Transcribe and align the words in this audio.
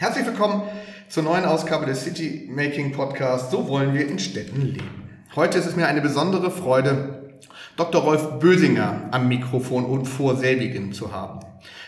Herzlich 0.00 0.24
willkommen 0.24 0.62
zur 1.10 1.24
neuen 1.24 1.44
Ausgabe 1.44 1.84
des 1.84 2.04
City 2.04 2.48
Making 2.50 2.92
Podcasts. 2.92 3.50
So 3.50 3.68
wollen 3.68 3.92
wir 3.92 4.08
in 4.08 4.18
Städten 4.18 4.62
leben. 4.62 5.10
Heute 5.36 5.58
ist 5.58 5.66
es 5.66 5.76
mir 5.76 5.88
eine 5.88 6.00
besondere 6.00 6.50
Freude, 6.50 7.34
Dr. 7.76 8.00
Rolf 8.00 8.38
Bösinger 8.38 9.10
am 9.10 9.28
Mikrofon 9.28 9.84
und 9.84 10.06
vor 10.06 10.36
selbigen 10.36 10.94
zu 10.94 11.12
haben. 11.12 11.40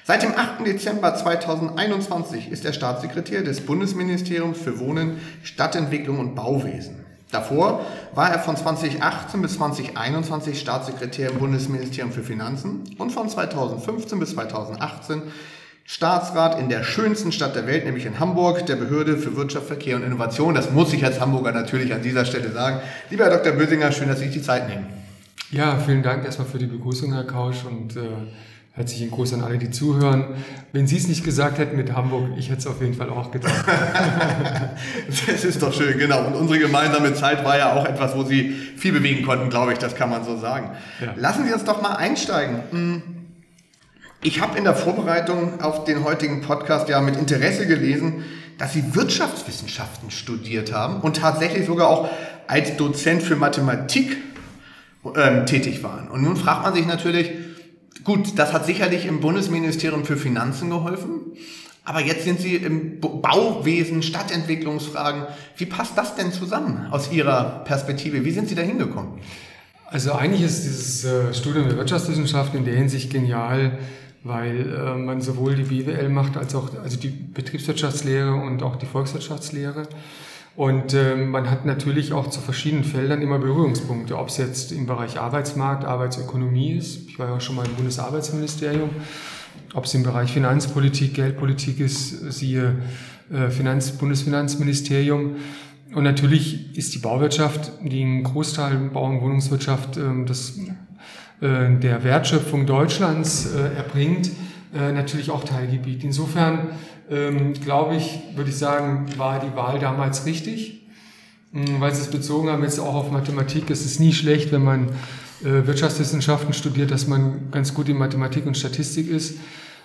Seit 0.04 0.24
dem 0.24 0.32
8. 0.36 0.66
Dezember 0.66 1.14
2021 1.14 2.52
ist 2.52 2.66
er 2.66 2.74
Staatssekretär 2.74 3.44
des 3.44 3.62
Bundesministeriums 3.62 4.58
für 4.58 4.78
Wohnen, 4.78 5.18
Stadtentwicklung 5.42 6.18
und 6.18 6.34
Bauwesen. 6.34 7.06
Davor 7.30 7.80
war 8.14 8.30
er 8.30 8.40
von 8.40 8.58
2018 8.58 9.40
bis 9.40 9.54
2021 9.54 10.60
Staatssekretär 10.60 11.30
im 11.30 11.38
Bundesministerium 11.38 12.12
für 12.12 12.22
Finanzen 12.22 12.84
und 12.98 13.10
von 13.10 13.30
2015 13.30 14.18
bis 14.18 14.32
2018 14.32 15.22
Staatsrat 15.84 16.58
in 16.60 16.68
der 16.68 16.84
schönsten 16.84 17.32
Stadt 17.32 17.56
der 17.56 17.66
Welt, 17.66 17.84
nämlich 17.84 18.06
in 18.06 18.18
Hamburg, 18.20 18.66
der 18.66 18.76
Behörde 18.76 19.16
für 19.16 19.36
Wirtschaft, 19.36 19.66
Verkehr 19.66 19.96
und 19.96 20.04
Innovation. 20.04 20.54
Das 20.54 20.70
muss 20.70 20.92
ich 20.92 21.04
als 21.04 21.20
Hamburger 21.20 21.52
natürlich 21.52 21.92
an 21.92 22.02
dieser 22.02 22.24
Stelle 22.24 22.52
sagen. 22.52 22.80
Lieber 23.10 23.24
Herr 23.24 23.38
Dr. 23.38 23.52
Bösinger, 23.52 23.92
schön, 23.92 24.08
dass 24.08 24.18
Sie 24.18 24.26
sich 24.26 24.34
die 24.34 24.42
Zeit 24.42 24.68
nehmen. 24.68 24.86
Ja, 25.50 25.78
vielen 25.78 26.02
Dank 26.02 26.24
erstmal 26.24 26.46
für 26.46 26.58
die 26.58 26.66
Begrüßung, 26.66 27.12
Herr 27.12 27.24
Kausch, 27.24 27.64
und 27.64 27.96
äh, 27.96 28.00
Herzlichen 28.74 29.10
Gruß 29.10 29.34
an 29.34 29.42
alle, 29.42 29.58
die 29.58 29.70
zuhören. 29.70 30.28
Wenn 30.72 30.86
Sie 30.86 30.96
es 30.96 31.06
nicht 31.06 31.24
gesagt 31.24 31.58
hätten 31.58 31.76
mit 31.76 31.94
Hamburg, 31.94 32.30
ich 32.38 32.48
hätte 32.48 32.60
es 32.60 32.66
auf 32.66 32.80
jeden 32.80 32.94
Fall 32.94 33.10
auch 33.10 33.30
getan. 33.30 33.52
das 35.08 35.44
ist 35.44 35.62
doch 35.62 35.74
schön, 35.74 35.98
genau. 35.98 36.24
Und 36.24 36.34
unsere 36.34 36.58
gemeinsame 36.58 37.12
Zeit 37.12 37.44
war 37.44 37.58
ja 37.58 37.74
auch 37.74 37.84
etwas, 37.84 38.16
wo 38.16 38.24
Sie 38.24 38.50
viel 38.50 38.92
bewegen 38.92 39.26
konnten, 39.26 39.50
glaube 39.50 39.74
ich, 39.74 39.78
das 39.78 39.94
kann 39.94 40.08
man 40.08 40.24
so 40.24 40.38
sagen. 40.38 40.70
Ja. 41.02 41.12
Lassen 41.16 41.44
Sie 41.44 41.52
uns 41.52 41.64
doch 41.64 41.82
mal 41.82 41.96
einsteigen. 41.96 43.21
Ich 44.24 44.40
habe 44.40 44.56
in 44.56 44.62
der 44.62 44.76
Vorbereitung 44.76 45.60
auf 45.60 45.84
den 45.84 46.04
heutigen 46.04 46.42
Podcast 46.42 46.88
ja 46.88 47.00
mit 47.00 47.16
Interesse 47.16 47.66
gelesen, 47.66 48.24
dass 48.56 48.72
Sie 48.72 48.94
Wirtschaftswissenschaften 48.94 50.12
studiert 50.12 50.72
haben 50.72 51.00
und 51.00 51.16
tatsächlich 51.16 51.66
sogar 51.66 51.88
auch 51.88 52.08
als 52.46 52.76
Dozent 52.76 53.24
für 53.24 53.34
Mathematik 53.34 54.16
ähm, 55.16 55.44
tätig 55.46 55.82
waren. 55.82 56.08
Und 56.08 56.22
nun 56.22 56.36
fragt 56.36 56.62
man 56.62 56.72
sich 56.72 56.86
natürlich, 56.86 57.32
Gut, 58.04 58.36
das 58.38 58.52
hat 58.52 58.66
sicherlich 58.66 59.06
im 59.06 59.20
Bundesministerium 59.20 60.04
für 60.04 60.16
Finanzen 60.16 60.70
geholfen. 60.70 61.32
Aber 61.84 62.00
jetzt 62.00 62.24
sind 62.24 62.40
Sie 62.40 62.56
im 62.56 63.00
Bauwesen, 63.00 64.02
Stadtentwicklungsfragen. 64.02 65.24
Wie 65.56 65.66
passt 65.66 65.96
das 65.96 66.14
denn 66.16 66.32
zusammen 66.32 66.86
aus 66.90 67.12
Ihrer 67.12 67.64
Perspektive? 67.64 68.24
Wie 68.24 68.30
sind 68.30 68.48
Sie 68.48 68.54
da 68.54 68.62
hingekommen? 68.62 69.20
Also 69.86 70.12
eigentlich 70.12 70.42
ist 70.42 70.64
dieses 70.64 71.04
äh, 71.04 71.34
Studium 71.34 71.68
der 71.68 71.76
Wirtschaftswissenschaften 71.76 72.60
in 72.60 72.64
der 72.64 72.74
Hinsicht 72.74 73.10
genial, 73.10 73.78
weil 74.24 74.72
äh, 74.72 74.96
man 74.96 75.20
sowohl 75.20 75.54
die 75.54 75.64
BWL 75.64 76.08
macht 76.08 76.36
als 76.36 76.54
auch 76.54 76.70
also 76.82 76.98
die 76.98 77.08
Betriebswirtschaftslehre 77.08 78.34
und 78.34 78.62
auch 78.62 78.76
die 78.76 78.86
Volkswirtschaftslehre. 78.86 79.88
Und 80.54 80.92
äh, 80.92 81.16
man 81.16 81.50
hat 81.50 81.64
natürlich 81.64 82.12
auch 82.12 82.28
zu 82.28 82.40
verschiedenen 82.40 82.84
Feldern 82.84 83.22
immer 83.22 83.38
Berührungspunkte, 83.38 84.18
ob 84.18 84.28
es 84.28 84.36
jetzt 84.36 84.70
im 84.70 84.86
Bereich 84.86 85.18
Arbeitsmarkt, 85.18 85.84
Arbeitsökonomie 85.84 86.72
ist. 86.72 87.08
Ich 87.08 87.18
war 87.18 87.28
ja 87.28 87.36
auch 87.36 87.40
schon 87.40 87.56
mal 87.56 87.66
im 87.66 87.74
Bundesarbeitsministerium. 87.74 88.90
Ob 89.74 89.84
es 89.86 89.94
im 89.94 90.02
Bereich 90.02 90.30
Finanzpolitik, 90.30 91.14
Geldpolitik 91.14 91.80
ist, 91.80 92.32
siehe 92.32 92.76
äh, 93.32 93.48
Finanz, 93.48 93.92
Bundesfinanzministerium. 93.92 95.36
Und 95.94 96.04
natürlich 96.04 96.76
ist 96.76 96.94
die 96.94 96.98
Bauwirtschaft, 96.98 97.72
die 97.82 98.02
einen 98.02 98.22
Großteil 98.22 98.76
Bau- 98.92 99.06
und 99.06 99.22
Wohnungswirtschaft 99.22 99.96
äh, 99.96 100.02
das, 100.26 100.58
der 101.42 102.04
Wertschöpfung 102.04 102.66
Deutschlands 102.66 103.52
äh, 103.52 103.76
erbringt, 103.76 104.30
äh, 104.74 104.92
natürlich 104.92 105.30
auch 105.30 105.44
Teilgebiet. 105.44 106.04
Insofern 106.04 106.70
ähm, 107.10 107.54
glaube 107.54 107.96
ich, 107.96 108.20
würde 108.36 108.50
ich 108.50 108.56
sagen, 108.56 109.06
war 109.16 109.40
die 109.40 109.54
Wahl 109.56 109.78
damals 109.78 110.24
richtig, 110.24 110.86
ähm, 111.52 111.80
weil 111.80 111.94
Sie 111.94 112.00
es 112.00 112.08
bezogen 112.08 112.48
haben 112.48 112.62
jetzt 112.62 112.78
auch 112.78 112.94
auf 112.94 113.10
Mathematik. 113.10 113.70
Es 113.70 113.84
ist 113.84 114.00
nie 114.00 114.12
schlecht, 114.12 114.52
wenn 114.52 114.62
man 114.62 114.90
äh, 115.44 115.66
Wirtschaftswissenschaften 115.66 116.54
studiert, 116.54 116.90
dass 116.90 117.06
man 117.06 117.50
ganz 117.50 117.74
gut 117.74 117.88
in 117.88 117.98
Mathematik 117.98 118.46
und 118.46 118.56
Statistik 118.56 119.10
ist. 119.10 119.38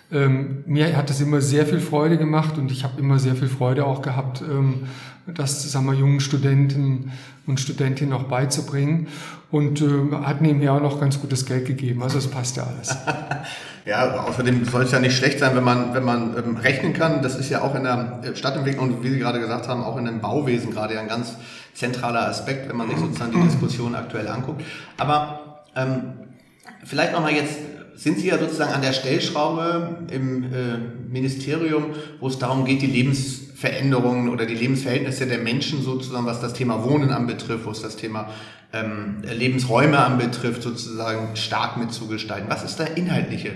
Ähm, 0.10 0.64
mir 0.66 0.96
hat 0.96 1.10
das 1.10 1.20
immer 1.20 1.42
sehr 1.42 1.66
viel 1.66 1.80
Freude 1.80 2.18
gemacht 2.18 2.58
und 2.58 2.72
ich 2.72 2.84
habe 2.84 3.00
immer 3.00 3.20
sehr 3.20 3.36
viel 3.36 3.50
Freude 3.50 3.86
auch 3.86 4.02
gehabt, 4.02 4.42
ähm, 4.42 4.88
das 5.26 5.70
sagen 5.70 5.86
wir, 5.88 5.94
jungen 5.94 6.22
Studenten 6.22 7.12
und 7.46 7.60
Studentinnen 7.60 8.14
auch 8.14 8.24
beizubringen 8.24 9.08
und 9.52 9.82
äh, 9.82 9.86
hat 10.24 10.42
nebenher 10.42 10.74
auch 10.74 10.82
noch 10.82 11.02
ganz 11.02 11.20
gutes 11.20 11.46
Geld 11.46 11.66
gegeben. 11.66 12.02
Also 12.04 12.18
es 12.20 12.28
passt 12.28 12.56
ja 12.58 12.64
alles. 12.64 12.96
ja, 13.86 14.24
außerdem 14.24 14.64
soll 14.64 14.84
es 14.84 14.92
ja 14.92 15.00
nicht 15.00 15.18
schlecht 15.18 15.40
sein, 15.40 15.56
wenn 15.58 15.66
man, 15.66 15.94
wenn 15.94 16.06
man 16.06 16.38
ähm, 16.38 16.56
rechnen 16.56 16.94
kann. 16.94 17.22
Das 17.22 17.36
ist 17.36 17.50
ja 17.50 17.62
auch 17.62 17.76
in 17.76 17.84
der 17.84 18.22
Stadtentwicklung 18.36 18.94
und 18.94 19.04
wie 19.04 19.10
Sie 19.10 19.20
gerade 19.20 19.42
gesagt 19.42 19.68
haben, 19.68 19.84
auch 19.84 19.98
in 19.98 20.06
dem 20.06 20.22
Bauwesen 20.22 20.72
gerade 20.72 20.98
ein 20.98 21.10
ganz 21.10 21.36
zentraler 21.74 22.28
Aspekt, 22.28 22.70
wenn 22.70 22.78
man 22.78 22.90
sich 22.90 22.98
sozusagen 22.98 23.34
die 23.34 23.42
Diskussion 23.44 23.94
aktuell 23.96 24.30
anguckt. 24.30 24.64
Aber 24.98 25.64
ähm, 25.76 26.14
vielleicht 26.86 27.12
nochmal 27.12 27.34
jetzt 27.34 27.58
sind 27.98 28.20
Sie 28.20 28.28
ja 28.28 28.38
sozusagen 28.38 28.74
an 28.74 28.82
der 28.82 28.94
Stellschraube 28.94 30.06
im 30.12 30.44
äh, 30.44 30.78
Ministerium, 31.10 31.88
wo 32.20 32.28
es 32.28 32.38
darum 32.38 32.64
geht, 32.64 32.84
die 32.84 32.88
Lebensveränderungen 32.88 34.30
oder 34.30 34.46
die 34.46 34.54
Lebensverhältnisse 34.54 35.26
der 35.26 35.40
Menschen 35.40 35.82
sozusagen, 35.82 36.26
was 36.28 36.40
das 36.40 36.54
Thema 36.54 36.84
Wohnen 36.86 37.10
anbetrifft, 37.10 37.66
wo 37.66 37.72
es 37.72 37.82
das 37.82 37.96
Thema 37.96 38.30
ähm, 38.72 39.24
Lebensräume 39.24 39.98
anbetrifft, 39.98 40.62
sozusagen 40.62 41.36
stark 41.36 41.78
mitzugestalten. 41.78 42.50
Was 42.50 42.64
ist 42.64 42.78
der 42.78 42.98
inhaltliche 42.98 43.52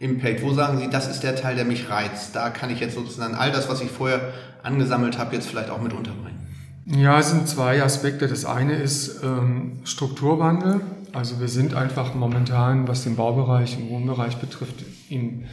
Impact? 0.00 0.42
Wo 0.42 0.52
sagen 0.52 0.78
Sie, 0.78 0.90
das 0.90 1.08
ist 1.08 1.20
der 1.20 1.36
Teil, 1.36 1.54
der 1.54 1.64
mich 1.64 1.88
reizt? 1.88 2.34
Da 2.34 2.50
kann 2.50 2.70
ich 2.70 2.80
jetzt 2.80 2.96
sozusagen 2.96 3.34
all 3.36 3.52
das, 3.52 3.68
was 3.68 3.80
ich 3.80 3.90
vorher 3.90 4.32
angesammelt 4.64 5.18
habe, 5.18 5.36
jetzt 5.36 5.46
vielleicht 5.46 5.70
auch 5.70 5.80
mit 5.80 5.92
unterbringen. 5.92 6.40
Ja, 6.86 7.20
es 7.20 7.30
sind 7.30 7.48
zwei 7.48 7.82
Aspekte. 7.82 8.26
Das 8.26 8.44
eine 8.44 8.74
ist 8.74 9.22
ähm, 9.22 9.80
Strukturwandel. 9.84 10.80
Also 11.14 11.38
wir 11.40 11.48
sind 11.48 11.74
einfach 11.74 12.14
momentan, 12.14 12.88
was 12.88 13.04
den 13.04 13.14
Baubereich 13.14 13.76
und 13.76 13.88
Wohnbereich 13.88 14.36
betrifft, 14.38 14.84
in, 15.08 15.44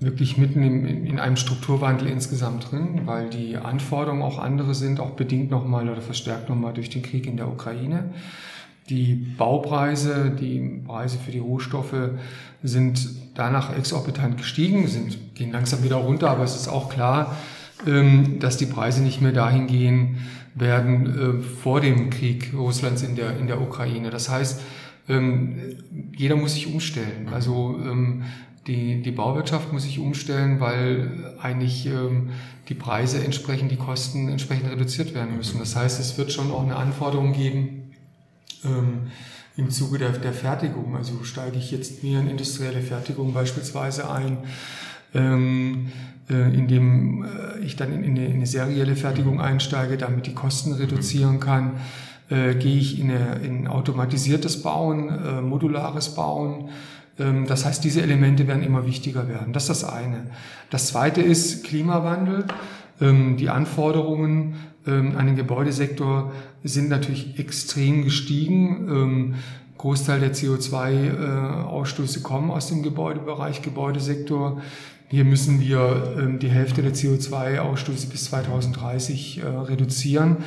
wirklich 0.00 0.36
mitten 0.36 0.62
in, 0.62 1.06
in 1.06 1.18
einem 1.18 1.36
Strukturwandel 1.36 2.08
insgesamt 2.08 2.70
drin, 2.70 3.02
weil 3.06 3.30
die 3.30 3.56
Anforderungen 3.56 4.22
auch 4.22 4.38
andere 4.38 4.74
sind, 4.74 5.00
auch 5.00 5.12
bedingt 5.12 5.50
nochmal 5.50 5.88
oder 5.88 6.02
verstärkt 6.02 6.50
nochmal 6.50 6.74
durch 6.74 6.90
den 6.90 7.02
Krieg 7.02 7.26
in 7.26 7.38
der 7.38 7.48
Ukraine. 7.48 8.10
Die 8.90 9.14
Baupreise, 9.14 10.30
die 10.30 10.82
Preise 10.86 11.18
für 11.18 11.32
die 11.32 11.38
Rohstoffe 11.38 12.10
sind 12.62 13.08
danach 13.34 13.76
exorbitant 13.76 14.36
gestiegen, 14.36 14.86
sind, 14.88 15.34
gehen 15.34 15.52
langsam 15.52 15.82
wieder 15.82 15.96
runter, 15.96 16.30
aber 16.30 16.44
es 16.44 16.54
ist 16.54 16.68
auch 16.68 16.90
klar, 16.90 17.34
ähm, 17.86 18.38
dass 18.38 18.58
die 18.58 18.66
Preise 18.66 19.02
nicht 19.02 19.22
mehr 19.22 19.32
dahin 19.32 19.66
gehen 19.66 20.18
werden 20.56 21.40
äh, 21.40 21.42
vor 21.42 21.80
dem 21.80 22.10
Krieg 22.10 22.52
Russlands 22.54 23.02
in 23.02 23.14
der, 23.14 23.38
in 23.38 23.46
der 23.46 23.60
Ukraine. 23.60 24.10
Das 24.10 24.28
heißt, 24.28 24.60
ähm, 25.08 25.76
jeder 26.16 26.34
muss 26.34 26.54
sich 26.54 26.66
umstellen. 26.66 27.28
Also 27.32 27.78
ähm, 27.80 28.24
die, 28.66 29.00
die 29.02 29.12
Bauwirtschaft 29.12 29.72
muss 29.72 29.84
sich 29.84 30.00
umstellen, 30.00 30.58
weil 30.58 31.36
eigentlich 31.40 31.88
die 32.68 32.74
Preise 32.74 33.22
entsprechend, 33.22 33.70
die 33.70 33.76
Kosten 33.76 34.28
entsprechend 34.28 34.68
reduziert 34.68 35.14
werden 35.14 35.36
müssen. 35.36 35.60
Das 35.60 35.76
heißt, 35.76 36.00
es 36.00 36.18
wird 36.18 36.32
schon 36.32 36.50
auch 36.50 36.64
eine 36.64 36.74
Anforderung 36.74 37.32
geben, 37.32 37.92
im 39.56 39.70
Zuge 39.70 39.98
der, 39.98 40.10
der 40.10 40.32
Fertigung. 40.32 40.96
Also 40.96 41.24
steige 41.24 41.58
ich 41.58 41.70
jetzt 41.70 42.02
mehr 42.02 42.20
in 42.20 42.28
industrielle 42.28 42.82
Fertigung 42.82 43.32
beispielsweise 43.32 44.10
ein, 44.10 44.38
ähm, 45.14 45.86
äh, 45.86 46.15
indem 46.34 47.24
äh, 47.24 47.60
ich 47.60 47.76
dann 47.76 47.92
in 47.92 48.04
eine, 48.04 48.26
in 48.26 48.34
eine, 48.34 48.46
serielle 48.46 48.96
Fertigung 48.96 49.40
einsteige, 49.40 49.96
damit 49.96 50.26
die 50.26 50.34
Kosten 50.34 50.72
reduzieren 50.72 51.40
kann. 51.40 51.74
Äh, 52.28 52.54
gehe 52.56 52.76
ich 52.76 52.98
in, 52.98 53.10
eine, 53.10 53.36
in 53.44 53.68
automatisiertes 53.68 54.62
Bauen, 54.62 55.08
äh, 55.08 55.40
modulares 55.40 56.16
Bauen. 56.16 56.70
Ähm, 57.18 57.46
das 57.46 57.64
heißt, 57.64 57.84
diese 57.84 58.02
Elemente 58.02 58.48
werden 58.48 58.64
immer 58.64 58.86
wichtiger 58.86 59.28
werden. 59.28 59.52
Das 59.52 59.64
ist 59.64 59.82
das 59.82 59.84
eine. 59.84 60.26
Das 60.70 60.88
zweite 60.88 61.22
ist 61.22 61.64
Klimawandel. 61.64 62.44
Ähm, 63.00 63.36
die 63.36 63.48
Anforderungen 63.48 64.56
ähm, 64.86 65.16
an 65.16 65.26
den 65.26 65.36
Gebäudesektor 65.36 66.32
sind 66.64 66.88
natürlich 66.88 67.38
extrem 67.38 68.02
gestiegen. 68.02 69.36
Ähm, 69.76 69.78
Großteil 69.78 70.20
der 70.20 70.34
CO2-Ausstöße 70.34 72.22
kommen 72.22 72.50
aus 72.50 72.68
dem 72.68 72.82
Gebäudebereich, 72.82 73.62
Gebäudesektor. 73.62 74.60
Hier 75.08 75.24
müssen 75.24 75.60
wir 75.60 76.16
ähm, 76.18 76.38
die 76.38 76.48
Hälfte 76.48 76.82
der 76.82 76.92
CO2-Ausstöße 76.92 78.08
bis 78.08 78.24
2030 78.24 79.42
äh, 79.42 79.46
reduzieren. 79.46 80.38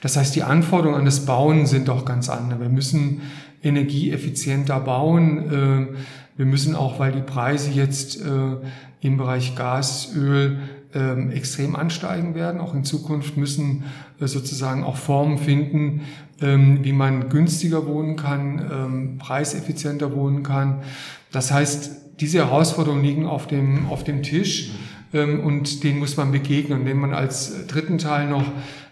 Das 0.00 0.16
heißt, 0.16 0.36
die 0.36 0.42
Anforderungen 0.42 1.00
an 1.00 1.04
das 1.04 1.26
Bauen 1.26 1.66
sind 1.66 1.90
auch 1.90 2.04
ganz 2.04 2.28
andere. 2.28 2.60
Wir 2.60 2.68
müssen 2.68 3.22
energieeffizienter 3.62 4.78
bauen. 4.80 5.50
Äh, 5.50 5.96
wir 6.36 6.46
müssen 6.46 6.76
auch, 6.76 6.98
weil 6.98 7.12
die 7.12 7.22
Preise 7.22 7.70
jetzt 7.70 8.20
äh, 8.20 8.56
im 9.00 9.16
Bereich 9.16 9.56
Gas, 9.56 10.12
Öl 10.16 10.58
ähm, 10.94 11.30
extrem 11.30 11.74
ansteigen 11.74 12.34
werden. 12.34 12.60
Auch 12.60 12.74
in 12.74 12.84
Zukunft 12.84 13.36
müssen 13.36 13.84
sozusagen 14.20 14.84
auch 14.84 14.96
Formen 14.96 15.38
finden, 15.38 16.02
ähm, 16.33 16.33
wie 16.40 16.92
man 16.92 17.28
günstiger 17.28 17.86
wohnen 17.86 18.16
kann, 18.16 19.18
preiseffizienter 19.18 20.14
wohnen 20.14 20.42
kann. 20.42 20.82
Das 21.30 21.52
heißt, 21.52 22.04
diese 22.20 22.38
Herausforderungen 22.38 23.02
liegen 23.02 23.26
auf 23.26 23.46
dem, 23.46 23.88
auf 23.88 24.04
dem 24.04 24.22
Tisch 24.22 24.70
ähm, 25.12 25.40
und 25.40 25.84
denen 25.84 25.98
muss 25.98 26.16
man 26.16 26.32
begegnen. 26.32 26.80
Und 26.80 26.84
nimmt 26.84 27.00
man 27.00 27.14
als 27.14 27.66
dritten 27.66 27.98
Teil 27.98 28.28
noch 28.28 28.44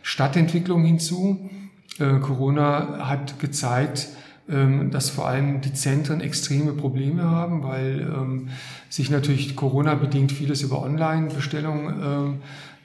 Stadtentwicklung 0.03 0.85
hinzu. 0.85 1.51
Äh, 1.99 2.19
Corona 2.21 3.09
hat 3.09 3.39
gezeigt, 3.39 4.09
ähm, 4.49 4.91
dass 4.91 5.11
vor 5.11 5.29
allem 5.29 5.61
die 5.61 5.73
Zentren 5.73 6.21
extreme 6.21 6.73
Probleme 6.73 7.23
haben, 7.25 7.63
weil 7.63 8.01
ähm, 8.01 8.49
sich 8.89 9.11
natürlich 9.11 9.55
Corona-bedingt 9.55 10.33
vieles 10.33 10.63
über 10.63 10.83
Online-Bestellungen 10.83 12.03
ähm, 12.03 12.35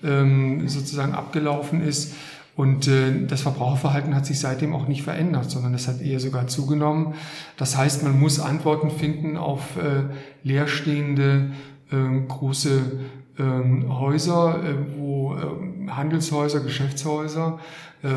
ähm, 0.03 0.69
sozusagen 0.69 1.13
abgelaufen 1.13 1.81
ist. 1.81 2.13
Und 2.57 2.87
äh, 2.87 3.27
das 3.27 3.41
Verbraucherverhalten 3.41 4.15
hat 4.15 4.25
sich 4.25 4.39
seitdem 4.39 4.73
auch 4.73 4.87
nicht 4.87 5.03
verändert, 5.03 5.51
sondern 5.51 5.75
es 5.75 5.87
hat 5.87 6.01
eher 6.01 6.19
sogar 6.19 6.47
zugenommen. 6.47 7.13
Das 7.55 7.77
heißt, 7.77 8.01
man 8.01 8.19
muss 8.19 8.39
Antworten 8.39 8.89
finden 8.89 9.37
auf 9.37 9.77
äh, 9.77 10.05
leerstehende 10.43 11.51
äh, 11.91 12.27
große 12.27 12.81
äh, 13.37 13.89
Häuser, 13.89 14.63
äh, 14.63 14.97
wo 14.97 15.35
äh, 15.35 15.89
Handelshäuser, 15.91 16.61
Geschäftshäuser, 16.61 17.59
äh, 18.01 18.07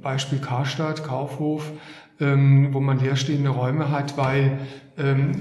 Beispiel 0.00 0.38
Karstadt, 0.38 1.04
Kaufhof, 1.04 1.70
wo 2.18 2.78
man 2.78 3.00
leerstehende 3.00 3.50
Räume 3.50 3.90
hat, 3.90 4.16
weil 4.16 4.58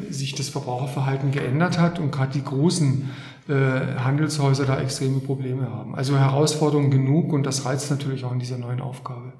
sich 0.09 0.33
das 0.33 0.49
Verbraucherverhalten 0.49 1.29
geändert 1.29 1.77
hat 1.77 1.99
und 1.99 2.11
gerade 2.11 2.31
die 2.31 2.43
großen 2.43 3.11
äh, 3.47 3.53
Handelshäuser 3.53 4.65
da 4.65 4.79
extreme 4.79 5.19
Probleme 5.19 5.69
haben. 5.69 5.95
Also 5.95 6.17
Herausforderungen 6.17 6.91
genug 6.91 7.33
und 7.33 7.43
das 7.43 7.65
reizt 7.65 7.89
natürlich 7.89 8.23
auch 8.23 8.31
in 8.31 8.39
dieser 8.39 8.57
neuen 8.57 8.81
Aufgabe. 8.81 9.33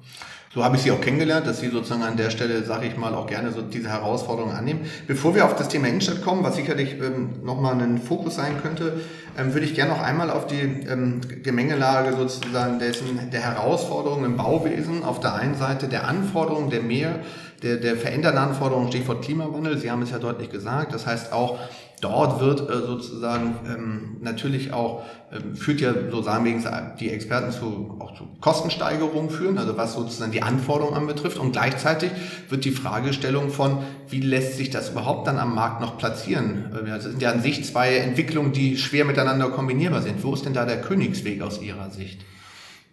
So 0.54 0.62
habe 0.62 0.76
ich 0.76 0.82
Sie 0.82 0.90
auch 0.90 1.00
kennengelernt, 1.00 1.46
dass 1.46 1.60
Sie 1.60 1.68
sozusagen 1.68 2.02
an 2.02 2.18
der 2.18 2.28
Stelle, 2.28 2.62
sage 2.62 2.86
ich 2.86 2.98
mal, 2.98 3.14
auch 3.14 3.26
gerne 3.26 3.52
so 3.52 3.62
diese 3.62 3.88
Herausforderungen 3.88 4.54
annehmen. 4.54 4.80
Bevor 5.06 5.34
wir 5.34 5.46
auf 5.46 5.56
das 5.56 5.68
Thema 5.68 5.88
Innenstadt 5.88 6.20
kommen, 6.22 6.44
was 6.44 6.56
sicherlich 6.56 7.00
ähm, 7.00 7.42
nochmal 7.42 7.80
ein 7.80 7.96
Fokus 7.96 8.34
sein 8.34 8.60
könnte, 8.60 9.00
ähm, 9.38 9.54
würde 9.54 9.64
ich 9.64 9.74
gerne 9.74 9.92
noch 9.92 10.02
einmal 10.02 10.30
auf 10.30 10.46
die 10.46 10.60
ähm, 10.60 11.22
Gemengelage 11.42 12.14
sozusagen 12.14 12.78
dessen, 12.78 13.30
der 13.32 13.40
Herausforderungen 13.40 14.26
im 14.26 14.36
Bauwesen, 14.36 15.04
auf 15.04 15.20
der 15.20 15.34
einen 15.34 15.54
Seite 15.54 15.88
der 15.88 16.06
Anforderungen, 16.06 16.68
der 16.68 16.82
mehr, 16.82 17.20
der, 17.62 17.78
der 17.78 17.96
verändernden 17.96 18.42
Anforderungen, 18.42 18.88
Stichwort 18.88 19.24
Klimawandel, 19.24 19.78
Sie 19.78 19.90
haben 19.90 20.02
es 20.02 20.10
ja 20.10 20.18
deutlich 20.18 20.50
gesagt, 20.50 20.92
das 20.92 21.06
heißt 21.06 21.32
auch 21.32 21.60
Dort 22.02 22.40
wird 22.40 22.68
äh, 22.68 22.84
sozusagen 22.84 23.54
ähm, 23.64 24.16
natürlich 24.22 24.72
auch, 24.72 25.04
ähm, 25.30 25.54
führt 25.54 25.80
ja, 25.80 25.94
so 26.10 26.20
sagen 26.20 26.44
wir 26.44 26.94
die 26.98 27.10
Experten 27.10 27.52
zu, 27.52 27.96
auch 28.00 28.16
zu 28.16 28.26
Kostensteigerungen 28.40 29.30
führen, 29.30 29.56
also 29.56 29.76
was 29.76 29.94
sozusagen 29.94 30.32
die 30.32 30.42
Anforderungen 30.42 30.96
anbetrifft. 30.96 31.38
Und 31.38 31.52
gleichzeitig 31.52 32.10
wird 32.48 32.64
die 32.64 32.72
Fragestellung 32.72 33.50
von, 33.50 33.84
wie 34.08 34.20
lässt 34.20 34.56
sich 34.56 34.68
das 34.68 34.90
überhaupt 34.90 35.28
dann 35.28 35.38
am 35.38 35.54
Markt 35.54 35.80
noch 35.80 35.96
platzieren? 35.96 36.72
Äh, 36.74 36.88
das 36.88 37.04
sind 37.04 37.22
ja 37.22 37.30
an 37.30 37.40
sich 37.40 37.64
zwei 37.64 37.94
Entwicklungen, 37.94 38.50
die 38.52 38.78
schwer 38.78 39.04
miteinander 39.04 39.50
kombinierbar 39.50 40.02
sind. 40.02 40.24
Wo 40.24 40.34
ist 40.34 40.44
denn 40.44 40.54
da 40.54 40.66
der 40.66 40.80
Königsweg 40.80 41.40
aus 41.40 41.62
Ihrer 41.62 41.90
Sicht? 41.90 42.22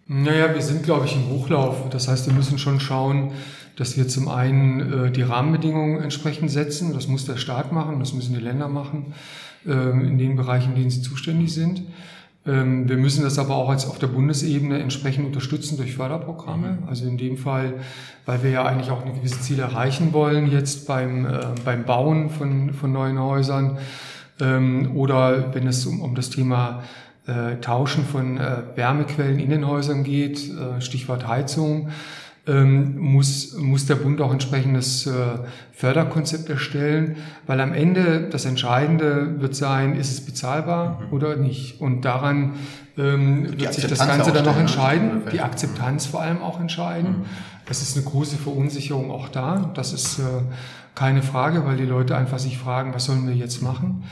Naja, 0.06 0.54
wir 0.54 0.62
sind, 0.62 0.84
glaube 0.84 1.06
ich, 1.06 1.16
im 1.16 1.28
Hochlauf. 1.30 1.88
Das 1.90 2.06
heißt, 2.06 2.26
wir 2.26 2.32
müssen 2.32 2.58
schon 2.58 2.78
schauen, 2.78 3.32
dass 3.76 3.96
wir 3.96 4.08
zum 4.08 4.28
einen 4.28 5.06
äh, 5.06 5.10
die 5.10 5.22
Rahmenbedingungen 5.22 6.02
entsprechend 6.02 6.50
setzen. 6.50 6.92
Das 6.92 7.08
muss 7.08 7.24
der 7.24 7.36
Staat 7.36 7.72
machen, 7.72 8.00
das 8.00 8.12
müssen 8.12 8.34
die 8.34 8.40
Länder 8.40 8.68
machen, 8.68 9.14
äh, 9.66 9.72
in 9.72 10.18
den 10.18 10.36
Bereichen, 10.36 10.70
in 10.70 10.76
denen 10.76 10.90
sie 10.90 11.02
zuständig 11.02 11.52
sind. 11.52 11.82
Ähm, 12.46 12.88
wir 12.88 12.96
müssen 12.96 13.22
das 13.22 13.38
aber 13.38 13.54
auch 13.56 13.68
als 13.68 13.86
auf 13.86 13.98
der 13.98 14.06
Bundesebene 14.06 14.78
entsprechend 14.78 15.26
unterstützen 15.26 15.76
durch 15.76 15.94
Förderprogramme. 15.94 16.78
Mhm. 16.80 16.88
Also 16.88 17.06
in 17.06 17.18
dem 17.18 17.36
Fall, 17.36 17.74
weil 18.24 18.42
wir 18.42 18.50
ja 18.50 18.64
eigentlich 18.64 18.90
auch 18.90 19.04
ein 19.04 19.14
gewisses 19.14 19.42
Ziel 19.42 19.58
erreichen 19.58 20.12
wollen 20.12 20.50
jetzt 20.50 20.86
beim, 20.86 21.26
äh, 21.26 21.40
beim 21.64 21.84
Bauen 21.84 22.30
von, 22.30 22.72
von 22.72 22.92
neuen 22.92 23.18
Häusern. 23.20 23.78
Ähm, 24.40 24.96
oder 24.96 25.54
wenn 25.54 25.66
es 25.66 25.84
um, 25.84 26.00
um 26.00 26.14
das 26.14 26.30
Thema 26.30 26.82
äh, 27.26 27.56
Tauschen 27.60 28.04
von 28.06 28.38
äh, 28.38 28.62
Wärmequellen 28.74 29.38
in 29.38 29.50
den 29.50 29.66
Häusern 29.66 30.02
geht, 30.02 30.50
äh, 30.50 30.80
Stichwort 30.80 31.28
Heizung, 31.28 31.90
ähm, 32.50 32.98
muss, 32.98 33.56
muss 33.56 33.86
der 33.86 33.94
Bund 33.94 34.20
auch 34.20 34.32
entsprechendes 34.32 35.06
äh, 35.06 35.12
Förderkonzept 35.72 36.50
erstellen, 36.50 37.16
weil 37.46 37.60
am 37.60 37.72
Ende 37.72 38.28
das 38.28 38.44
Entscheidende 38.44 39.40
wird 39.40 39.54
sein, 39.54 39.94
ist 39.94 40.10
es 40.10 40.20
bezahlbar 40.24 41.00
mhm. 41.00 41.12
oder 41.12 41.36
nicht. 41.36 41.80
Und 41.80 42.04
daran 42.04 42.54
ähm, 42.98 43.58
wird 43.58 43.72
sich 43.74 43.86
das 43.86 44.00
Ganze 44.00 44.32
dann 44.32 44.44
noch 44.44 44.56
ne? 44.56 44.62
entscheiden, 44.62 45.22
die 45.32 45.40
Akzeptanz 45.40 46.06
vor 46.06 46.22
allem 46.22 46.42
auch 46.42 46.60
entscheiden. 46.60 47.20
Mhm. 47.20 47.24
Es 47.68 47.82
ist 47.82 47.96
eine 47.96 48.04
große 48.04 48.36
Verunsicherung 48.36 49.12
auch 49.12 49.28
da, 49.28 49.70
das 49.74 49.92
ist 49.92 50.18
äh, 50.18 50.22
keine 50.96 51.22
Frage, 51.22 51.64
weil 51.66 51.76
die 51.76 51.84
Leute 51.84 52.16
einfach 52.16 52.40
sich 52.40 52.58
fragen, 52.58 52.92
was 52.94 53.04
sollen 53.04 53.28
wir 53.28 53.34
jetzt 53.36 53.62
machen? 53.62 54.02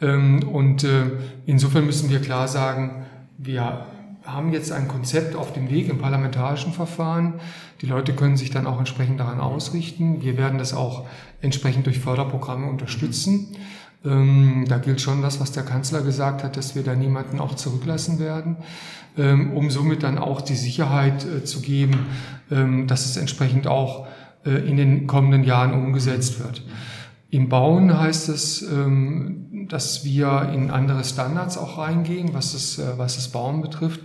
Ähm, 0.00 0.48
und 0.48 0.82
äh, 0.84 1.10
insofern 1.44 1.84
müssen 1.84 2.08
wir 2.08 2.20
klar 2.22 2.48
sagen, 2.48 3.04
wir 3.36 3.84
haben 4.24 4.52
jetzt 4.52 4.72
ein 4.72 4.88
Konzept 4.88 5.34
auf 5.34 5.52
dem 5.52 5.70
Weg 5.70 5.88
im 5.88 5.98
parlamentarischen 5.98 6.72
Verfahren. 6.72 7.34
Die 7.80 7.86
Leute 7.86 8.14
können 8.14 8.36
sich 8.36 8.50
dann 8.50 8.66
auch 8.66 8.78
entsprechend 8.78 9.20
daran 9.20 9.40
ausrichten. 9.40 10.22
Wir 10.22 10.36
werden 10.36 10.58
das 10.58 10.74
auch 10.74 11.06
entsprechend 11.40 11.86
durch 11.86 11.98
Förderprogramme 11.98 12.68
unterstützen. 12.68 13.56
Ähm, 14.04 14.64
da 14.68 14.78
gilt 14.78 15.00
schon 15.00 15.22
das, 15.22 15.40
was 15.40 15.52
der 15.52 15.64
Kanzler 15.64 16.02
gesagt 16.02 16.42
hat, 16.42 16.56
dass 16.56 16.74
wir 16.74 16.82
da 16.82 16.94
niemanden 16.94 17.40
auch 17.40 17.54
zurücklassen 17.54 18.18
werden, 18.18 18.56
ähm, 19.16 19.52
um 19.52 19.70
somit 19.70 20.02
dann 20.02 20.18
auch 20.18 20.40
die 20.40 20.56
Sicherheit 20.56 21.24
äh, 21.24 21.44
zu 21.44 21.60
geben, 21.60 22.06
ähm, 22.50 22.86
dass 22.86 23.06
es 23.06 23.16
entsprechend 23.16 23.66
auch 23.66 24.06
äh, 24.44 24.50
in 24.50 24.76
den 24.76 25.06
kommenden 25.06 25.44
Jahren 25.44 25.72
umgesetzt 25.72 26.40
wird. 26.40 26.62
Im 27.30 27.48
Bauen 27.48 27.98
heißt 27.98 28.28
es, 28.28 28.62
ähm, 28.62 29.46
dass 29.68 30.04
wir 30.04 30.50
in 30.54 30.70
andere 30.70 31.04
Standards 31.04 31.58
auch 31.58 31.78
reingehen, 31.78 32.34
was 32.34 32.52
das, 32.52 32.78
äh, 32.78 32.98
was 32.98 33.16
das 33.16 33.28
Bauen 33.28 33.62
betrifft. 33.62 34.00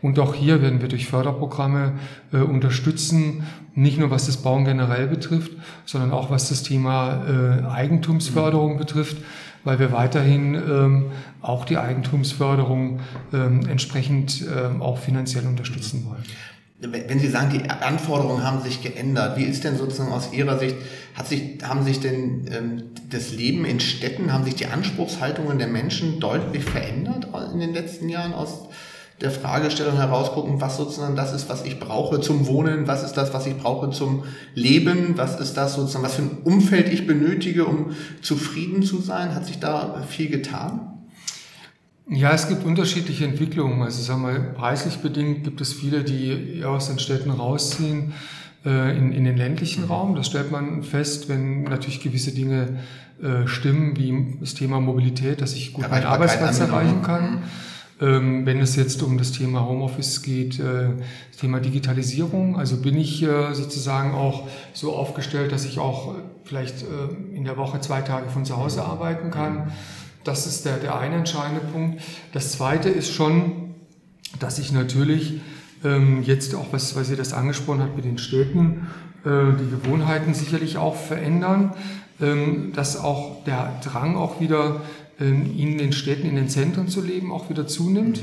Und 0.00 0.18
auch 0.18 0.34
hier 0.34 0.60
werden 0.60 0.80
wir 0.80 0.88
durch 0.88 1.06
Förderprogramme 1.06 1.92
äh, 2.32 2.38
unterstützen, 2.38 3.44
nicht 3.74 3.98
nur 3.98 4.10
was 4.10 4.26
das 4.26 4.38
Bauen 4.38 4.64
generell 4.64 5.06
betrifft, 5.06 5.52
sondern 5.84 6.10
auch 6.10 6.30
was 6.30 6.48
das 6.48 6.62
Thema 6.62 7.24
äh, 7.26 7.64
Eigentumsförderung 7.66 8.78
betrifft, 8.78 9.18
weil 9.64 9.78
wir 9.78 9.92
weiterhin 9.92 10.54
ähm, 10.54 11.04
auch 11.40 11.64
die 11.64 11.78
Eigentumsförderung 11.78 13.00
ähm, 13.32 13.66
entsprechend 13.68 14.44
auch 14.80 14.98
finanziell 14.98 15.46
unterstützen 15.46 16.04
wollen 16.08 16.24
wenn 16.82 17.20
Sie 17.20 17.28
sagen, 17.28 17.50
die 17.50 17.70
Anforderungen 17.70 18.42
haben 18.42 18.60
sich 18.62 18.82
geändert, 18.82 19.38
wie 19.38 19.44
ist 19.44 19.62
denn 19.62 19.78
sozusagen 19.78 20.10
aus 20.10 20.32
Ihrer 20.32 20.58
Sicht, 20.58 20.76
hat 21.14 21.28
sich, 21.28 21.58
haben 21.62 21.84
sich 21.84 22.00
denn 22.00 22.48
ähm, 22.50 22.82
das 23.10 23.32
Leben 23.32 23.64
in 23.64 23.78
Städten, 23.78 24.32
haben 24.32 24.44
sich 24.44 24.56
die 24.56 24.66
Anspruchshaltungen 24.66 25.58
der 25.58 25.68
Menschen 25.68 26.18
deutlich 26.18 26.64
verändert 26.64 27.28
in 27.52 27.60
den 27.60 27.72
letzten 27.72 28.08
Jahren 28.08 28.34
aus 28.34 28.68
der 29.20 29.30
Fragestellung 29.30 29.96
herausgucken, 29.96 30.60
was 30.60 30.76
sozusagen 30.76 31.14
das 31.14 31.32
ist, 31.32 31.48
was 31.48 31.64
ich 31.64 31.78
brauche 31.78 32.20
zum 32.20 32.48
Wohnen, 32.48 32.88
was 32.88 33.04
ist 33.04 33.12
das, 33.12 33.32
was 33.32 33.46
ich 33.46 33.56
brauche 33.56 33.90
zum 33.90 34.24
Leben, 34.56 35.16
was 35.16 35.38
ist 35.38 35.54
das 35.54 35.74
sozusagen, 35.74 36.04
was 36.04 36.14
für 36.14 36.22
ein 36.22 36.38
Umfeld 36.42 36.92
ich 36.92 37.06
benötige, 37.06 37.66
um 37.66 37.94
zufrieden 38.20 38.82
zu 38.82 39.00
sein? 39.00 39.36
Hat 39.36 39.46
sich 39.46 39.60
da 39.60 40.02
viel 40.08 40.28
getan? 40.28 40.91
Ja, 42.08 42.32
es 42.32 42.48
gibt 42.48 42.64
unterschiedliche 42.64 43.24
Entwicklungen. 43.24 43.82
Also 43.82 44.02
sagen 44.02 44.22
wir, 44.22 44.38
preislich 44.38 44.98
bedingt 44.98 45.44
gibt 45.44 45.60
es 45.60 45.72
viele, 45.72 46.02
die 46.02 46.58
eher 46.58 46.70
aus 46.70 46.88
den 46.88 46.98
Städten 46.98 47.30
rausziehen 47.30 48.12
äh, 48.64 48.96
in, 48.96 49.12
in 49.12 49.24
den 49.24 49.36
ländlichen 49.36 49.84
Raum. 49.84 50.14
Das 50.14 50.26
stellt 50.26 50.50
man 50.50 50.82
fest, 50.82 51.28
wenn 51.28 51.62
natürlich 51.64 52.00
gewisse 52.00 52.32
Dinge 52.32 52.80
äh, 53.22 53.46
stimmen, 53.46 53.96
wie 53.96 54.36
das 54.40 54.54
Thema 54.54 54.80
Mobilität, 54.80 55.40
dass 55.40 55.54
ich 55.54 55.72
gut 55.72 55.88
meinen 55.88 56.04
Arbeitsplatz 56.04 56.58
erreichen 56.58 57.02
kann. 57.02 57.30
Mhm. 57.30 57.42
Ähm, 58.00 58.46
wenn 58.46 58.58
es 58.58 58.74
jetzt 58.74 59.00
um 59.04 59.16
das 59.16 59.30
Thema 59.30 59.64
Homeoffice 59.64 60.22
geht, 60.22 60.58
äh, 60.58 60.88
das 61.30 61.40
Thema 61.40 61.60
Digitalisierung, 61.60 62.58
also 62.58 62.78
bin 62.78 62.96
ich 62.96 63.22
äh, 63.22 63.54
sozusagen 63.54 64.12
auch 64.12 64.48
so 64.72 64.96
aufgestellt, 64.96 65.52
dass 65.52 65.64
ich 65.64 65.78
auch 65.78 66.16
vielleicht 66.42 66.82
äh, 66.82 67.36
in 67.36 67.44
der 67.44 67.56
Woche 67.56 67.80
zwei 67.80 68.00
Tage 68.00 68.28
von 68.28 68.44
zu 68.44 68.56
Hause 68.56 68.82
arbeiten 68.82 69.30
kann. 69.30 69.70
Das 70.24 70.46
ist 70.46 70.64
der, 70.64 70.76
der 70.76 70.98
eine 70.98 71.16
entscheidende 71.16 71.60
Punkt. 71.60 72.02
Das 72.32 72.52
zweite 72.52 72.88
ist 72.88 73.12
schon, 73.12 73.74
dass 74.38 74.58
ich 74.58 74.72
natürlich 74.72 75.40
ähm, 75.84 76.22
jetzt 76.22 76.54
auch, 76.54 76.66
was, 76.72 76.94
was 76.96 77.08
sie 77.08 77.16
das 77.16 77.32
angesprochen 77.32 77.82
hat 77.82 77.96
mit 77.96 78.04
den 78.04 78.18
Städten, 78.18 78.88
äh, 79.24 79.52
die 79.58 79.70
Gewohnheiten 79.70 80.34
sicherlich 80.34 80.76
auch 80.76 80.96
verändern, 80.96 81.74
ähm, 82.20 82.72
dass 82.74 82.96
auch 82.96 83.44
der 83.44 83.80
Drang 83.82 84.16
auch 84.16 84.40
wieder 84.40 84.82
ähm, 85.20 85.50
in 85.56 85.78
den 85.78 85.92
Städten, 85.92 86.28
in 86.28 86.36
den 86.36 86.48
Zentren 86.48 86.88
zu 86.88 87.02
leben, 87.02 87.32
auch 87.32 87.50
wieder 87.50 87.66
zunimmt. 87.66 88.22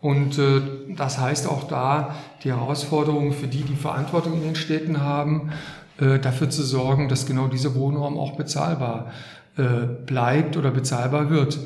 Und 0.00 0.38
äh, 0.38 0.62
das 0.96 1.18
heißt 1.18 1.46
auch 1.46 1.68
da 1.68 2.14
die 2.42 2.50
Herausforderung 2.50 3.32
für 3.32 3.48
die, 3.48 3.62
die 3.62 3.76
Verantwortung 3.76 4.34
in 4.34 4.42
den 4.42 4.56
Städten 4.56 5.00
haben, 5.00 5.50
äh, 5.98 6.18
dafür 6.18 6.48
zu 6.48 6.62
sorgen, 6.62 7.08
dass 7.08 7.26
genau 7.26 7.48
dieser 7.48 7.74
Wohnraum 7.74 8.16
auch 8.16 8.36
bezahlbar 8.36 9.08
äh, 9.08 9.30
bleibt 10.06 10.56
oder 10.56 10.70
bezahlbar 10.70 11.30
wird. 11.30 11.58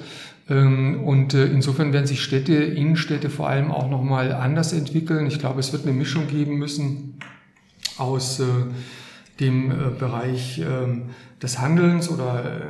Ähm, 0.48 1.02
und 1.04 1.34
äh, 1.34 1.46
insofern 1.46 1.92
werden 1.92 2.06
sich 2.06 2.22
Städte, 2.22 2.54
Innenstädte 2.54 3.30
vor 3.30 3.48
allem 3.48 3.70
auch 3.70 3.88
nochmal 3.88 4.32
anders 4.32 4.72
entwickeln. 4.72 5.26
Ich 5.26 5.38
glaube, 5.38 5.60
es 5.60 5.72
wird 5.72 5.84
eine 5.84 5.92
Mischung 5.92 6.28
geben 6.28 6.56
müssen 6.56 7.18
aus 7.96 8.40
äh, 8.40 8.44
dem 9.40 9.70
äh, 9.70 9.74
Bereich 9.98 10.58
ähm, 10.58 11.04
des 11.42 11.58
Handelns 11.60 12.10
oder 12.10 12.62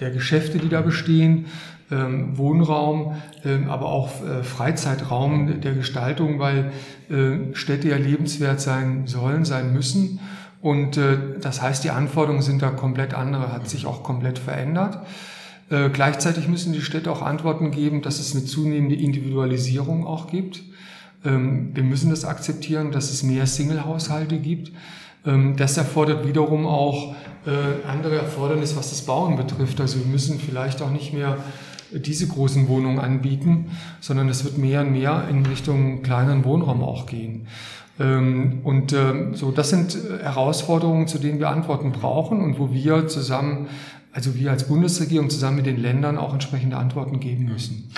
der 0.00 0.10
Geschäfte, 0.10 0.58
die 0.58 0.68
da 0.68 0.80
bestehen, 0.82 1.46
ähm, 1.90 2.36
Wohnraum, 2.36 3.14
aber 3.68 3.86
auch 3.86 4.10
Freizeitraum 4.42 5.62
der 5.62 5.72
Gestaltung, 5.72 6.38
weil 6.38 6.72
Städte 7.54 7.88
ja 7.88 7.96
lebenswert 7.96 8.60
sein 8.60 9.06
sollen, 9.06 9.46
sein 9.46 9.72
müssen. 9.72 10.20
Und 10.68 11.00
das 11.40 11.62
heißt, 11.62 11.84
die 11.84 11.90
Anforderungen 11.90 12.42
sind 12.42 12.60
da 12.60 12.70
komplett 12.70 13.14
andere, 13.14 13.52
hat 13.52 13.68
sich 13.68 13.86
auch 13.86 14.02
komplett 14.02 14.38
verändert. 14.38 14.98
Äh, 15.70 15.90
gleichzeitig 15.90 16.48
müssen 16.48 16.72
die 16.72 16.80
Städte 16.80 17.10
auch 17.10 17.22
Antworten 17.22 17.70
geben, 17.70 18.02
dass 18.02 18.20
es 18.20 18.34
eine 18.34 18.44
zunehmende 18.44 18.96
Individualisierung 18.96 20.06
auch 20.06 20.28
gibt. 20.28 20.62
Ähm, 21.24 21.70
wir 21.74 21.82
müssen 21.82 22.10
das 22.10 22.24
akzeptieren, 22.24 22.90
dass 22.90 23.10
es 23.10 23.22
mehr 23.22 23.46
Single-Haushalte 23.46 24.38
gibt. 24.38 24.72
Ähm, 25.26 25.56
das 25.56 25.76
erfordert 25.76 26.26
wiederum 26.26 26.66
auch 26.66 27.14
äh, 27.46 27.86
andere 27.86 28.16
Erfordernisse, 28.16 28.76
was 28.76 28.90
das 28.90 29.02
Bauen 29.02 29.36
betrifft. 29.36 29.80
Also 29.80 29.98
wir 29.98 30.06
müssen 30.06 30.38
vielleicht 30.38 30.80
auch 30.80 30.90
nicht 30.90 31.12
mehr 31.12 31.36
diese 31.92 32.28
großen 32.28 32.68
Wohnungen 32.68 32.98
anbieten, 32.98 33.70
sondern 34.00 34.28
es 34.28 34.44
wird 34.44 34.58
mehr 34.58 34.82
und 34.82 34.92
mehr 34.92 35.26
in 35.30 35.44
Richtung 35.46 36.02
kleineren 36.02 36.44
Wohnraum 36.44 36.82
auch 36.82 37.06
gehen. 37.06 37.46
Ähm, 38.00 38.60
und 38.64 38.92
ähm, 38.92 39.34
so, 39.34 39.50
das 39.50 39.70
sind 39.70 39.96
äh, 39.96 40.22
Herausforderungen, 40.22 41.08
zu 41.08 41.18
denen 41.18 41.38
wir 41.38 41.48
Antworten 41.48 41.92
brauchen 41.92 42.40
und 42.40 42.58
wo 42.58 42.72
wir 42.72 43.08
zusammen 43.08 43.68
also 44.18 44.34
wir 44.34 44.50
als 44.50 44.64
Bundesregierung 44.64 45.30
zusammen 45.30 45.58
mit 45.58 45.66
den 45.66 45.76
Ländern 45.76 46.18
auch 46.18 46.32
entsprechende 46.32 46.76
Antworten 46.76 47.20
geben 47.20 47.44
müssen. 47.44 47.92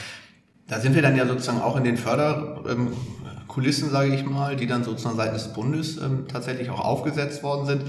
Da 0.68 0.78
sind 0.78 0.94
wir 0.94 1.00
dann 1.00 1.16
ja 1.16 1.26
sozusagen 1.26 1.62
auch 1.62 1.76
in 1.76 1.84
den 1.84 1.96
Förderkulissen, 1.96 3.88
sage 3.90 4.14
ich 4.14 4.26
mal, 4.26 4.54
die 4.54 4.66
dann 4.66 4.84
sozusagen 4.84 5.16
seitens 5.16 5.44
des 5.44 5.52
Bundes 5.54 5.96
ähm, 5.96 6.26
tatsächlich 6.28 6.68
auch 6.68 6.80
aufgesetzt 6.80 7.42
worden 7.42 7.66
sind. 7.66 7.82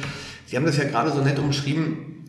Sie 0.46 0.56
haben 0.56 0.66
das 0.66 0.78
ja 0.78 0.86
gerade 0.86 1.12
so 1.12 1.22
nett 1.22 1.40
umschrieben, 1.40 2.26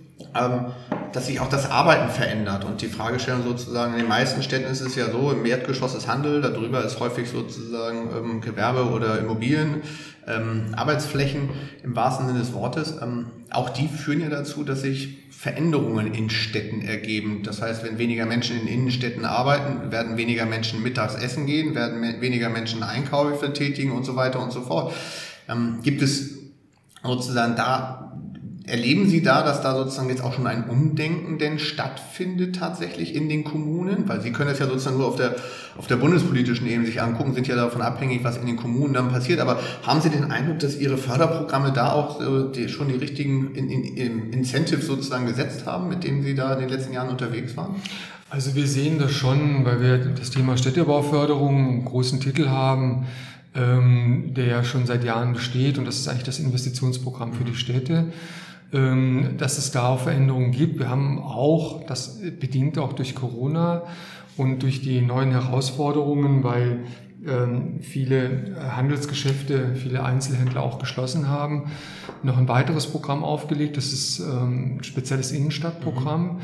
dass 1.12 1.26
sich 1.26 1.40
auch 1.40 1.48
das 1.48 1.70
Arbeiten 1.70 2.08
verändert 2.10 2.64
und 2.64 2.82
die 2.82 2.88
Fragestellung 2.88 3.42
sozusagen, 3.44 3.92
in 3.94 4.00
den 4.00 4.08
meisten 4.08 4.42
Städten 4.42 4.70
ist 4.70 4.80
es 4.80 4.94
ja 4.94 5.10
so, 5.10 5.30
im 5.30 5.44
Erdgeschoss 5.44 5.94
ist 5.94 6.08
Handel, 6.08 6.40
darüber 6.40 6.84
ist 6.84 6.98
häufig 7.00 7.28
sozusagen 7.28 8.10
ähm, 8.16 8.40
Gewerbe 8.40 8.90
oder 8.90 9.18
Immobilien, 9.18 9.82
ähm, 10.26 10.74
Arbeitsflächen 10.76 11.50
im 11.82 11.96
wahrsten 11.96 12.26
Sinne 12.26 12.38
des 12.38 12.52
Wortes. 12.52 12.96
Ähm, 13.02 13.26
auch 13.50 13.70
die 13.70 13.88
führen 13.88 14.20
ja 14.20 14.28
dazu, 14.28 14.64
dass 14.64 14.82
sich 14.82 15.18
Veränderungen 15.30 16.14
in 16.14 16.30
Städten 16.30 16.82
ergeben. 16.82 17.42
Das 17.42 17.60
heißt, 17.60 17.84
wenn 17.84 17.98
weniger 17.98 18.26
Menschen 18.26 18.60
in 18.60 18.68
Innenstädten 18.68 19.24
arbeiten, 19.24 19.90
werden 19.90 20.16
weniger 20.16 20.46
Menschen 20.46 20.82
mittags 20.82 21.16
essen 21.16 21.46
gehen, 21.46 21.74
werden 21.74 22.00
weniger 22.20 22.48
Menschen 22.48 22.82
Einkäufe 22.82 23.52
tätigen 23.52 23.92
und 23.92 24.04
so 24.04 24.14
weiter 24.14 24.40
und 24.40 24.52
so 24.52 24.60
fort. 24.60 24.94
Ähm, 25.48 25.80
gibt 25.82 26.02
es 26.02 26.38
sozusagen 27.02 27.56
da 27.56 28.11
Erleben 28.66 29.08
Sie 29.08 29.22
da, 29.22 29.42
dass 29.42 29.60
da 29.60 29.74
sozusagen 29.74 30.08
jetzt 30.08 30.22
auch 30.22 30.34
schon 30.34 30.46
ein 30.46 30.68
Umdenken 30.68 31.38
denn 31.38 31.58
stattfindet 31.58 32.54
tatsächlich 32.54 33.14
in 33.14 33.28
den 33.28 33.42
Kommunen? 33.42 34.08
Weil 34.08 34.20
Sie 34.20 34.30
können 34.30 34.50
das 34.50 34.60
ja 34.60 34.66
sozusagen 34.66 34.98
nur 34.98 35.08
auf 35.08 35.16
der, 35.16 35.34
auf 35.76 35.88
der 35.88 35.96
bundespolitischen 35.96 36.68
Ebene 36.68 36.86
sich 36.86 37.02
angucken, 37.02 37.34
sind 37.34 37.48
ja 37.48 37.56
davon 37.56 37.82
abhängig, 37.82 38.22
was 38.22 38.36
in 38.36 38.46
den 38.46 38.56
Kommunen 38.56 38.94
dann 38.94 39.08
passiert. 39.08 39.40
Aber 39.40 39.58
haben 39.82 40.00
Sie 40.00 40.10
den 40.10 40.30
Eindruck, 40.30 40.60
dass 40.60 40.76
Ihre 40.76 40.96
Förderprogramme 40.96 41.72
da 41.72 41.92
auch 41.92 42.20
schon 42.20 42.88
die 42.88 42.94
richtigen 42.94 43.54
in, 43.54 43.68
in, 43.68 43.96
in 43.96 44.32
Incentives 44.32 44.86
sozusagen 44.86 45.26
gesetzt 45.26 45.66
haben, 45.66 45.88
mit 45.88 46.04
denen 46.04 46.22
Sie 46.22 46.36
da 46.36 46.54
in 46.54 46.60
den 46.60 46.68
letzten 46.68 46.92
Jahren 46.92 47.08
unterwegs 47.08 47.56
waren? 47.56 47.74
Also 48.30 48.54
wir 48.54 48.66
sehen 48.66 48.98
das 48.98 49.10
schon, 49.10 49.64
weil 49.64 49.80
wir 49.80 49.98
das 49.98 50.30
Thema 50.30 50.56
Städtebauförderung 50.56 51.68
einen 51.68 51.84
großen 51.84 52.20
Titel 52.20 52.48
haben, 52.48 53.06
ähm, 53.54 54.32
der 54.34 54.46
ja 54.46 54.64
schon 54.64 54.86
seit 54.86 55.04
Jahren 55.04 55.34
besteht 55.34 55.78
und 55.78 55.84
das 55.84 55.96
ist 55.96 56.08
eigentlich 56.08 56.22
das 56.22 56.38
Investitionsprogramm 56.38 57.34
für 57.34 57.44
die 57.44 57.54
Städte. 57.54 58.06
Ähm, 58.72 59.34
dass 59.36 59.58
es 59.58 59.70
da 59.70 59.88
auch 59.88 60.00
Veränderungen 60.00 60.50
gibt. 60.50 60.78
Wir 60.78 60.88
haben 60.88 61.18
auch, 61.18 61.84
das 61.86 62.20
bedingt 62.40 62.78
auch 62.78 62.94
durch 62.94 63.14
Corona 63.14 63.82
und 64.38 64.62
durch 64.62 64.80
die 64.80 65.02
neuen 65.02 65.30
Herausforderungen, 65.30 66.42
weil 66.42 66.84
ähm, 67.26 67.80
viele 67.82 68.56
Handelsgeschäfte, 68.74 69.74
viele 69.74 70.02
Einzelhändler 70.02 70.62
auch 70.62 70.78
geschlossen 70.78 71.28
haben, 71.28 71.70
noch 72.22 72.38
ein 72.38 72.48
weiteres 72.48 72.86
Programm 72.86 73.24
aufgelegt. 73.24 73.76
Das 73.76 73.92
ist 73.92 74.20
ähm, 74.20 74.78
ein 74.78 74.84
spezielles 74.84 75.32
Innenstadtprogramm, 75.32 76.40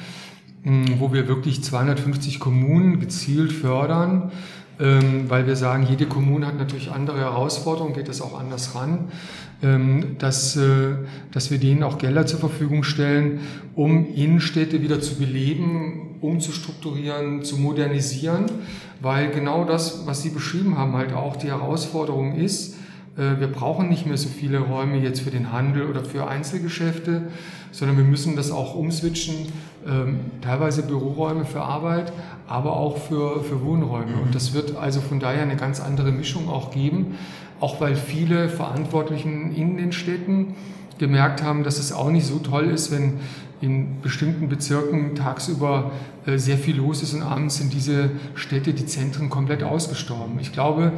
mhm. 0.65 1.01
wo 1.01 1.15
wir 1.15 1.29
wirklich 1.29 1.65
250 1.65 2.41
Kommunen 2.41 3.01
gezielt 3.01 3.53
fördern, 3.53 4.33
weil 4.79 5.47
wir 5.47 5.57
sagen, 5.57 5.87
jede 5.89 6.07
Kommune 6.07 6.47
hat 6.47 6.57
natürlich 6.57 6.91
andere 6.91 7.19
Herausforderungen, 7.19 7.95
geht 7.95 8.09
das 8.09 8.21
auch 8.21 8.39
anders 8.39 8.75
ran. 8.75 9.11
Ähm, 9.61 10.15
dass, 10.21 10.55
äh, 10.55 10.95
dass 11.33 11.51
wir 11.51 11.59
denen 11.59 11.83
auch 11.83 11.99
Gelder 11.99 12.27
zur 12.27 12.39
Verfügung 12.39 12.85
stellen, 12.85 13.41
um 13.75 14.07
Innenstädte 14.15 14.83
wieder 14.83 15.01
zu 15.01 15.17
beleben, 15.17 16.17
umzustrukturieren, 16.21 17.43
zu 17.43 17.57
modernisieren, 17.57 18.45
weil 19.01 19.33
genau 19.33 19.65
das, 19.65 20.07
was 20.07 20.23
Sie 20.23 20.31
beschrieben 20.31 20.79
haben, 20.79 20.93
halt 20.93 21.13
auch 21.13 21.35
die 21.35 21.49
Herausforderung 21.49 22.37
ist, 22.37 22.77
äh, 23.17 23.41
wir 23.41 23.49
brauchen 23.49 23.89
nicht 23.89 24.07
mehr 24.07 24.17
so 24.17 24.29
viele 24.29 24.61
Räume 24.61 24.99
jetzt 24.99 25.23
für 25.23 25.33
den 25.33 25.51
Handel 25.51 25.87
oder 25.87 26.05
für 26.05 26.29
Einzelgeschäfte, 26.29 27.23
sondern 27.73 27.97
wir 27.97 28.05
müssen 28.05 28.37
das 28.37 28.53
auch 28.53 28.77
umswitchen, 28.77 29.35
ähm, 29.35 29.53
teilweise 30.43 30.83
Büroräume 30.83 31.45
für 31.45 31.63
Arbeit, 31.63 32.13
aber 32.47 32.77
auch 32.77 32.99
für, 32.99 33.43
für 33.43 33.65
Wohnräume. 33.65 34.17
Und 34.23 34.35
das 34.35 34.53
wird 34.53 34.77
also 34.77 35.01
von 35.01 35.21
daher 35.21 35.43
eine 35.43 35.57
ganz 35.57 35.81
andere 35.81 36.13
Mischung 36.13 36.49
auch 36.49 36.71
geben 36.73 37.17
auch 37.61 37.81
weil 37.81 37.97
viele 37.97 38.49
Verantwortlichen 38.49 39.55
in 39.55 39.77
den 39.77 39.93
Städten 39.93 40.55
gemerkt 40.99 41.43
haben, 41.43 41.65
dass 41.65 41.79
es 41.79 41.93
auch 41.93 42.11
nicht 42.11 42.27
so 42.27 42.39
toll 42.39 42.67
ist, 42.67 42.91
wenn 42.91 43.15
in 43.61 44.01
bestimmten 44.03 44.49
Bezirken 44.49 45.17
tagsüber 45.17 45.91
äh, 46.27 46.39
sehr 46.39 46.59
viel 46.59 46.77
los 46.77 47.03
ist 47.03 47.15
und 47.15 47.23
abends 47.23 47.57
sind 47.57 47.73
diese 47.73 48.11
Städte, 48.35 48.73
die 48.73 48.87
Zentren 48.87 49.31
komplett 49.31 49.65
ausgestorben. 49.65 50.39
Ich 50.41 50.53
glaube, 50.53 50.93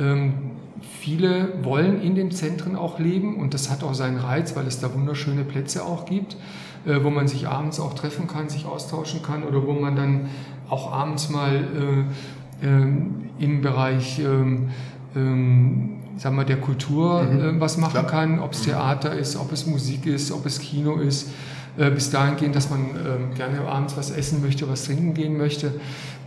ähm, 0.00 0.34
viele 0.98 1.52
wollen 1.62 2.02
in 2.02 2.16
den 2.16 2.32
Zentren 2.32 2.74
auch 2.74 2.98
leben 2.98 3.36
und 3.36 3.54
das 3.54 3.70
hat 3.70 3.84
auch 3.84 3.94
seinen 3.94 4.18
Reiz, 4.18 4.56
weil 4.56 4.66
es 4.66 4.80
da 4.80 4.92
wunderschöne 4.92 5.44
Plätze 5.44 5.84
auch 5.84 6.04
gibt, 6.04 6.36
äh, 6.86 7.02
wo 7.02 7.10
man 7.10 7.28
sich 7.28 7.48
abends 7.48 7.80
auch 7.80 7.94
treffen 7.94 8.26
kann, 8.26 8.48
sich 8.48 8.66
austauschen 8.66 9.22
kann 9.22 9.42
oder 9.42 9.66
wo 9.66 9.72
man 9.72 9.96
dann 9.96 10.28
auch 10.68 10.92
abends 10.92 11.30
mal 11.30 11.56
äh, 12.62 12.66
ähm, 12.66 13.30
im 13.38 13.62
Bereich 13.62 14.20
ähm, 14.20 14.68
sagen 16.20 16.36
wir, 16.36 16.44
der 16.44 16.60
Kultur 16.60 17.22
mhm. 17.22 17.56
äh, 17.56 17.60
was 17.60 17.78
machen 17.78 17.92
Klar. 17.92 18.06
kann, 18.06 18.38
ob 18.40 18.52
es 18.52 18.62
Theater 18.62 19.14
ist, 19.14 19.36
ob 19.36 19.52
es 19.52 19.66
Musik 19.66 20.06
ist, 20.06 20.30
ob 20.32 20.46
es 20.46 20.58
Kino 20.58 20.96
ist, 20.96 21.30
äh, 21.78 21.90
bis 21.90 22.10
dahin 22.10 22.36
gehen, 22.36 22.52
dass 22.52 22.70
man 22.70 22.80
äh, 22.80 23.36
gerne 23.36 23.60
abends 23.66 23.96
was 23.96 24.10
essen 24.10 24.42
möchte, 24.42 24.68
was 24.68 24.84
trinken 24.84 25.14
gehen 25.14 25.38
möchte. 25.38 25.72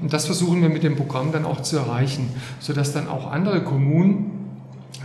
Und 0.02 0.12
das 0.12 0.26
versuchen 0.26 0.62
wir 0.62 0.70
mit 0.70 0.84
dem 0.84 0.96
Programm 0.96 1.32
dann 1.32 1.46
auch 1.46 1.62
zu 1.62 1.78
erreichen, 1.78 2.30
sodass 2.60 2.92
dann 2.92 3.08
auch 3.08 3.32
andere 3.32 3.64
Kommunen, 3.64 4.43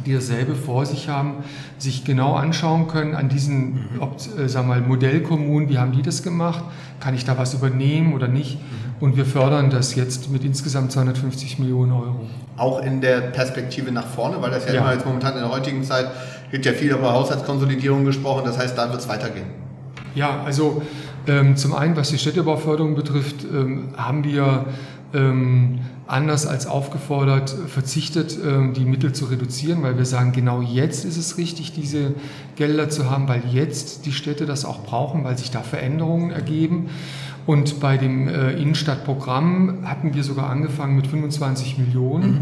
die 0.09 0.15
dasselbe 0.15 0.55
vor 0.55 0.87
sich 0.87 1.09
haben, 1.09 1.45
sich 1.79 2.05
genau 2.05 2.35
anschauen 2.35 2.88
können 2.88 3.15
an 3.15 3.29
diesen 3.29 3.75
mhm. 3.75 3.81
ob, 4.00 4.17
äh, 4.38 4.62
mal, 4.62 4.81
Modellkommunen, 4.81 5.69
wie 5.69 5.79
haben 5.79 5.93
die 5.93 6.03
das 6.03 6.23
gemacht, 6.23 6.65
kann 7.00 7.15
ich 7.15 7.25
da 7.25 7.38
was 7.38 7.55
übernehmen 7.55 8.15
oder 8.15 8.29
nicht. 8.29 8.57
Mhm. 8.57 8.88
Und 9.00 9.17
wir 9.17 9.25
fördern 9.25 9.71
das 9.71 9.95
jetzt 9.95 10.31
mit 10.31 10.45
insgesamt 10.45 10.91
250 10.91 11.59
Millionen 11.61 11.93
Euro. 11.93 12.21
Auch 12.57 12.83
in 12.83 13.00
der 13.00 13.21
Perspektive 13.21 13.93
nach 13.93 14.07
vorne, 14.07 14.43
weil 14.43 14.50
das 14.50 14.67
ja, 14.67 14.75
ja. 14.75 14.81
immer 14.81 14.93
jetzt 14.93 15.07
momentan 15.07 15.35
in 15.35 15.41
der 15.41 15.50
heutigen 15.50 15.85
Zeit 15.85 16.07
wird 16.50 16.65
ja 16.67 16.73
viel 16.73 16.91
über 16.91 17.12
Haushaltskonsolidierung 17.12 18.05
gesprochen, 18.05 18.43
das 18.45 18.59
heißt, 18.59 18.77
da 18.77 18.91
wird 18.91 19.00
es 19.00 19.09
weitergehen. 19.09 19.47
Ja, 20.15 20.43
also 20.45 20.83
ähm, 21.29 21.57
zum 21.57 21.75
einen, 21.75 21.95
was 21.95 22.09
die 22.09 22.19
Städtebauförderung 22.19 22.95
betrifft, 22.95 23.45
ähm, 23.45 23.91
haben 23.97 24.25
wir 24.25 24.65
ähm, 25.15 25.81
anders 26.09 26.47
als 26.47 26.67
aufgefordert 26.67 27.50
verzichtet, 27.50 28.38
ähm, 28.43 28.73
die 28.73 28.87
Mittel 28.87 29.12
zu 29.12 29.27
reduzieren, 29.27 29.83
weil 29.83 29.99
wir 29.99 30.07
sagen, 30.07 30.33
genau 30.33 30.62
jetzt 30.62 31.05
ist 31.05 31.19
es 31.19 31.37
richtig, 31.37 31.73
diese 31.73 32.15
Gelder 32.57 32.88
zu 32.88 33.11
haben, 33.11 33.29
weil 33.29 33.43
jetzt 33.53 34.07
die 34.07 34.12
Städte 34.12 34.47
das 34.47 34.65
auch 34.65 34.85
brauchen, 34.85 35.25
weil 35.25 35.37
sich 35.37 35.50
da 35.50 35.61
Veränderungen 35.61 36.31
ergeben. 36.31 36.88
Und 37.47 37.81
bei 37.81 37.97
dem 37.97 38.29
äh, 38.29 38.53
Innenstadtprogramm 38.53 39.79
hatten 39.85 40.15
wir 40.15 40.23
sogar 40.23 40.50
angefangen 40.50 40.97
mit 40.97 41.07
25 41.07 41.79
Millionen. 41.79 42.33
Mhm. 42.33 42.41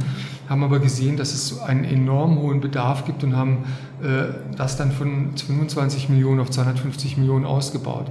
haben 0.48 0.64
aber 0.64 0.78
gesehen, 0.78 1.16
dass 1.16 1.32
es 1.32 1.60
einen 1.60 1.84
enorm 1.84 2.38
hohen 2.40 2.60
Bedarf 2.60 3.04
gibt 3.04 3.24
und 3.24 3.36
haben 3.36 3.58
äh, 4.02 4.34
das 4.56 4.76
dann 4.76 4.92
von 4.92 5.30
25 5.36 6.08
Millionen 6.08 6.40
auf 6.40 6.50
250 6.50 7.18
Millionen 7.18 7.44
ausgebaut. 7.44 8.06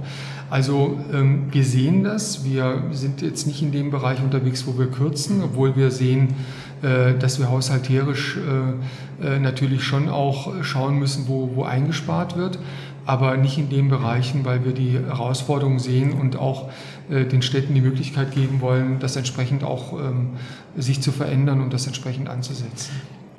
Also 0.48 0.98
ähm, 1.12 1.46
wir 1.50 1.64
sehen 1.64 2.04
das, 2.04 2.44
wir 2.44 2.84
sind 2.92 3.22
jetzt 3.22 3.46
nicht 3.46 3.62
in 3.62 3.72
dem 3.72 3.90
Bereich 3.90 4.22
unterwegs, 4.22 4.66
wo 4.66 4.78
wir 4.78 4.86
kürzen, 4.86 5.42
obwohl 5.42 5.76
wir 5.76 5.90
sehen, 5.90 6.34
äh, 6.82 7.14
dass 7.14 7.38
wir 7.38 7.50
haushalterisch 7.50 8.38
äh, 8.38 9.26
äh, 9.26 9.38
natürlich 9.38 9.82
schon 9.82 10.08
auch 10.08 10.62
schauen 10.62 10.98
müssen, 10.98 11.26
wo, 11.26 11.50
wo 11.54 11.64
eingespart 11.64 12.36
wird 12.36 12.58
aber 13.06 13.36
nicht 13.36 13.56
in 13.56 13.70
den 13.70 13.88
Bereichen, 13.88 14.44
weil 14.44 14.64
wir 14.64 14.72
die 14.72 14.98
Herausforderungen 14.98 15.78
sehen 15.78 16.12
und 16.12 16.36
auch 16.36 16.68
äh, 17.08 17.24
den 17.24 17.40
Städten 17.40 17.72
die 17.72 17.80
Möglichkeit 17.80 18.32
geben 18.32 18.60
wollen, 18.60 18.98
das 18.98 19.14
entsprechend 19.14 19.62
auch 19.62 19.92
ähm, 19.92 20.30
sich 20.76 21.00
zu 21.00 21.12
verändern 21.12 21.60
und 21.60 21.72
das 21.72 21.86
entsprechend 21.86 22.28
anzusetzen. 22.28 22.90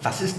Was 0.01 0.21
ist 0.21 0.37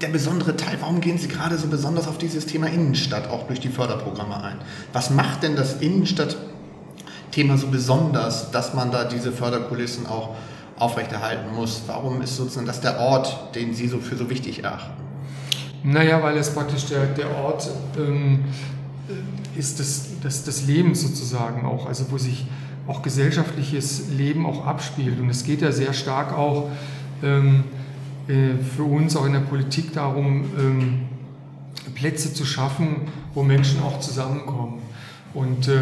der 0.00 0.08
besondere 0.08 0.56
Teil? 0.56 0.76
Warum 0.80 1.00
gehen 1.00 1.18
Sie 1.18 1.28
gerade 1.28 1.56
so 1.56 1.68
besonders 1.68 2.08
auf 2.08 2.18
dieses 2.18 2.46
Thema 2.46 2.66
Innenstadt 2.66 3.28
auch 3.28 3.46
durch 3.46 3.60
die 3.60 3.68
Förderprogramme 3.68 4.42
ein? 4.42 4.58
Was 4.92 5.10
macht 5.10 5.42
denn 5.42 5.56
das 5.56 5.80
Innenstadtthema 5.80 7.56
so 7.56 7.68
besonders, 7.68 8.50
dass 8.50 8.74
man 8.74 8.90
da 8.90 9.04
diese 9.04 9.32
Förderkulissen 9.32 10.06
auch 10.06 10.34
aufrechterhalten 10.78 11.54
muss? 11.54 11.82
Warum 11.86 12.20
ist 12.20 12.36
sozusagen 12.36 12.66
das 12.66 12.80
der 12.80 13.00
Ort, 13.00 13.54
den 13.54 13.74
Sie 13.74 13.88
so 13.88 13.98
für 13.98 14.16
so 14.16 14.28
wichtig 14.28 14.64
erachten? 14.64 14.92
Naja, 15.82 16.22
weil 16.22 16.36
es 16.36 16.50
praktisch 16.50 16.86
der, 16.86 17.06
der 17.06 17.30
Ort 17.36 17.70
ähm, 17.96 18.44
ist 19.56 19.78
des, 19.78 20.20
des, 20.20 20.44
des 20.44 20.66
Lebens 20.66 21.00
sozusagen 21.00 21.64
auch, 21.64 21.86
also 21.86 22.10
wo 22.10 22.18
sich 22.18 22.46
auch 22.86 23.02
gesellschaftliches 23.02 24.08
Leben 24.10 24.46
auch 24.46 24.66
abspielt. 24.66 25.18
Und 25.20 25.30
es 25.30 25.44
geht 25.44 25.62
ja 25.62 25.72
sehr 25.72 25.92
stark 25.92 26.36
auch 26.36 26.68
ähm, 27.22 27.64
äh, 27.64 27.85
für 28.26 28.82
uns 28.82 29.16
auch 29.16 29.24
in 29.24 29.32
der 29.32 29.40
Politik 29.40 29.92
darum, 29.92 30.44
ähm, 30.58 31.00
Plätze 31.94 32.34
zu 32.34 32.44
schaffen, 32.44 33.02
wo 33.34 33.42
Menschen 33.42 33.82
auch 33.82 34.00
zusammenkommen 34.00 34.82
und 35.34 35.68
äh, 35.68 35.72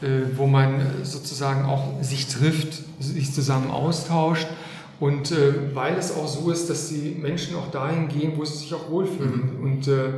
äh, 0.00 0.36
wo 0.36 0.46
man 0.46 0.80
sozusagen 1.02 1.64
auch 1.64 2.02
sich 2.02 2.28
trifft, 2.28 2.84
sich 3.00 3.32
zusammen 3.32 3.70
austauscht 3.70 4.46
und 5.00 5.30
äh, 5.30 5.74
weil 5.74 5.94
es 5.94 6.16
auch 6.16 6.26
so 6.26 6.50
ist, 6.50 6.68
dass 6.70 6.88
die 6.88 7.16
Menschen 7.20 7.56
auch 7.56 7.70
dahin 7.70 8.08
gehen, 8.08 8.32
wo 8.36 8.44
sie 8.44 8.58
sich 8.58 8.74
auch 8.74 8.90
wohlfühlen. 8.90 9.58
Mhm. 9.58 9.64
Und, 9.64 9.88
äh, 9.88 10.08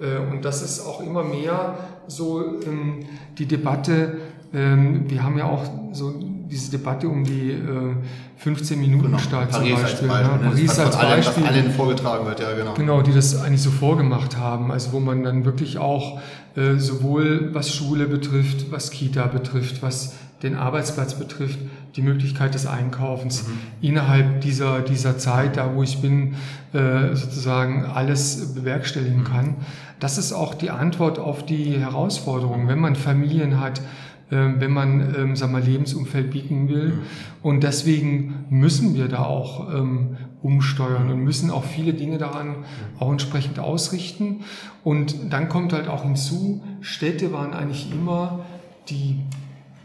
äh, 0.00 0.18
und 0.30 0.44
das 0.44 0.62
ist 0.62 0.80
auch 0.80 1.00
immer 1.00 1.24
mehr 1.24 1.78
so 2.06 2.60
ähm, 2.62 3.00
die 3.38 3.46
Debatte. 3.46 4.18
Ähm, 4.52 5.08
wir 5.08 5.22
haben 5.22 5.38
ja 5.38 5.44
auch 5.44 5.64
so 5.92 6.14
diese 6.50 6.70
Debatte 6.70 7.08
um 7.08 7.24
die 7.24 7.50
äh, 7.50 7.94
15 8.36 8.80
Minuten 8.80 9.06
genau. 9.06 9.18
Stadt 9.18 9.52
zum 9.52 9.62
Beispiel. 9.62 9.76
Als 9.76 9.92
Beispiel 9.92 10.08
ne? 10.08 10.40
Paris 10.42 10.78
als 10.78 10.96
Beispiel. 10.96 11.42
Was 11.44 11.50
allen 11.50 11.70
vorgetragen 11.72 12.26
wird, 12.26 12.40
ja 12.40 12.52
genau. 12.54 12.74
Genau, 12.74 13.02
die 13.02 13.12
das 13.12 13.40
eigentlich 13.42 13.62
so 13.62 13.70
vorgemacht 13.70 14.36
haben. 14.36 14.70
Also 14.70 14.92
wo 14.92 15.00
man 15.00 15.22
dann 15.22 15.44
wirklich 15.44 15.78
auch 15.78 16.20
äh, 16.56 16.76
sowohl 16.76 17.50
was 17.52 17.74
Schule 17.74 18.06
betrifft, 18.06 18.70
was 18.70 18.90
Kita 18.90 19.26
betrifft, 19.26 19.82
was 19.82 20.14
den 20.42 20.54
Arbeitsplatz 20.54 21.14
betrifft, 21.14 21.58
die 21.96 22.02
Möglichkeit 22.02 22.54
des 22.54 22.66
Einkaufens 22.66 23.46
mhm. 23.46 23.58
innerhalb 23.80 24.42
dieser, 24.42 24.80
dieser 24.80 25.16
Zeit, 25.18 25.56
da 25.56 25.74
wo 25.74 25.82
ich 25.82 26.02
bin, 26.02 26.34
äh, 26.72 27.14
sozusagen 27.14 27.86
alles 27.86 28.54
bewerkstelligen 28.54 29.20
mhm. 29.20 29.24
kann. 29.24 29.54
Das 29.98 30.18
ist 30.18 30.32
auch 30.32 30.54
die 30.54 30.70
Antwort 30.70 31.18
auf 31.18 31.46
die 31.46 31.78
Herausforderungen, 31.78 32.68
wenn 32.68 32.78
man 32.78 32.96
Familien 32.96 33.60
hat, 33.60 33.80
wenn 34.28 34.72
man 34.72 35.14
ähm, 35.14 35.36
sagen 35.36 35.52
wir, 35.52 35.60
Lebensumfeld 35.60 36.30
bieten 36.30 36.68
will. 36.68 36.94
Und 37.42 37.62
deswegen 37.62 38.46
müssen 38.50 38.94
wir 38.94 39.08
da 39.08 39.24
auch 39.24 39.72
ähm, 39.72 40.16
umsteuern 40.42 41.10
und 41.10 41.22
müssen 41.22 41.50
auch 41.50 41.64
viele 41.64 41.94
Dinge 41.94 42.18
daran 42.18 42.64
auch 42.98 43.10
entsprechend 43.10 43.58
ausrichten. 43.58 44.44
Und 44.82 45.32
dann 45.32 45.48
kommt 45.48 45.72
halt 45.72 45.88
auch 45.88 46.02
hinzu, 46.02 46.62
Städte 46.80 47.32
waren 47.32 47.52
eigentlich 47.52 47.92
immer 47.92 48.44
die 48.88 49.20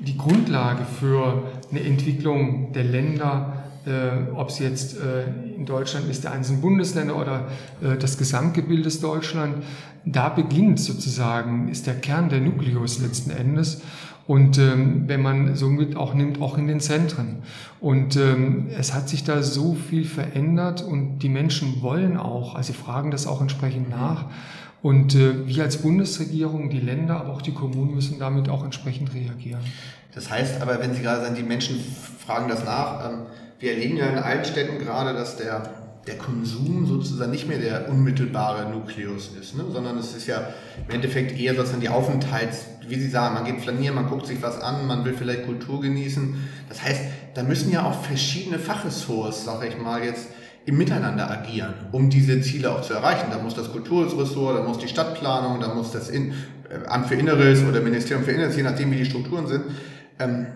die 0.06 0.18
Grundlage 0.18 0.84
für 0.84 1.44
eine 1.70 1.82
Entwicklung 1.82 2.74
der 2.74 2.84
Länder, 2.84 3.64
äh, 3.86 4.32
ob 4.34 4.50
es 4.50 4.60
jetzt 4.60 4.98
äh, 5.00 5.56
in 5.56 5.66
Deutschland 5.66 6.10
ist, 6.10 6.24
der 6.24 6.32
einzelnen 6.32 6.62
Bundesländer 6.62 7.16
oder 7.16 7.48
äh, 7.82 7.98
das 7.98 8.18
Gesamtgebildes 8.18 9.00
Deutschland, 9.00 9.64
da 10.06 10.30
beginnt 10.30 10.80
sozusagen, 10.80 11.68
ist 11.68 11.86
der 11.86 11.96
Kern 11.96 12.30
der 12.30 12.42
Nukleus 12.42 13.00
letzten 13.00 13.30
Endes. 13.30 13.82
Und 14.32 14.58
ähm, 14.60 15.10
wenn 15.10 15.22
man 15.22 15.58
somit 15.58 15.98
auch 15.98 16.14
nimmt, 16.14 16.40
auch 16.42 16.58
in 16.58 16.66
den 16.66 16.80
Zentren. 16.80 17.44
Und 17.82 18.16
ähm, 18.16 18.70
es 18.80 18.94
hat 18.94 19.10
sich 19.10 19.26
da 19.26 19.44
so 19.44 19.74
viel 19.76 20.06
verändert 20.06 20.82
und 20.82 21.20
die 21.20 21.28
Menschen 21.28 21.82
wollen 21.82 22.16
auch, 22.16 22.56
also 22.56 22.72
sie 22.72 22.80
fragen 22.80 23.12
das 23.12 23.28
auch 23.28 23.42
entsprechend 23.42 23.90
nach. 23.90 24.28
Und 24.82 25.16
äh, 25.16 25.46
wir 25.48 25.64
als 25.64 25.82
Bundesregierung, 25.82 26.70
die 26.70 26.80
Länder, 26.80 27.18
aber 27.18 27.34
auch 27.34 27.42
die 27.42 27.52
Kommunen 27.52 27.94
müssen 27.94 28.20
damit 28.20 28.48
auch 28.48 28.64
entsprechend 28.64 29.14
reagieren. 29.14 29.60
Das 30.16 30.30
heißt 30.30 30.62
aber, 30.62 30.80
wenn 30.80 30.94
Sie 30.94 31.02
gerade 31.02 31.24
sagen, 31.24 31.36
die 31.36 31.44
Menschen 31.44 31.76
fragen 32.26 32.48
das 32.48 32.64
nach, 32.64 33.06
ähm, 33.10 33.18
wir 33.60 33.74
erleben 33.74 33.98
ja 33.98 34.06
in 34.06 34.18
allen 34.18 34.46
Städten 34.46 34.80
gerade, 34.80 35.12
dass 35.12 35.36
der, 35.36 35.72
der 36.08 36.18
Konsum 36.18 36.86
sozusagen 36.86 37.32
nicht 37.32 37.50
mehr 37.50 37.60
der 37.60 37.90
unmittelbare 37.90 38.72
Nukleus 38.72 39.32
ist, 39.38 39.58
ne? 39.58 39.66
sondern 39.74 39.98
es 39.98 40.16
ist 40.16 40.26
ja 40.26 40.54
im 40.88 40.96
Endeffekt 40.96 41.38
eher 41.38 41.54
sozusagen 41.54 41.82
die 41.82 41.90
Aufenthalts, 41.90 42.68
wie 42.92 43.00
Sie 43.00 43.10
sagen, 43.10 43.34
man 43.34 43.46
geht 43.46 43.62
flanieren, 43.62 43.96
man 43.96 44.08
guckt 44.08 44.28
sich 44.28 44.42
was 44.42 44.62
an, 44.62 44.86
man 44.86 45.04
will 45.06 45.14
vielleicht 45.14 45.46
Kultur 45.46 45.82
genießen. 45.82 46.36
Das 46.70 46.84
heißt, 46.84 47.02
da 47.34 47.44
müssen 47.44 47.72
ja 47.72 47.86
auch 47.86 48.04
verschiedene 48.04 48.60
Fachressorts, 48.60 49.46
sage 49.46 49.68
ich 49.68 49.78
mal 49.78 50.04
jetzt, 50.04 50.28
im 50.66 50.78
Miteinander 50.78 51.32
agieren, 51.32 51.74
um 51.92 52.10
diese 52.10 52.40
Ziele 52.42 52.72
auch 52.72 52.82
zu 52.82 52.94
erreichen. 52.94 53.28
Da 53.32 53.40
muss 53.40 53.56
das 53.56 53.72
Kulturressort, 53.72 54.60
da 54.60 54.64
muss 54.64 54.78
die 54.78 54.88
Stadtplanung, 54.88 55.60
da 55.60 55.74
muss 55.74 55.92
das 55.92 56.10
In 56.10 56.34
äh, 56.70 56.88
Amt 56.88 57.08
für 57.08 57.16
Inneres 57.16 57.64
oder 57.64 57.82
Ministerium 57.82 58.24
für 58.24 58.32
Inneres, 58.32 58.56
je 58.56 58.64
nachdem 58.64 58.92
wie 58.92 58.98
die 58.98 59.06
Strukturen 59.06 59.48
sind. 59.48 59.64
Ähm, 60.20 60.48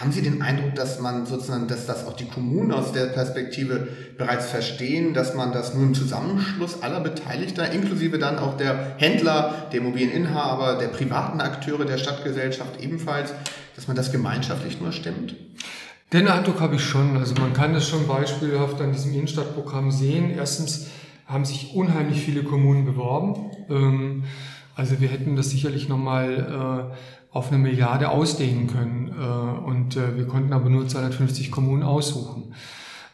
haben 0.00 0.10
Sie 0.10 0.22
den 0.22 0.42
Eindruck, 0.42 0.74
dass 0.74 1.00
man 1.00 1.26
sozusagen, 1.26 1.68
dass 1.68 1.86
das 1.86 2.06
auch 2.06 2.14
die 2.14 2.26
Kommunen 2.26 2.72
aus 2.72 2.92
der 2.92 3.06
Perspektive 3.06 3.86
bereits 4.18 4.46
verstehen, 4.46 5.14
dass 5.14 5.34
man 5.34 5.52
das 5.52 5.74
im 5.74 5.94
Zusammenschluss 5.94 6.82
aller 6.82 7.00
Beteiligter, 7.00 7.70
inklusive 7.70 8.18
dann 8.18 8.38
auch 8.38 8.56
der 8.56 8.96
Händler, 8.98 9.68
der 9.72 9.80
Immobilieninhaber, 9.80 10.78
der 10.78 10.88
privaten 10.88 11.40
Akteure 11.40 11.84
der 11.84 11.98
Stadtgesellschaft 11.98 12.80
ebenfalls, 12.80 13.32
dass 13.76 13.86
man 13.86 13.96
das 13.96 14.10
gemeinschaftlich 14.10 14.80
nur 14.80 14.90
stimmt? 14.90 15.36
Den 16.12 16.28
Eindruck 16.28 16.60
habe 16.60 16.76
ich 16.76 16.84
schon. 16.84 17.16
Also 17.16 17.34
man 17.34 17.52
kann 17.52 17.72
das 17.72 17.88
schon 17.88 18.06
beispielhaft 18.08 18.80
an 18.80 18.92
diesem 18.92 19.12
Innenstadtprogramm 19.12 19.90
sehen. 19.90 20.30
Erstens 20.30 20.88
haben 21.26 21.44
sich 21.44 21.74
unheimlich 21.74 22.20
viele 22.20 22.42
Kommunen 22.42 22.84
beworben. 22.84 23.50
Ähm, 23.68 24.24
also 24.76 25.00
wir 25.00 25.08
hätten 25.08 25.36
das 25.36 25.50
sicherlich 25.50 25.88
nochmal 25.88 26.92
äh, 26.92 27.15
auf 27.36 27.52
eine 27.52 27.58
Milliarde 27.58 28.08
ausdehnen 28.08 28.66
können. 28.66 29.14
Äh, 29.18 29.66
und 29.66 29.96
äh, 29.96 30.16
wir 30.16 30.26
konnten 30.26 30.52
aber 30.52 30.68
nur 30.68 30.88
250 30.88 31.50
Kommunen 31.50 31.82
aussuchen. 31.82 32.54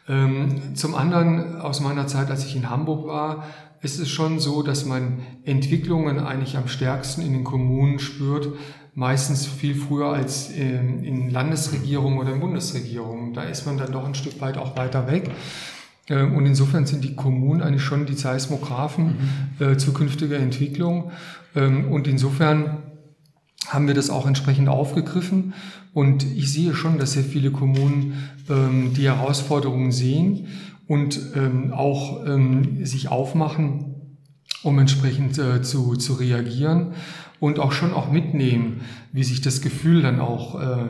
Ähm, 0.07 0.75
zum 0.75 0.95
anderen, 0.95 1.61
aus 1.61 1.79
meiner 1.79 2.07
Zeit, 2.07 2.29
als 2.31 2.45
ich 2.45 2.55
in 2.55 2.69
Hamburg 2.69 3.07
war, 3.07 3.45
ist 3.81 3.99
es 3.99 4.09
schon 4.09 4.39
so, 4.39 4.63
dass 4.63 4.85
man 4.85 5.19
Entwicklungen 5.43 6.19
eigentlich 6.19 6.57
am 6.57 6.67
stärksten 6.67 7.21
in 7.21 7.33
den 7.33 7.43
Kommunen 7.43 7.99
spürt, 7.99 8.47
meistens 8.95 9.45
viel 9.45 9.75
früher 9.75 10.07
als 10.07 10.49
in 10.49 11.29
Landesregierungen 11.29 12.19
oder 12.19 12.31
in 12.31 12.39
Bundesregierungen. 12.39 13.33
Da 13.33 13.43
ist 13.43 13.65
man 13.65 13.77
dann 13.77 13.91
doch 13.91 14.05
ein 14.05 14.15
Stück 14.15 14.39
weit 14.39 14.57
auch 14.57 14.77
weiter 14.77 15.11
weg. 15.11 15.31
Ähm, 16.09 16.35
und 16.35 16.45
insofern 16.45 16.85
sind 16.85 17.03
die 17.03 17.15
Kommunen 17.15 17.61
eigentlich 17.61 17.83
schon 17.83 18.05
die 18.05 18.13
Seismographen 18.13 19.49
mhm. 19.59 19.65
äh, 19.65 19.77
zukünftiger 19.77 20.37
Entwicklung. 20.37 21.11
Ähm, 21.55 21.91
und 21.91 22.07
insofern 22.07 22.83
haben 23.67 23.87
wir 23.87 23.93
das 23.93 24.09
auch 24.09 24.25
entsprechend 24.25 24.69
aufgegriffen. 24.69 25.53
Und 25.93 26.23
ich 26.23 26.51
sehe 26.51 26.73
schon, 26.73 26.97
dass 26.97 27.13
sehr 27.13 27.23
viele 27.23 27.51
Kommunen 27.51 28.29
ähm, 28.49 28.93
die 28.93 29.05
Herausforderungen 29.05 29.91
sehen 29.91 30.47
und 30.87 31.19
ähm, 31.35 31.71
auch 31.71 32.25
ähm, 32.25 32.85
sich 32.85 33.09
aufmachen, 33.09 34.17
um 34.63 34.79
entsprechend 34.79 35.37
äh, 35.37 35.61
zu, 35.61 35.95
zu 35.95 36.13
reagieren 36.13 36.93
und 37.39 37.59
auch 37.59 37.71
schon 37.71 37.93
auch 37.93 38.11
mitnehmen, 38.11 38.81
wie 39.11 39.23
sich 39.23 39.41
das 39.41 39.61
Gefühl 39.61 40.01
dann 40.01 40.19
auch 40.19 40.59
äh, 40.59 40.83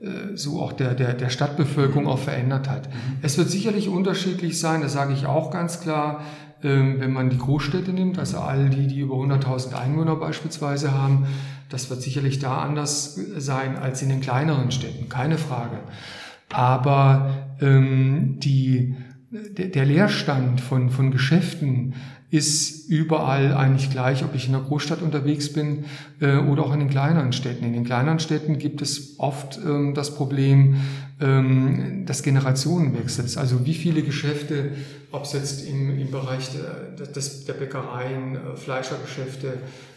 äh, 0.00 0.36
so 0.36 0.60
auch 0.60 0.72
der, 0.72 0.94
der, 0.94 1.14
der 1.14 1.30
Stadtbevölkerung 1.30 2.06
auch 2.06 2.18
verändert 2.18 2.68
hat. 2.68 2.88
Mhm. 2.88 3.18
Es 3.22 3.38
wird 3.38 3.50
sicherlich 3.50 3.88
unterschiedlich 3.88 4.58
sein, 4.58 4.82
das 4.82 4.92
sage 4.92 5.12
ich 5.14 5.26
auch 5.26 5.50
ganz 5.50 5.80
klar, 5.80 6.22
wenn 6.66 7.12
man 7.12 7.30
die 7.30 7.38
Großstädte 7.38 7.92
nimmt, 7.92 8.18
also 8.18 8.38
all 8.38 8.70
die, 8.70 8.86
die 8.86 9.00
über 9.00 9.14
100.000 9.16 9.74
Einwohner 9.74 10.16
beispielsweise 10.16 10.92
haben, 10.92 11.26
das 11.68 11.90
wird 11.90 12.02
sicherlich 12.02 12.38
da 12.38 12.58
anders 12.58 13.14
sein 13.36 13.76
als 13.76 14.02
in 14.02 14.08
den 14.08 14.20
kleineren 14.20 14.70
Städten, 14.70 15.08
keine 15.08 15.38
Frage. 15.38 15.78
Aber 16.52 17.56
ähm, 17.60 18.38
die, 18.38 18.94
der, 19.30 19.66
der 19.68 19.84
Leerstand 19.84 20.60
von, 20.60 20.90
von 20.90 21.10
Geschäften, 21.10 21.94
ist 22.30 22.88
überall 22.88 23.54
eigentlich 23.54 23.90
gleich, 23.90 24.24
ob 24.24 24.34
ich 24.34 24.46
in 24.46 24.52
der 24.52 24.62
Großstadt 24.62 25.00
unterwegs 25.00 25.52
bin 25.52 25.84
äh, 26.20 26.36
oder 26.36 26.64
auch 26.64 26.72
in 26.72 26.80
den 26.80 26.90
kleineren 26.90 27.32
Städten. 27.32 27.64
In 27.64 27.72
den 27.72 27.84
kleineren 27.84 28.18
Städten 28.18 28.58
gibt 28.58 28.82
es 28.82 29.14
oft 29.18 29.58
ähm, 29.64 29.94
das 29.94 30.14
Problem 30.14 30.76
ähm, 31.20 32.04
des 32.04 32.22
Generationenwechsels. 32.22 33.36
Also 33.36 33.64
wie 33.64 33.74
viele 33.74 34.02
Geschäfte, 34.02 34.72
ob 35.12 35.24
es 35.24 35.32
jetzt 35.34 35.68
im, 35.68 35.98
im 35.98 36.10
Bereich 36.10 36.50
der, 36.50 37.06
des, 37.06 37.44
der 37.44 37.54
Bäckereien, 37.54 38.36
äh, 38.36 38.56
Fleischergeschäfte 38.56 39.54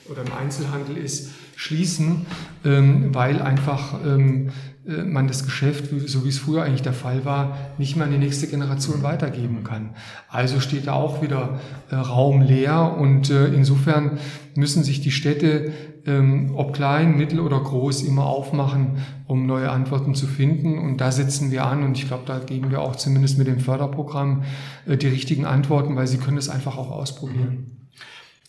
oder 0.09 0.21
im 0.21 0.33
Einzelhandel 0.33 0.97
ist, 0.97 1.31
schließen, 1.55 2.25
ähm, 2.63 3.13
weil 3.13 3.41
einfach 3.41 3.99
ähm, 4.05 4.49
äh, 4.49 4.78
man 4.89 5.27
das 5.27 5.45
Geschäft, 5.45 5.85
so 6.07 6.25
wie 6.25 6.29
es 6.29 6.39
früher 6.39 6.63
eigentlich 6.63 6.81
der 6.81 6.93
Fall 6.93 7.25
war, 7.25 7.57
nicht 7.77 7.95
mehr 7.95 8.05
an 8.05 8.11
die 8.11 8.17
nächste 8.17 8.47
Generation 8.47 9.03
weitergeben 9.03 9.63
kann. 9.63 9.91
Also 10.29 10.59
steht 10.59 10.87
da 10.87 10.93
auch 10.93 11.21
wieder 11.21 11.59
äh, 11.91 11.95
Raum 11.95 12.41
leer 12.41 12.97
und 12.97 13.29
äh, 13.29 13.47
insofern 13.47 14.17
müssen 14.55 14.83
sich 14.83 15.01
die 15.01 15.11
Städte, 15.11 15.71
ähm, 16.05 16.53
ob 16.55 16.73
klein, 16.73 17.17
mittel 17.17 17.39
oder 17.39 17.59
groß, 17.59 18.03
immer 18.03 18.25
aufmachen, 18.25 18.97
um 19.27 19.45
neue 19.45 19.69
Antworten 19.69 20.15
zu 20.15 20.25
finden. 20.25 20.79
Und 20.79 20.97
da 20.97 21.11
setzen 21.11 21.51
wir 21.51 21.65
an 21.65 21.83
und 21.83 21.97
ich 21.97 22.07
glaube, 22.07 22.23
da 22.25 22.39
geben 22.39 22.71
wir 22.71 22.81
auch 22.81 22.95
zumindest 22.95 23.37
mit 23.37 23.47
dem 23.47 23.59
Förderprogramm 23.59 24.43
die 24.85 25.07
richtigen 25.07 25.45
Antworten, 25.45 25.95
weil 25.95 26.07
sie 26.07 26.17
können 26.17 26.37
es 26.37 26.49
einfach 26.49 26.77
auch 26.77 26.89
ausprobieren. 26.89 27.78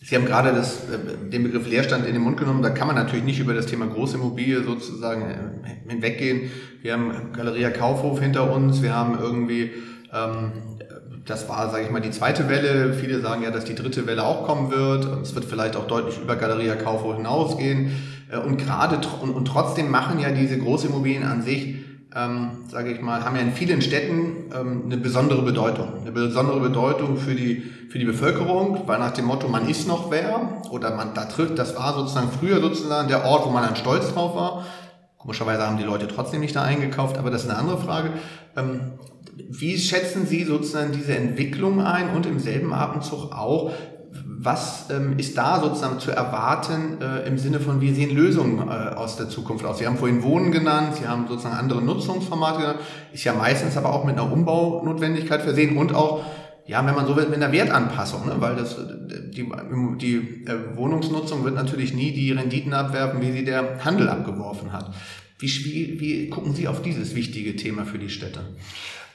Sie 0.03 0.15
haben 0.15 0.25
gerade 0.25 0.51
das, 0.51 0.89
äh, 0.89 1.29
den 1.29 1.43
Begriff 1.43 1.67
Leerstand 1.67 2.07
in 2.07 2.13
den 2.13 2.23
Mund 2.23 2.37
genommen. 2.37 2.63
Da 2.63 2.71
kann 2.71 2.87
man 2.87 2.95
natürlich 2.95 3.23
nicht 3.23 3.39
über 3.39 3.53
das 3.53 3.67
Thema 3.67 3.85
Großimmobilie 3.85 4.63
sozusagen 4.63 5.21
äh, 5.21 5.91
hinweggehen. 5.91 6.49
Wir 6.81 6.93
haben 6.93 7.31
Galeria 7.33 7.69
Kaufhof 7.69 8.19
hinter 8.19 8.51
uns. 8.51 8.81
Wir 8.81 8.95
haben 8.95 9.19
irgendwie, 9.19 9.71
ähm, 10.11 10.53
das 11.25 11.47
war, 11.47 11.69
sage 11.69 11.83
ich 11.83 11.91
mal, 11.91 12.01
die 12.01 12.09
zweite 12.09 12.49
Welle. 12.49 12.93
Viele 12.93 13.21
sagen 13.21 13.43
ja, 13.43 13.51
dass 13.51 13.65
die 13.65 13.75
dritte 13.75 14.07
Welle 14.07 14.23
auch 14.25 14.47
kommen 14.47 14.71
wird. 14.71 15.05
Es 15.21 15.35
wird 15.35 15.45
vielleicht 15.45 15.75
auch 15.75 15.85
deutlich 15.85 16.19
über 16.19 16.35
Galeria 16.35 16.75
Kaufhof 16.75 17.17
hinausgehen. 17.17 17.91
Äh, 18.31 18.39
und 18.39 18.57
gerade 18.57 18.99
und, 19.21 19.29
und 19.29 19.45
trotzdem 19.45 19.91
machen 19.91 20.19
ja 20.19 20.31
diese 20.31 20.57
Großimmobilien 20.57 21.23
an 21.23 21.43
sich 21.43 21.75
ähm, 22.13 22.65
sage 22.67 22.91
ich 22.91 23.01
mal, 23.01 23.23
haben 23.23 23.35
ja 23.35 23.41
in 23.41 23.53
vielen 23.53 23.81
Städten 23.81 24.51
ähm, 24.53 24.83
eine 24.85 24.97
besondere 24.97 25.43
Bedeutung. 25.43 26.01
Eine 26.01 26.11
besondere 26.11 26.59
Bedeutung 26.59 27.17
für 27.17 27.35
die, 27.35 27.63
für 27.91 27.99
die 27.99 28.05
Bevölkerung, 28.05 28.83
weil 28.85 28.99
nach 28.99 29.11
dem 29.11 29.25
Motto, 29.25 29.49
man 29.49 29.67
ist 29.67 29.85
noch 29.85 30.09
wer 30.09 30.61
oder 30.69 30.95
man 30.95 31.13
da 31.13 31.25
trifft, 31.25 31.59
das 31.59 31.75
war 31.75 31.93
sozusagen 31.93 32.29
früher 32.31 32.61
sozusagen 32.61 33.09
der 33.09 33.25
Ort, 33.25 33.45
wo 33.45 33.49
man 33.49 33.63
dann 33.63 33.75
stolz 33.75 34.13
drauf 34.13 34.33
war. 34.33 34.65
Komischerweise 35.17 35.67
haben 35.67 35.77
die 35.77 35.83
Leute 35.83 36.07
trotzdem 36.07 36.39
nicht 36.39 36.55
da 36.55 36.63
eingekauft, 36.63 37.17
aber 37.17 37.29
das 37.29 37.43
ist 37.43 37.49
eine 37.49 37.59
andere 37.59 37.79
Frage. 37.79 38.11
Ähm, 38.55 38.93
wie 39.35 39.77
schätzen 39.77 40.25
Sie 40.25 40.45
sozusagen 40.45 40.93
diese 40.93 41.17
Entwicklung 41.17 41.81
ein 41.81 42.15
und 42.15 42.25
im 42.25 42.39
selben 42.39 42.73
Atemzug 42.73 43.33
auch, 43.33 43.71
was 44.43 44.85
ähm, 44.89 45.19
ist 45.19 45.37
da 45.37 45.59
sozusagen 45.59 45.99
zu 45.99 46.11
erwarten 46.11 47.01
äh, 47.01 47.27
im 47.27 47.37
Sinne 47.37 47.59
von, 47.59 47.81
wie 47.81 47.93
sehen 47.93 48.15
Lösungen 48.15 48.69
äh, 48.69 48.95
aus 48.95 49.17
der 49.17 49.27
Zukunft 49.27 49.65
aus? 49.65 49.79
Sie 49.79 49.85
haben 49.85 49.97
vorhin 49.97 50.23
Wohnen 50.23 50.51
genannt, 50.53 50.95
Sie 50.95 51.07
haben 51.07 51.27
sozusagen 51.27 51.55
andere 51.55 51.81
Nutzungsformate 51.81 52.59
genannt, 52.59 52.79
ist 53.11 53.25
ja 53.25 53.33
meistens 53.33 53.75
aber 53.75 53.93
auch 53.93 54.05
mit 54.05 54.17
einer 54.17 54.31
Umbaunotwendigkeit 54.31 55.41
versehen 55.41 55.77
und 55.77 55.93
auch, 55.93 56.23
ja, 56.67 56.85
wenn 56.85 56.95
man 56.95 57.07
so 57.07 57.15
will, 57.15 57.25
mit 57.25 57.35
einer 57.35 57.51
Wertanpassung, 57.51 58.27
ne? 58.27 58.35
weil 58.39 58.55
das, 58.55 58.75
die, 59.33 59.49
die 59.99 60.15
äh, 60.45 60.75
Wohnungsnutzung 60.75 61.43
wird 61.43 61.55
natürlich 61.55 61.93
nie 61.93 62.11
die 62.11 62.31
Renditen 62.31 62.73
abwerfen, 62.73 63.21
wie 63.21 63.31
sie 63.31 63.45
der 63.45 63.83
Handel 63.83 64.09
abgeworfen 64.09 64.71
hat. 64.71 64.93
Wie, 65.39 65.47
wie, 65.47 65.99
wie 65.99 66.29
gucken 66.29 66.53
Sie 66.53 66.67
auf 66.67 66.83
dieses 66.83 67.15
wichtige 67.15 67.55
Thema 67.55 67.83
für 67.85 67.97
die 67.97 68.09
Städte? 68.09 68.41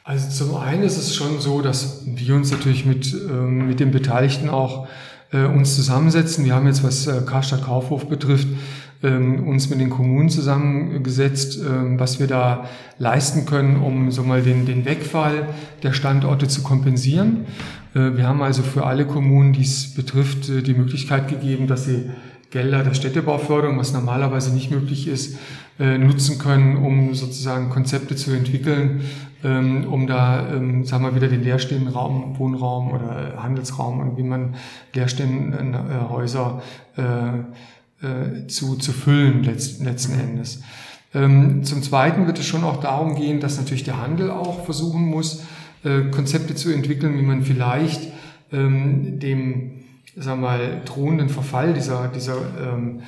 Also 0.03 0.47
zum 0.47 0.57
einen 0.57 0.83
ist 0.83 0.97
es 0.97 1.15
schon 1.15 1.41
so, 1.41 1.63
dass 1.63 2.03
wir 2.05 2.35
uns 2.35 2.51
natürlich 2.51 2.85
mit, 2.85 3.13
ähm, 3.13 3.69
mit 3.69 3.81
den 3.81 3.93
Beteiligten 3.93 4.49
auch 4.49 4.89
äh, 5.33 5.45
uns 5.45 5.75
zusammensetzen. 5.75 6.45
Wir 6.45 6.55
haben 6.55 6.67
jetzt, 6.67 6.85
was 6.85 7.07
äh, 7.07 7.23
Karstadt 7.27 7.65
Kaufhof 7.65 8.09
betrifft, 8.09 8.49
ähm, 9.07 9.47
uns 9.47 9.71
mit 9.71 9.81
den 9.81 9.91
Kommunen 9.91 10.29
zusammengesetzt, 10.29 11.59
ähm, 11.65 11.99
was 11.99 12.19
wir 12.19 12.27
da 12.27 12.69
leisten 12.99 13.47
können, 13.47 13.77
um 13.77 14.11
so 14.11 14.23
mal 14.23 14.43
den, 14.43 14.67
den 14.67 14.85
Wegfall 14.85 15.49
der 15.83 15.93
Standorte 15.93 16.49
zu 16.49 16.63
kompensieren. 16.63 17.47
Äh, 17.95 18.17
wir 18.17 18.27
haben 18.27 18.43
also 18.43 18.63
für 18.63 18.85
alle 18.85 19.07
Kommunen, 19.07 19.53
die 19.53 19.63
es 19.63 19.95
betrifft, 19.95 20.49
äh, 20.49 20.63
die 20.63 20.75
Möglichkeit 20.75 21.29
gegeben, 21.29 21.67
dass 21.67 21.85
sie 21.85 22.11
Gelder 22.51 22.83
der 22.83 22.95
Städtebauförderung, 22.95 23.79
was 23.79 23.93
normalerweise 23.93 24.55
nicht 24.55 24.71
möglich 24.71 25.09
ist, 25.09 25.39
äh, 25.79 25.99
nutzen 25.99 26.39
können, 26.39 26.77
um 26.77 27.15
sozusagen 27.15 27.71
Konzepte 27.71 28.17
zu 28.17 28.33
entwickeln, 28.33 29.03
ähm, 29.45 29.85
um 29.93 30.07
da, 30.07 30.49
ähm, 30.49 30.85
sagen 30.85 31.05
wir 31.05 31.15
wieder 31.15 31.29
den 31.29 31.43
leerstehenden 31.43 31.93
Raum, 31.93 32.39
Wohnraum 32.39 32.93
oder 32.93 33.43
Handelsraum 33.43 34.01
und 34.01 34.17
wie 34.17 34.23
man 34.23 34.55
leerstehende 34.95 36.09
Häuser 36.09 36.63
äh, 36.97 37.03
äh, 38.03 38.47
zu, 38.47 38.77
zu 38.77 38.93
füllen 38.93 39.43
letzt, 39.43 39.83
letzten 39.83 40.19
Endes. 40.19 40.63
Ähm, 41.15 41.65
zum 41.65 41.83
Zweiten 41.83 42.27
wird 42.27 42.39
es 42.39 42.47
schon 42.47 42.65
auch 42.65 42.81
darum 42.81 43.15
gehen, 43.15 43.41
dass 43.41 43.57
natürlich 43.59 43.85
der 43.85 44.01
Handel 44.01 44.31
auch 44.31 44.65
versuchen 44.65 45.07
muss, 45.07 45.43
äh, 45.85 46.11
Konzepte 46.11 46.55
zu 46.55 46.71
entwickeln, 46.71 47.17
wie 47.19 47.23
man 47.23 47.43
vielleicht 47.43 48.13
ähm, 48.53 49.19
dem 49.19 49.73
sagen 50.17 50.41
wir 50.41 50.49
mal, 50.49 50.83
drohenden 50.85 51.29
Verfall 51.29 51.75
dieser, 51.75 52.09
dieser 52.09 52.37
ähm, 52.59 53.03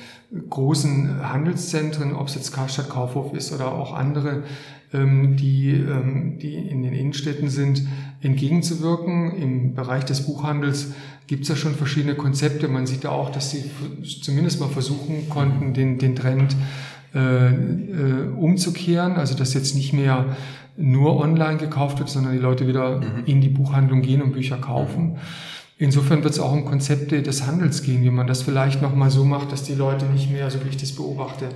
großen 0.47 1.27
Handelszentren, 1.27 2.15
ob 2.15 2.27
es 2.27 2.35
jetzt 2.35 2.53
Karstadt 2.53 2.89
Kaufhof 2.89 3.33
ist 3.33 3.51
oder 3.51 3.71
auch 3.71 3.93
andere, 3.93 4.43
die, 4.91 5.71
ähm, 5.71 6.39
die 6.39 6.55
in 6.55 6.83
den 6.83 6.93
Innenstädten 6.93 7.49
sind, 7.49 7.83
entgegenzuwirken. 8.21 9.35
Im 9.35 9.75
Bereich 9.75 10.03
des 10.05 10.25
Buchhandels 10.25 10.93
gibt 11.27 11.43
es 11.43 11.49
ja 11.49 11.55
schon 11.55 11.75
verschiedene 11.75 12.15
Konzepte. 12.15 12.67
Man 12.67 12.87
sieht 12.87 13.03
ja 13.03 13.11
auch, 13.11 13.29
dass 13.29 13.51
sie 13.51 13.63
zumindest 14.21 14.59
mal 14.59 14.69
versuchen 14.69 15.29
konnten, 15.29 15.73
den, 15.73 15.99
den 15.99 16.15
Trend 16.15 16.55
äh, 17.13 17.49
äh, 17.49 18.27
umzukehren. 18.35 19.13
Also 19.13 19.35
dass 19.35 19.53
jetzt 19.53 19.75
nicht 19.75 19.93
mehr 19.93 20.37
nur 20.75 21.19
online 21.19 21.57
gekauft 21.57 21.99
wird, 21.99 22.09
sondern 22.09 22.33
die 22.33 22.39
Leute 22.39 22.67
wieder 22.67 22.99
mhm. 22.99 23.25
in 23.25 23.41
die 23.41 23.49
Buchhandlung 23.49 24.01
gehen 24.01 24.21
und 24.21 24.31
Bücher 24.31 24.57
kaufen. 24.57 25.11
Mhm. 25.11 25.17
Insofern 25.77 26.23
wird 26.23 26.33
es 26.33 26.39
auch 26.39 26.51
um 26.51 26.65
Konzepte 26.65 27.21
des 27.21 27.45
Handels 27.47 27.83
gehen, 27.83 28.03
wie 28.03 28.09
man 28.09 28.27
das 28.27 28.41
vielleicht 28.41 28.81
nochmal 28.81 29.09
so 29.11 29.23
macht, 29.23 29.51
dass 29.51 29.63
die 29.63 29.75
Leute 29.75 30.05
nicht 30.07 30.31
mehr, 30.31 30.49
so 30.51 30.59
wie 30.65 30.69
ich 30.69 30.77
das 30.77 30.91
beobachte, 30.91 31.47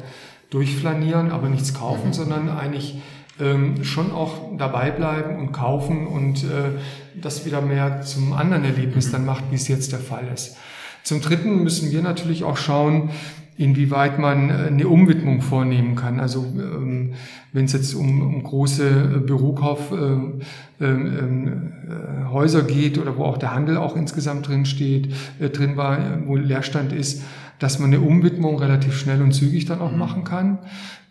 durchflanieren, 0.49 1.31
aber 1.31 1.49
nichts 1.49 1.73
kaufen, 1.73 2.09
mhm. 2.09 2.13
sondern 2.13 2.49
eigentlich 2.49 3.01
ähm, 3.39 3.83
schon 3.83 4.11
auch 4.11 4.57
dabei 4.57 4.91
bleiben 4.91 5.37
und 5.37 5.51
kaufen 5.51 6.07
und 6.07 6.43
äh, 6.43 6.79
das 7.19 7.45
wieder 7.45 7.61
mehr 7.61 8.01
zum 8.01 8.33
anderen 8.33 8.63
Erlebnis 8.63 9.11
dann 9.11 9.25
macht, 9.25 9.45
wie 9.51 9.55
es 9.55 9.67
jetzt 9.67 9.91
der 9.91 9.99
Fall 9.99 10.27
ist. 10.33 10.57
Zum 11.03 11.21
Dritten 11.21 11.63
müssen 11.63 11.91
wir 11.91 12.01
natürlich 12.01 12.43
auch 12.43 12.57
schauen, 12.57 13.09
inwieweit 13.57 14.19
man 14.19 14.49
äh, 14.49 14.53
eine 14.67 14.87
Umwidmung 14.87 15.41
vornehmen 15.41 15.95
kann. 15.95 16.19
Also 16.19 16.45
ähm, 16.57 17.13
wenn 17.51 17.65
es 17.65 17.73
jetzt 17.73 17.93
um, 17.93 18.21
um 18.21 18.43
große 18.43 18.87
äh, 18.87 19.19
Bürokaufhäuser 19.19 20.39
äh, 20.79 20.85
ähm, 20.85 21.71
äh, 22.69 22.73
geht 22.73 22.97
oder 22.97 23.17
wo 23.17 23.25
auch 23.25 23.37
der 23.37 23.53
Handel 23.53 23.77
auch 23.77 23.95
insgesamt 23.95 24.47
drin 24.47 24.65
steht, 24.65 25.13
äh, 25.39 25.49
drin 25.49 25.77
war, 25.77 25.99
wo 26.25 26.35
Leerstand 26.35 26.93
ist, 26.93 27.23
dass 27.63 27.79
man 27.79 27.93
eine 27.93 28.01
Umwidmung 28.01 28.59
relativ 28.59 28.97
schnell 28.97 29.21
und 29.21 29.31
zügig 29.31 29.65
dann 29.65 29.81
auch 29.81 29.91
mhm. 29.91 29.97
machen 29.97 30.23
kann. 30.23 30.59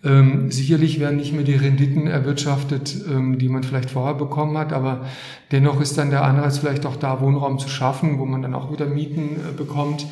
Ähm, 0.05 0.51
sicherlich 0.51 1.01
werden 1.01 1.17
nicht 1.17 1.33
mehr 1.33 1.45
die 1.45 1.55
Renditen 1.55 2.07
erwirtschaftet, 2.07 2.97
ähm, 3.09 3.39
die 3.39 3.49
man 3.49 3.63
vielleicht 3.63 3.91
vorher 3.91 4.15
bekommen 4.15 4.59
hat, 4.59 4.73
aber 4.73 5.07
dennoch 5.53 5.81
ist 5.81 5.97
dann 5.97 6.11
der 6.11 6.25
Anreiz 6.25 6.59
vielleicht 6.59 6.87
auch 6.87 6.97
da, 6.97 7.21
Wohnraum 7.21 7.59
zu 7.59 7.69
schaffen, 7.69 8.19
wo 8.19 8.25
man 8.25 8.43
dann 8.43 8.55
auch 8.55 8.73
wieder 8.73 8.87
Mieten 8.87 9.37
äh, 9.37 9.57
bekommt 9.57 10.07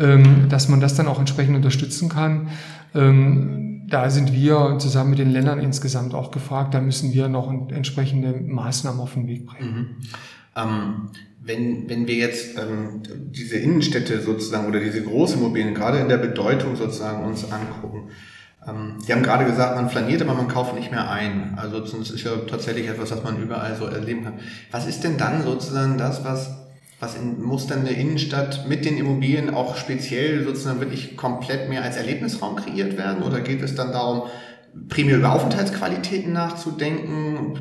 ähm, 0.00 0.48
dass 0.48 0.68
man 0.68 0.80
das 0.80 0.94
dann 0.94 1.06
auch 1.08 1.18
entsprechend 1.18 1.56
unterstützen 1.56 2.08
kann. 2.08 2.48
Ähm, 2.94 3.82
da 3.88 4.08
sind 4.08 4.32
wir 4.32 4.78
zusammen 4.78 5.10
mit 5.10 5.18
den 5.18 5.30
Ländern 5.30 5.60
insgesamt 5.60 6.14
auch 6.14 6.30
gefragt. 6.30 6.74
Da 6.74 6.80
müssen 6.80 7.12
wir 7.12 7.28
noch 7.28 7.50
entsprechende 7.70 8.32
Maßnahmen 8.32 9.00
auf 9.00 9.14
den 9.14 9.26
Weg 9.26 9.46
bringen. 9.46 9.74
Mhm. 9.74 9.86
Wenn, 11.50 11.88
wenn 11.88 12.06
wir 12.06 12.14
jetzt 12.14 12.56
ähm, 12.56 13.02
diese 13.32 13.56
Innenstädte 13.56 14.20
sozusagen 14.20 14.68
oder 14.68 14.78
diese 14.78 15.02
Großimmobilien 15.02 15.74
gerade 15.74 15.98
in 15.98 16.08
der 16.08 16.18
Bedeutung 16.18 16.76
sozusagen 16.76 17.24
uns 17.24 17.44
angucken, 17.50 18.10
ähm, 18.66 18.98
Sie 19.00 19.12
haben 19.12 19.22
gerade 19.22 19.44
gesagt, 19.46 19.74
man 19.74 19.90
flaniert, 19.90 20.22
aber 20.22 20.34
man 20.34 20.48
kauft 20.48 20.74
nicht 20.74 20.90
mehr 20.90 21.10
ein. 21.10 21.54
Also 21.56 21.80
das 21.80 21.92
ist 21.92 22.24
ja 22.24 22.36
tatsächlich 22.48 22.88
etwas, 22.88 23.10
was 23.10 23.24
man 23.24 23.42
überall 23.42 23.74
so 23.74 23.86
erleben 23.86 24.24
kann. 24.24 24.34
Was 24.70 24.86
ist 24.86 25.02
denn 25.02 25.16
dann 25.16 25.42
sozusagen 25.42 25.98
das, 25.98 26.24
was 26.24 26.50
was 27.00 27.16
in, 27.16 27.42
muss 27.42 27.66
dann 27.66 27.80
eine 27.80 27.92
Innenstadt 27.92 28.68
mit 28.68 28.84
den 28.84 28.98
Immobilien 28.98 29.54
auch 29.54 29.76
speziell 29.76 30.44
sozusagen 30.44 30.80
wirklich 30.80 31.16
komplett 31.16 31.68
mehr 31.70 31.82
als 31.82 31.96
Erlebnisraum 31.96 32.56
kreiert 32.56 32.98
werden? 32.98 33.22
Oder 33.22 33.40
geht 33.40 33.62
es 33.62 33.74
dann 33.74 33.90
darum, 33.90 34.24
primär 34.88 35.16
über 35.16 35.32
Aufenthaltsqualitäten 35.32 36.32
nachzudenken, 36.32 37.58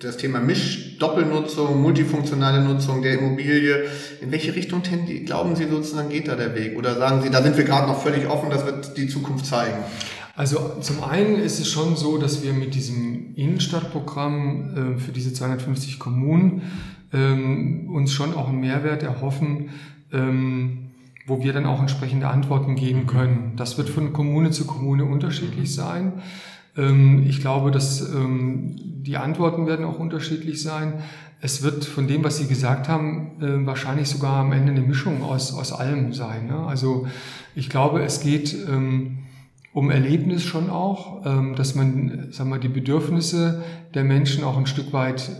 das 0.00 0.16
Thema 0.16 0.40
Misch, 0.40 0.96
Doppelnutzung, 0.98 1.80
multifunktionale 1.80 2.62
Nutzung 2.62 3.02
der 3.02 3.18
Immobilie. 3.18 3.84
In 4.20 4.32
welche 4.32 4.54
Richtung 4.54 4.82
glauben 5.26 5.56
Sie 5.56 5.68
sozusagen 5.68 6.08
geht 6.08 6.28
da 6.28 6.36
der 6.36 6.54
Weg? 6.54 6.76
Oder 6.76 6.96
sagen 6.96 7.22
Sie, 7.22 7.30
da 7.30 7.42
sind 7.42 7.56
wir 7.56 7.64
gerade 7.64 7.86
noch 7.86 8.00
völlig 8.02 8.26
offen, 8.26 8.50
das 8.50 8.64
wird 8.64 8.96
die 8.96 9.08
Zukunft 9.08 9.46
zeigen? 9.46 9.78
Also 10.36 10.76
zum 10.80 11.04
einen 11.04 11.36
ist 11.36 11.60
es 11.60 11.68
schon 11.68 11.96
so, 11.96 12.16
dass 12.16 12.42
wir 12.42 12.54
mit 12.54 12.74
diesem 12.74 13.34
Innenstadtprogramm 13.34 14.96
äh, 14.96 14.98
für 14.98 15.12
diese 15.12 15.34
250 15.34 15.98
Kommunen 15.98 16.62
ähm, 17.12 17.90
uns 17.92 18.12
schon 18.12 18.34
auch 18.34 18.48
einen 18.48 18.60
Mehrwert 18.60 19.02
erhoffen, 19.02 19.70
ähm, 20.12 20.90
wo 21.26 21.42
wir 21.42 21.52
dann 21.52 21.66
auch 21.66 21.80
entsprechende 21.80 22.28
Antworten 22.28 22.74
geben 22.74 23.06
können. 23.06 23.52
Das 23.56 23.76
wird 23.76 23.90
von 23.90 24.14
Kommune 24.14 24.50
zu 24.50 24.66
Kommune 24.66 25.04
unterschiedlich 25.04 25.74
sein. 25.74 26.22
Ähm, 26.80 27.24
ich 27.26 27.40
glaube, 27.40 27.70
dass 27.70 28.00
ähm, 28.00 28.74
die 28.76 29.16
Antworten 29.16 29.66
werden 29.66 29.84
auch 29.84 29.98
unterschiedlich 29.98 30.62
sein. 30.62 30.94
Es 31.40 31.62
wird 31.62 31.84
von 31.84 32.06
dem, 32.06 32.22
was 32.24 32.38
Sie 32.38 32.46
gesagt 32.46 32.88
haben, 32.88 33.40
äh, 33.40 33.66
wahrscheinlich 33.66 34.08
sogar 34.08 34.36
am 34.36 34.52
Ende 34.52 34.72
eine 34.72 34.82
Mischung 34.82 35.22
aus, 35.22 35.54
aus 35.54 35.72
allem 35.72 36.12
sein. 36.12 36.46
Ne? 36.46 36.58
Also 36.66 37.06
ich 37.54 37.68
glaube, 37.68 38.02
es 38.02 38.20
geht 38.20 38.54
ähm, 38.68 39.18
um 39.72 39.90
Erlebnis 39.90 40.42
schon 40.42 40.68
auch, 40.68 41.22
dass 41.54 41.76
man 41.76 42.32
sagen 42.32 42.50
wir, 42.50 42.58
die 42.58 42.66
Bedürfnisse 42.66 43.62
der 43.94 44.02
Menschen 44.02 44.42
auch 44.42 44.58
ein 44.58 44.66
Stück 44.66 44.92
weit 44.92 45.30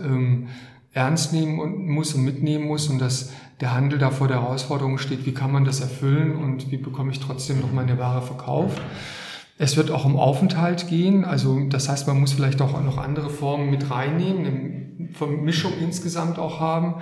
ernst 0.93 1.33
nehmen 1.33 1.89
muss 1.89 2.13
und 2.13 2.23
mitnehmen 2.23 2.65
muss 2.65 2.87
und 2.87 2.99
dass 2.99 3.33
der 3.59 3.73
Handel 3.73 3.99
da 3.99 4.09
vor 4.09 4.29
der 4.29 4.41
Herausforderung 4.41 4.99
steht, 4.99 5.25
wie 5.25 5.33
kann 5.33 5.51
man 5.51 5.65
das 5.65 5.81
erfüllen 5.81 6.37
und 6.37 6.71
wie 6.71 6.77
bekomme 6.77 7.11
ich 7.11 7.19
trotzdem 7.19 7.59
noch 7.59 7.73
meine 7.73 7.97
Ware 7.97 8.21
verkauft. 8.21 8.81
Es 9.57 9.77
wird 9.77 9.91
auch 9.91 10.05
um 10.05 10.17
Aufenthalt 10.17 10.87
gehen, 10.87 11.23
also 11.23 11.59
das 11.69 11.87
heißt, 11.87 12.07
man 12.07 12.19
muss 12.19 12.33
vielleicht 12.33 12.61
auch 12.61 12.81
noch 12.81 12.97
andere 12.97 13.29
Formen 13.29 13.69
mit 13.69 13.91
reinnehmen, 13.91 14.45
eine 14.45 15.09
Vermischung 15.13 15.73
insgesamt 15.79 16.39
auch 16.39 16.59
haben, 16.59 16.95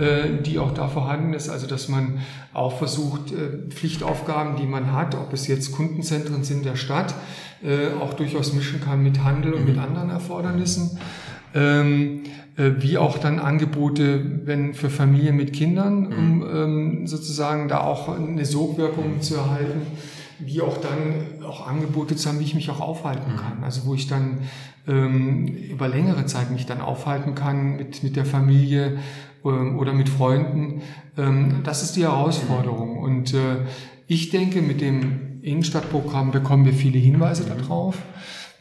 äh, 0.00 0.42
die 0.42 0.58
auch 0.58 0.72
da 0.72 0.88
vorhanden 0.88 1.34
ist, 1.34 1.50
also 1.50 1.66
dass 1.66 1.88
man 1.88 2.20
auch 2.54 2.78
versucht, 2.78 3.32
äh, 3.32 3.68
Pflichtaufgaben, 3.68 4.56
die 4.56 4.66
man 4.66 4.92
hat, 4.92 5.14
ob 5.14 5.32
es 5.32 5.46
jetzt 5.46 5.72
Kundenzentren 5.72 6.42
sind 6.42 6.64
der 6.64 6.76
Stadt, 6.76 7.14
äh, 7.62 7.92
auch 8.00 8.14
durchaus 8.14 8.54
mischen 8.54 8.80
kann 8.80 9.02
mit 9.02 9.22
Handel 9.22 9.52
und 9.52 9.66
mit 9.66 9.76
mhm. 9.76 9.82
anderen 9.82 10.10
Erfordernissen. 10.10 10.98
Ähm, 11.54 12.22
wie 12.56 12.98
auch 12.98 13.16
dann 13.16 13.38
Angebote, 13.38 14.46
wenn 14.46 14.74
für 14.74 14.90
Familien 14.90 15.36
mit 15.36 15.54
Kindern, 15.54 16.06
um 16.06 16.36
mhm. 16.36 16.46
ähm, 16.54 17.06
sozusagen 17.06 17.68
da 17.68 17.80
auch 17.80 18.14
eine 18.14 18.44
Sogwirkung 18.44 19.22
zu 19.22 19.36
erhalten 19.36 19.86
wie 20.44 20.60
auch 20.60 20.78
dann 20.78 21.44
auch 21.44 21.66
Angebote 21.66 22.16
zu 22.16 22.28
haben, 22.28 22.40
wie 22.40 22.44
ich 22.44 22.54
mich 22.54 22.70
auch 22.70 22.80
aufhalten 22.80 23.36
kann. 23.36 23.58
Mhm. 23.58 23.64
Also 23.64 23.86
wo 23.86 23.94
ich 23.94 24.06
dann 24.06 24.38
ähm, 24.86 25.46
über 25.46 25.88
längere 25.88 26.26
Zeit 26.26 26.50
mich 26.50 26.66
dann 26.66 26.80
aufhalten 26.80 27.34
kann 27.34 27.76
mit, 27.76 28.02
mit 28.02 28.16
der 28.16 28.24
Familie 28.24 28.98
ähm, 29.44 29.78
oder 29.78 29.92
mit 29.92 30.08
Freunden. 30.08 30.82
Ähm, 31.16 31.60
das 31.64 31.82
ist 31.82 31.96
die 31.96 32.02
Herausforderung. 32.02 32.98
Mhm. 32.98 33.02
Und 33.02 33.34
äh, 33.34 33.66
ich 34.06 34.30
denke, 34.30 34.62
mit 34.62 34.80
dem 34.80 35.40
Innenstadtprogramm 35.42 36.30
bekommen 36.30 36.64
wir 36.64 36.72
viele 36.72 36.98
Hinweise 36.98 37.44
mhm. 37.44 37.58
darauf. 37.58 37.98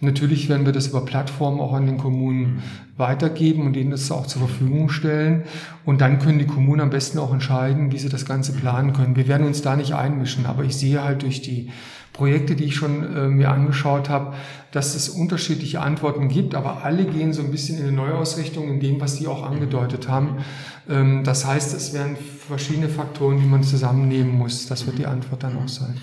Natürlich 0.01 0.47
werden 0.47 0.65
wir 0.65 0.71
das 0.71 0.87
über 0.87 1.03
Plattformen 1.03 1.59
auch 1.59 1.73
an 1.73 1.85
den 1.85 1.97
Kommunen 1.97 2.63
weitergeben 2.95 3.65
und 3.65 3.75
ihnen 3.75 3.91
das 3.91 4.11
auch 4.11 4.27
zur 4.27 4.47
Verfügung 4.47 4.89
stellen. 4.89 5.43
Und 5.85 5.99
dann 5.99 6.19
können 6.19 6.39
die 6.39 6.45
Kommunen 6.45 6.81
am 6.81 6.89
besten 6.89 7.19
auch 7.19 7.33
entscheiden, 7.33 7.91
wie 7.91 7.97
sie 7.97 8.09
das 8.09 8.25
Ganze 8.25 8.53
planen 8.53 8.93
können. 8.93 9.17
Wir 9.17 9.27
werden 9.27 9.45
uns 9.45 9.61
da 9.61 9.75
nicht 9.75 9.93
einmischen, 9.93 10.45
aber 10.45 10.63
ich 10.63 10.75
sehe 10.75 11.03
halt 11.03 11.23
durch 11.23 11.41
die 11.41 11.69
Projekte, 12.13 12.55
die 12.55 12.65
ich 12.65 12.75
schon 12.75 13.15
äh, 13.15 13.27
mir 13.27 13.49
angeschaut 13.49 14.09
habe, 14.09 14.35
dass 14.71 14.95
es 14.95 15.09
unterschiedliche 15.09 15.79
Antworten 15.81 16.27
gibt, 16.27 16.53
aber 16.53 16.83
alle 16.83 17.05
gehen 17.05 17.31
so 17.31 17.41
ein 17.41 17.51
bisschen 17.51 17.77
in 17.77 17.87
eine 17.87 17.91
Neuausrichtung 17.93 18.67
in 18.67 18.79
dem, 18.79 18.99
was 18.99 19.17
Sie 19.17 19.27
auch 19.27 19.43
angedeutet 19.43 20.09
haben. 20.09 20.43
Ähm, 20.89 21.23
das 21.23 21.45
heißt, 21.45 21.73
es 21.73 21.93
werden 21.93 22.17
verschiedene 22.45 22.89
Faktoren, 22.89 23.39
die 23.39 23.45
man 23.45 23.63
zusammennehmen 23.63 24.37
muss. 24.37 24.67
Das 24.67 24.85
wird 24.85 24.97
die 24.97 25.05
Antwort 25.05 25.43
dann 25.43 25.57
auch 25.57 25.69
sein. 25.69 25.95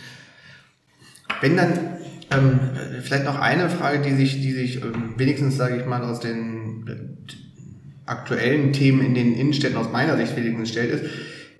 Wenn 1.43 1.57
dann 1.57 1.79
ähm, 2.31 2.61
vielleicht 3.03 3.25
noch 3.25 3.39
eine 3.39 3.71
Frage, 3.71 4.01
die 4.01 4.15
sich, 4.15 4.41
die 4.41 4.53
sich 4.53 4.83
ähm, 4.83 5.15
wenigstens, 5.17 5.57
sage 5.57 5.77
ich 5.77 5.87
mal, 5.87 6.03
aus 6.03 6.21
den 6.21 6.87
äh, 6.89 7.33
aktuellen 8.07 8.73
Themen 8.73 9.05
in 9.05 9.15
den 9.15 9.35
Innenstädten 9.35 9.77
aus 9.77 9.91
meiner 9.93 10.17
Sicht 10.17 10.37
wenigstens 10.37 10.71
stellt, 10.71 10.91
ist, 10.91 11.05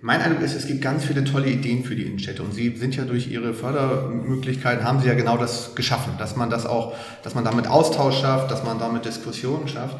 mein 0.01 0.21
Eindruck 0.21 0.43
ist, 0.43 0.55
es 0.55 0.67
gibt 0.67 0.81
ganz 0.81 1.05
viele 1.05 1.23
tolle 1.23 1.49
Ideen 1.49 1.83
für 1.83 1.95
die 1.95 2.03
Innenstädte 2.03 2.43
und 2.43 2.53
Sie 2.53 2.75
sind 2.77 2.95
ja 2.95 3.03
durch 3.03 3.31
Ihre 3.31 3.53
Fördermöglichkeiten, 3.53 4.85
haben 4.85 5.01
Sie 5.01 5.07
ja 5.07 5.15
genau 5.15 5.37
das 5.37 5.73
geschaffen, 5.73 6.13
dass 6.19 6.35
man 6.35 6.51
das 6.51 6.67
auch, 6.67 6.95
dass 7.23 7.33
man 7.33 7.43
damit 7.43 7.67
Austausch 7.67 8.19
schafft, 8.19 8.51
dass 8.51 8.63
man 8.63 8.77
damit 8.77 9.05
Diskussionen 9.05 9.67
schafft. 9.67 9.97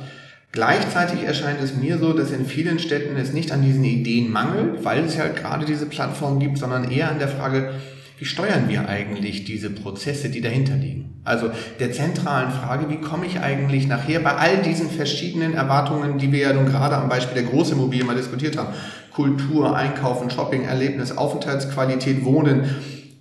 Gleichzeitig 0.52 1.24
erscheint 1.24 1.62
es 1.62 1.76
mir 1.76 1.98
so, 1.98 2.14
dass 2.14 2.32
in 2.32 2.46
vielen 2.46 2.80
Städten 2.80 3.18
es 3.18 3.34
nicht 3.34 3.52
an 3.52 3.64
diesen 3.64 3.84
Ideen 3.84 4.32
mangelt, 4.32 4.86
weil 4.86 5.04
es 5.04 5.18
ja 5.18 5.28
gerade 5.28 5.66
diese 5.66 5.88
Plattform 5.88 6.40
gibt, 6.40 6.58
sondern 6.60 6.90
eher 6.90 7.10
an 7.10 7.20
der 7.20 7.28
Frage, 7.28 7.74
wie 8.18 8.26
steuern 8.26 8.68
wir 8.68 8.90
eigentlich 8.90 9.46
diese 9.46 9.70
Prozesse, 9.70 10.30
die 10.30 10.42
dahinter 10.42 10.76
liegen? 10.76 11.22
Also 11.24 11.52
der 11.80 11.92
zentralen 11.92 12.52
Frage, 12.52 12.90
wie 12.90 12.98
komme 12.98 13.28
ich 13.28 13.40
eigentlich 13.40 13.88
nachher 13.88 14.20
bei 14.22 14.36
all 14.36 14.64
diesen 14.64 14.90
verschiedenen 14.90 15.54
Erwartungen, 15.54 16.18
die 16.18 16.32
wir 16.32 16.40
ja 16.40 16.54
nun 16.54 16.66
gerade 16.66 16.98
am 16.98 17.10
Beispiel 17.10 17.42
der 17.42 17.52
Großimmobilie 17.52 18.04
mal 18.04 18.16
diskutiert 18.16 18.58
haben, 18.58 18.70
Kultur, 19.14 19.76
Einkaufen, 19.76 20.32
Shopping, 20.32 20.64
Erlebnis, 20.64 21.16
Aufenthaltsqualität, 21.16 22.26
Wohnen, 22.26 22.76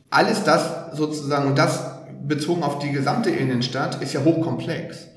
alles 0.08 0.44
das 0.44 0.96
sozusagen, 0.96 1.48
und 1.48 1.58
das 1.58 1.84
bezogen 2.26 2.62
auf 2.62 2.78
die 2.78 2.92
gesamte 2.92 3.30
Innenstadt, 3.30 4.02
ist 4.02 4.14
ja 4.14 4.24
hochkomplex. 4.24 5.08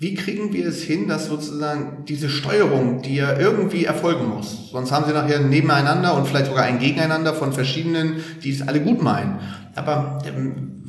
Wie 0.00 0.14
kriegen 0.14 0.52
wir 0.52 0.68
es 0.68 0.80
hin, 0.80 1.08
dass 1.08 1.26
sozusagen 1.26 2.04
diese 2.04 2.28
Steuerung, 2.28 3.02
die 3.02 3.16
ja 3.16 3.36
irgendwie 3.36 3.84
erfolgen 3.84 4.28
muss, 4.28 4.70
sonst 4.70 4.92
haben 4.92 5.06
sie 5.06 5.12
nachher 5.12 5.40
nebeneinander 5.40 6.14
und 6.16 6.28
vielleicht 6.28 6.46
sogar 6.46 6.62
ein 6.62 6.78
Gegeneinander 6.78 7.34
von 7.34 7.52
verschiedenen, 7.52 8.22
die 8.44 8.52
es 8.52 8.62
alle 8.62 8.80
gut 8.80 9.02
meinen. 9.02 9.40
Aber 9.74 10.20
ähm, 10.24 10.84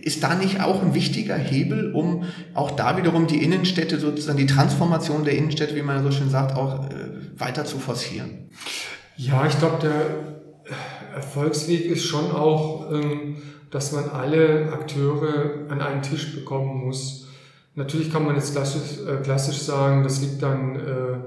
ist 0.00 0.22
da 0.22 0.36
nicht 0.36 0.60
auch 0.60 0.80
ein 0.80 0.94
wichtiger 0.94 1.36
Hebel, 1.36 1.92
um 1.92 2.24
auch 2.54 2.70
da 2.70 2.96
wiederum 2.96 3.26
die 3.26 3.42
Innenstädte 3.42 3.98
sozusagen, 3.98 4.38
die 4.38 4.46
Transformation 4.46 5.24
der 5.24 5.36
Innenstädte, 5.36 5.74
wie 5.74 5.82
man 5.82 6.04
so 6.04 6.12
schön 6.12 6.30
sagt, 6.30 6.56
auch 6.56 6.88
äh, 6.88 6.94
weiter 7.36 7.64
zu 7.64 7.78
forcieren? 7.78 8.48
Ja, 9.16 9.44
ich 9.44 9.58
glaube, 9.58 9.78
der 9.82 11.16
Erfolgsweg 11.16 11.84
ist 11.86 12.04
schon 12.04 12.30
auch, 12.30 12.92
ähm, 12.92 13.38
dass 13.72 13.90
man 13.90 14.08
alle 14.10 14.72
Akteure 14.72 15.68
an 15.68 15.80
einen 15.80 16.02
Tisch 16.02 16.32
bekommen 16.36 16.86
muss 16.86 17.21
Natürlich 17.74 18.12
kann 18.12 18.24
man 18.24 18.36
jetzt 18.36 18.52
klassisch, 18.52 18.98
äh, 19.06 19.22
klassisch 19.22 19.58
sagen, 19.58 20.02
das 20.02 20.20
liegt 20.20 20.42
dann 20.42 20.76
äh, 20.76 21.18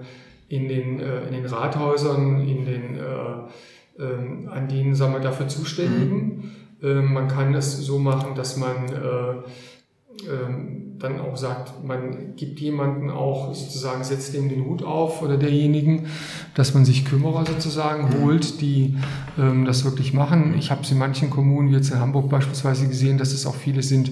in, 0.47 0.67
den, 0.67 0.99
äh, 0.99 1.27
in 1.27 1.33
den 1.33 1.45
Rathäusern, 1.45 2.47
in 2.47 2.65
den, 2.65 2.97
äh, 2.97 4.03
ähm, 4.03 4.49
an 4.49 4.67
denen 4.67 4.93
sagen 4.93 5.13
wir, 5.13 5.21
dafür 5.21 5.47
Zuständigen. 5.47 6.53
Mhm. 6.81 6.87
Ähm, 6.87 7.13
man 7.13 7.27
kann 7.27 7.53
es 7.55 7.77
so 7.77 7.97
machen, 7.97 8.35
dass 8.35 8.57
man 8.57 8.85
äh, 8.89 10.29
ähm, 10.29 10.85
dann 10.99 11.19
auch 11.19 11.35
sagt, 11.35 11.83
man 11.83 12.35
gibt 12.35 12.59
jemanden 12.59 13.09
auch 13.09 13.53
sozusagen, 13.53 14.03
setzt 14.03 14.33
dem 14.33 14.47
den 14.47 14.65
Hut 14.65 14.81
auf 14.81 15.21
oder 15.21 15.37
derjenigen, 15.37 16.07
dass 16.53 16.73
man 16.73 16.85
sich 16.85 17.05
Kümmerer 17.05 17.45
sozusagen 17.45 18.07
mhm. 18.09 18.23
holt, 18.23 18.61
die 18.61 18.97
ähm, 19.37 19.65
das 19.65 19.83
wirklich 19.83 20.13
machen. 20.13 20.55
Ich 20.57 20.71
habe 20.71 20.81
es 20.83 20.91
in 20.91 20.97
manchen 20.97 21.29
Kommunen, 21.29 21.69
wie 21.69 21.75
jetzt 21.75 21.91
in 21.91 21.99
Hamburg 21.99 22.29
beispielsweise, 22.29 22.87
gesehen, 22.87 23.17
dass 23.17 23.33
es 23.33 23.45
auch 23.45 23.55
viele 23.55 23.83
sind, 23.83 24.11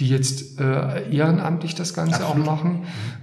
die 0.00 0.08
jetzt 0.08 0.58
äh, 0.60 1.10
ehrenamtlich 1.14 1.74
das 1.74 1.94
Ganze 1.94 2.24
Absolut. 2.24 2.48
auch 2.48 2.56
machen. 2.56 2.80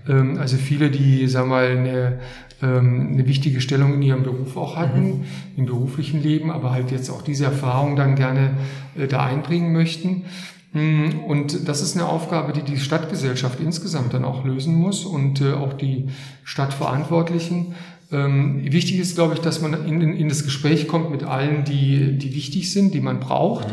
Mhm. 0.07 0.11
Ähm, 0.11 0.37
also 0.37 0.57
viele, 0.57 0.89
die, 0.89 1.27
sagen 1.27 1.49
wir 1.49 1.55
mal, 1.55 1.77
eine, 1.77 2.19
ähm, 2.61 3.09
eine 3.13 3.27
wichtige 3.27 3.59
Stellung 3.61 3.95
in 3.95 4.01
ihrem 4.01 4.23
Beruf 4.23 4.55
auch 4.55 4.75
hatten, 4.75 5.01
mhm. 5.01 5.23
im 5.57 5.65
beruflichen 5.65 6.21
Leben, 6.21 6.51
aber 6.51 6.71
halt 6.71 6.91
jetzt 6.91 7.09
auch 7.09 7.21
diese 7.21 7.45
Erfahrung 7.45 7.95
dann 7.95 8.15
gerne 8.15 8.51
äh, 8.97 9.07
da 9.07 9.25
einbringen 9.25 9.73
möchten. 9.73 10.25
Hm, 10.73 11.19
und 11.25 11.67
das 11.67 11.81
ist 11.81 11.95
eine 11.95 12.07
Aufgabe, 12.07 12.53
die 12.53 12.61
die 12.61 12.77
Stadtgesellschaft 12.77 13.59
insgesamt 13.59 14.13
dann 14.13 14.25
auch 14.25 14.45
lösen 14.45 14.75
muss 14.75 15.05
und 15.05 15.41
äh, 15.41 15.53
auch 15.53 15.73
die 15.73 16.09
Stadtverantwortlichen. 16.43 17.73
Ähm, 18.11 18.61
wichtig 18.71 18.99
ist, 18.99 19.15
glaube 19.15 19.33
ich, 19.33 19.41
dass 19.41 19.61
man 19.61 19.85
in, 19.85 20.01
in, 20.01 20.29
das 20.29 20.43
Gespräch 20.43 20.87
kommt 20.87 21.11
mit 21.11 21.23
allen, 21.23 21.65
die, 21.65 22.17
die 22.17 22.35
wichtig 22.35 22.71
sind, 22.71 22.93
die 22.93 23.01
man 23.01 23.19
braucht. 23.19 23.67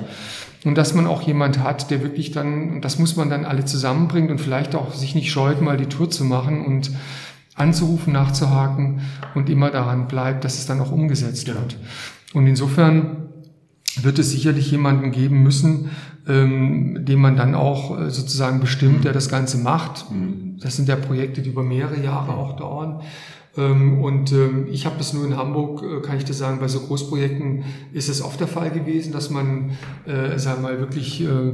Und 0.65 0.79
dass 0.79 0.95
man 0.95 1.07
auch 1.07 1.23
jemand 1.23 1.63
hat, 1.63 1.91
der 1.91 2.03
wirklich 2.03 2.31
dann, 2.31 2.81
das 2.81 2.99
muss 2.99 3.17
man 3.17 3.29
dann 3.29 3.45
alle 3.45 3.65
zusammenbringen 3.65 4.31
und 4.31 4.41
vielleicht 4.41 4.75
auch 4.75 4.95
sich 4.95 5.15
nicht 5.15 5.31
scheut, 5.31 5.61
mal 5.61 5.77
die 5.77 5.87
Tour 5.87 6.11
zu 6.11 6.25
machen 6.25 6.65
und 6.65 6.91
anzurufen, 7.55 8.13
nachzuhaken 8.13 9.03
und 9.35 9.51
immer 9.51 9.71
daran 9.71 10.09
bleibt, 10.09 10.45
dass 10.45 10.59
es 10.59 10.67
dann 10.67 10.81
auch 10.81 10.91
umgesetzt 10.91 11.47
wird. 11.47 11.77
Und 12.33 12.47
insofern 12.47 13.29
wird 14.03 14.19
es 14.19 14.31
sicherlich 14.31 14.71
jemanden 14.71 15.13
geben 15.13 15.43
müssen, 15.43 15.91
ähm, 16.27 17.05
den 17.05 17.21
man 17.21 17.37
dann 17.37 17.55
auch 17.55 18.01
äh, 18.01 18.11
sozusagen 18.11 18.61
bestimmt, 18.61 19.05
der 19.05 19.13
das 19.13 19.29
Ganze 19.29 19.59
macht. 19.59 20.07
Das 20.61 20.77
sind 20.77 20.89
ja 20.89 20.97
Projekte, 20.97 21.43
die 21.43 21.51
über 21.51 21.63
mehrere 21.63 22.03
Jahre 22.03 22.33
auch 22.33 22.57
dauern. 22.57 23.03
Ähm, 23.57 24.03
und 24.03 24.33
ähm, 24.33 24.67
ich 24.71 24.87
habe 24.87 24.97
das 24.99 25.13
nur 25.13 25.25
in 25.25 25.37
Hamburg, 25.37 25.83
äh, 25.83 26.01
kann 26.01 26.17
ich 26.17 26.25
dir 26.25 26.35
sagen, 26.35 26.59
bei 26.61 26.69
so 26.69 26.81
Großprojekten 26.81 27.65
ist 27.93 28.09
es 28.09 28.23
oft 28.23 28.41
der 28.41 28.49
Fall 28.49 28.71
gewesen, 28.71 29.13
dass 29.13 29.31
man, 29.31 29.73
äh, 30.07 30.39
sagen 30.39 30.63
wir 30.63 30.71
mal, 30.71 30.81
wirklich 30.81 31.23
äh, 31.23 31.53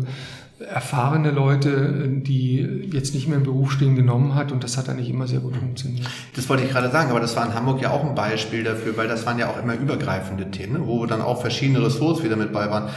erfahrene 0.65 1.31
Leute, 1.31 2.07
die 2.09 2.89
jetzt 2.93 3.15
nicht 3.15 3.29
mehr 3.29 3.39
im 3.39 3.45
Beruf 3.45 3.73
stehen, 3.73 3.97
genommen 3.97 4.35
hat 4.35 4.53
und 4.53 4.63
das 4.63 4.77
hat 4.77 4.89
eigentlich 4.89 5.09
immer 5.09 5.27
sehr 5.27 5.41
gut 5.41 5.57
funktioniert. 5.57 6.07
Das 6.37 6.49
wollte 6.49 6.65
ich 6.65 6.71
gerade 6.71 6.91
sagen, 6.91 7.11
aber 7.11 7.21
das 7.21 7.35
war 7.35 7.47
in 7.47 7.55
Hamburg 7.55 7.81
ja 7.81 7.91
auch 7.91 8.05
ein 8.05 8.15
Beispiel 8.15 8.63
dafür, 8.63 8.97
weil 8.97 9.09
das 9.09 9.25
waren 9.25 9.39
ja 9.39 9.49
auch 9.49 9.63
immer 9.63 9.75
übergreifende 9.75 10.51
Themen, 10.51 10.87
wo 10.87 11.07
dann 11.07 11.23
auch 11.23 11.41
verschiedene 11.41 11.83
Ressorts 11.83 12.23
wieder 12.23 12.37
mit 12.37 12.53
bei 12.53 12.71
waren. 12.71 12.91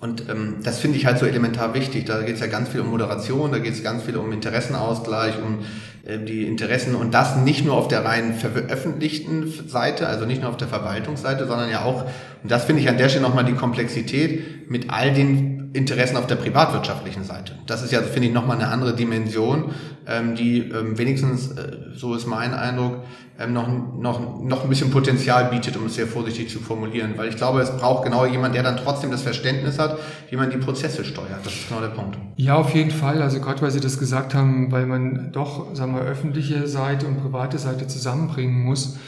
Und 0.00 0.30
ähm, 0.30 0.56
das 0.62 0.78
finde 0.78 0.96
ich 0.96 1.04
halt 1.04 1.18
so 1.18 1.26
elementar 1.26 1.74
wichtig. 1.74 2.06
Da 2.06 2.22
geht 2.22 2.36
es 2.36 2.40
ja 2.40 2.46
ganz 2.46 2.70
viel 2.70 2.80
um 2.80 2.88
Moderation, 2.88 3.52
da 3.52 3.58
geht 3.58 3.74
es 3.74 3.82
ganz 3.82 4.02
viel 4.02 4.16
um 4.16 4.32
Interessenausgleich, 4.32 5.34
um 5.42 5.58
äh, 6.06 6.18
die 6.18 6.46
Interessen 6.46 6.94
und 6.94 7.12
das 7.12 7.36
nicht 7.36 7.66
nur 7.66 7.74
auf 7.74 7.88
der 7.88 8.04
rein 8.04 8.32
veröffentlichten 8.34 9.52
Seite, 9.68 10.06
also 10.06 10.24
nicht 10.24 10.40
nur 10.40 10.50
auf 10.50 10.56
der 10.56 10.68
Verwaltungsseite, 10.68 11.46
sondern 11.46 11.70
ja 11.70 11.84
auch, 11.84 12.04
und 12.42 12.50
das 12.50 12.64
finde 12.64 12.80
ich 12.80 12.88
an 12.88 12.96
der 12.96 13.10
Stelle 13.10 13.22
nochmal 13.22 13.44
die 13.44 13.52
Komplexität 13.52 14.70
mit 14.70 14.90
all 14.90 15.12
den 15.12 15.70
Interessen 15.74 16.16
auf 16.16 16.26
der 16.26 16.36
privatwirtschaftlichen 16.36 17.24
Seite. 17.24 17.52
Das 17.66 17.82
ist 17.82 17.92
ja, 17.92 18.00
finde 18.00 18.28
ich, 18.28 18.34
nochmal 18.34 18.56
eine 18.56 18.68
andere 18.68 18.96
Dimension, 18.96 19.74
ähm, 20.10 20.34
die 20.34 20.58
ähm, 20.58 20.98
wenigstens, 20.98 21.52
äh, 21.52 21.76
so 21.94 22.14
ist 22.14 22.26
mein 22.26 22.52
Eindruck, 22.52 23.04
ähm, 23.38 23.52
noch, 23.52 23.68
noch, 23.68 24.42
noch 24.42 24.64
ein 24.64 24.68
bisschen 24.68 24.90
Potenzial 24.90 25.46
bietet, 25.46 25.76
um 25.76 25.86
es 25.86 25.94
sehr 25.94 26.06
vorsichtig 26.06 26.50
zu 26.50 26.58
formulieren. 26.58 27.12
Weil 27.16 27.28
ich 27.28 27.36
glaube, 27.36 27.60
es 27.60 27.70
braucht 27.70 28.04
genau 28.04 28.26
jemand, 28.26 28.54
der 28.54 28.62
dann 28.62 28.76
trotzdem 28.76 29.10
das 29.10 29.22
Verständnis 29.22 29.78
hat, 29.78 29.98
wie 30.28 30.36
man 30.36 30.50
die 30.50 30.58
Prozesse 30.58 31.04
steuert. 31.04 31.38
Das 31.44 31.54
ist 31.54 31.68
genau 31.68 31.80
der 31.80 31.88
Punkt. 31.88 32.18
Ja, 32.36 32.56
auf 32.56 32.74
jeden 32.74 32.90
Fall. 32.90 33.22
Also 33.22 33.40
gerade 33.40 33.62
weil 33.62 33.70
Sie 33.70 33.80
das 33.80 33.98
gesagt 33.98 34.34
haben, 34.34 34.70
weil 34.72 34.86
man 34.86 35.32
doch, 35.32 35.74
sagen 35.74 35.94
wir, 35.94 36.02
öffentliche 36.02 36.66
Seite 36.66 37.06
und 37.06 37.22
private 37.22 37.58
Seite 37.58 37.86
zusammenbringen 37.86 38.62
muss. 38.62 38.98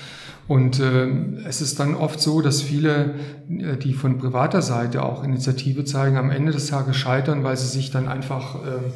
Und 0.48 0.80
äh, 0.80 1.08
es 1.46 1.60
ist 1.60 1.78
dann 1.78 1.94
oft 1.94 2.20
so, 2.20 2.40
dass 2.40 2.62
viele, 2.62 3.14
äh, 3.48 3.76
die 3.76 3.92
von 3.92 4.18
privater 4.18 4.62
Seite 4.62 5.02
auch 5.02 5.24
Initiative 5.24 5.84
zeigen, 5.84 6.16
am 6.16 6.30
Ende 6.30 6.52
des 6.52 6.66
Tages 6.66 6.96
scheitern, 6.96 7.44
weil 7.44 7.56
sie 7.56 7.68
sich 7.68 7.90
dann 7.90 8.08
einfach 8.08 8.56
äh, 8.56 8.92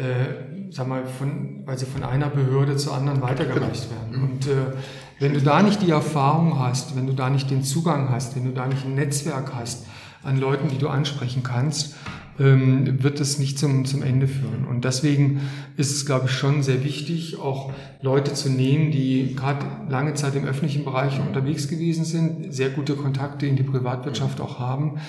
äh, 0.00 0.70
sag 0.70 0.88
mal, 0.88 1.04
von, 1.06 1.62
weil 1.66 1.78
sie 1.78 1.86
von 1.86 2.02
einer 2.02 2.28
Behörde 2.28 2.76
zur 2.76 2.94
anderen 2.94 3.20
weitergereicht 3.22 3.88
genau. 3.88 4.00
werden. 4.00 4.30
Und 4.30 4.46
äh, 4.46 4.72
wenn 5.18 5.34
du 5.34 5.40
da 5.40 5.62
nicht 5.62 5.82
die 5.82 5.90
Erfahrung 5.90 6.58
hast, 6.58 6.96
wenn 6.96 7.06
du 7.06 7.12
da 7.12 7.28
nicht 7.28 7.50
den 7.50 7.62
Zugang 7.62 8.08
hast, 8.10 8.36
wenn 8.36 8.44
du 8.44 8.52
da 8.52 8.66
nicht 8.66 8.84
ein 8.84 8.94
Netzwerk 8.94 9.52
hast 9.54 9.86
an 10.22 10.38
Leuten, 10.38 10.68
die 10.68 10.78
du 10.78 10.88
ansprechen 10.88 11.42
kannst, 11.42 11.94
ähm, 12.38 13.02
wird 13.02 13.20
es 13.20 13.38
nicht 13.38 13.58
zum, 13.58 13.84
zum 13.84 14.02
Ende 14.02 14.26
führen. 14.26 14.64
Und 14.64 14.84
deswegen 14.84 15.42
ist 15.76 15.90
es, 15.90 16.06
glaube 16.06 16.26
ich, 16.26 16.32
schon 16.32 16.62
sehr 16.62 16.82
wichtig, 16.84 17.38
auch 17.38 17.72
Leute 18.00 18.32
zu 18.32 18.48
nehmen, 18.48 18.90
die 18.90 19.34
gerade 19.36 19.66
lange 19.88 20.14
Zeit 20.14 20.34
im 20.36 20.46
öffentlichen 20.46 20.84
Bereich 20.84 21.20
unterwegs 21.20 21.68
gewesen 21.68 22.04
sind, 22.04 22.54
sehr 22.54 22.70
gute 22.70 22.94
Kontakte 22.94 23.46
in 23.46 23.56
die 23.56 23.62
Privatwirtschaft 23.62 24.40
auch 24.40 24.58
haben, 24.58 25.00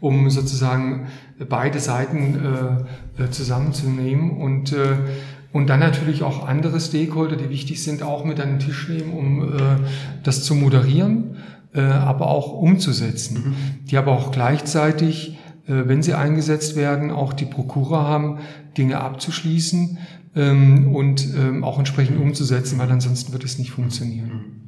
um 0.00 0.30
sozusagen 0.30 1.08
beide 1.48 1.78
Seiten 1.80 2.86
äh, 3.18 3.24
äh, 3.24 3.30
zusammenzunehmen 3.30 4.30
und 4.30 4.72
äh, 4.72 4.96
und 5.50 5.70
dann 5.70 5.80
natürlich 5.80 6.22
auch 6.22 6.46
andere 6.46 6.78
Stakeholder, 6.78 7.36
die 7.36 7.48
wichtig 7.48 7.82
sind, 7.82 8.02
auch 8.02 8.24
mit 8.24 8.38
an 8.38 8.50
den 8.50 8.58
Tisch 8.58 8.88
nehmen, 8.88 9.12
um 9.12 9.42
äh, 9.42 9.60
das 10.22 10.44
zu 10.44 10.54
moderieren, 10.54 11.36
äh, 11.74 11.80
aber 11.80 12.28
auch 12.28 12.52
umzusetzen. 12.52 13.36
Mhm. 13.36 13.54
Die 13.86 13.96
aber 13.96 14.12
auch 14.12 14.30
gleichzeitig, 14.30 15.38
äh, 15.66 15.84
wenn 15.86 16.02
sie 16.02 16.12
eingesetzt 16.12 16.76
werden, 16.76 17.10
auch 17.10 17.32
die 17.32 17.46
Prokura 17.46 18.04
haben, 18.04 18.40
Dinge 18.76 19.00
abzuschließen 19.00 19.96
ähm, 20.36 20.94
und 20.94 21.26
ähm, 21.34 21.64
auch 21.64 21.78
entsprechend 21.78 22.20
umzusetzen, 22.20 22.78
weil 22.78 22.90
ansonsten 22.90 23.32
wird 23.32 23.42
es 23.42 23.58
nicht 23.58 23.70
funktionieren. 23.70 24.28
Mhm 24.28 24.58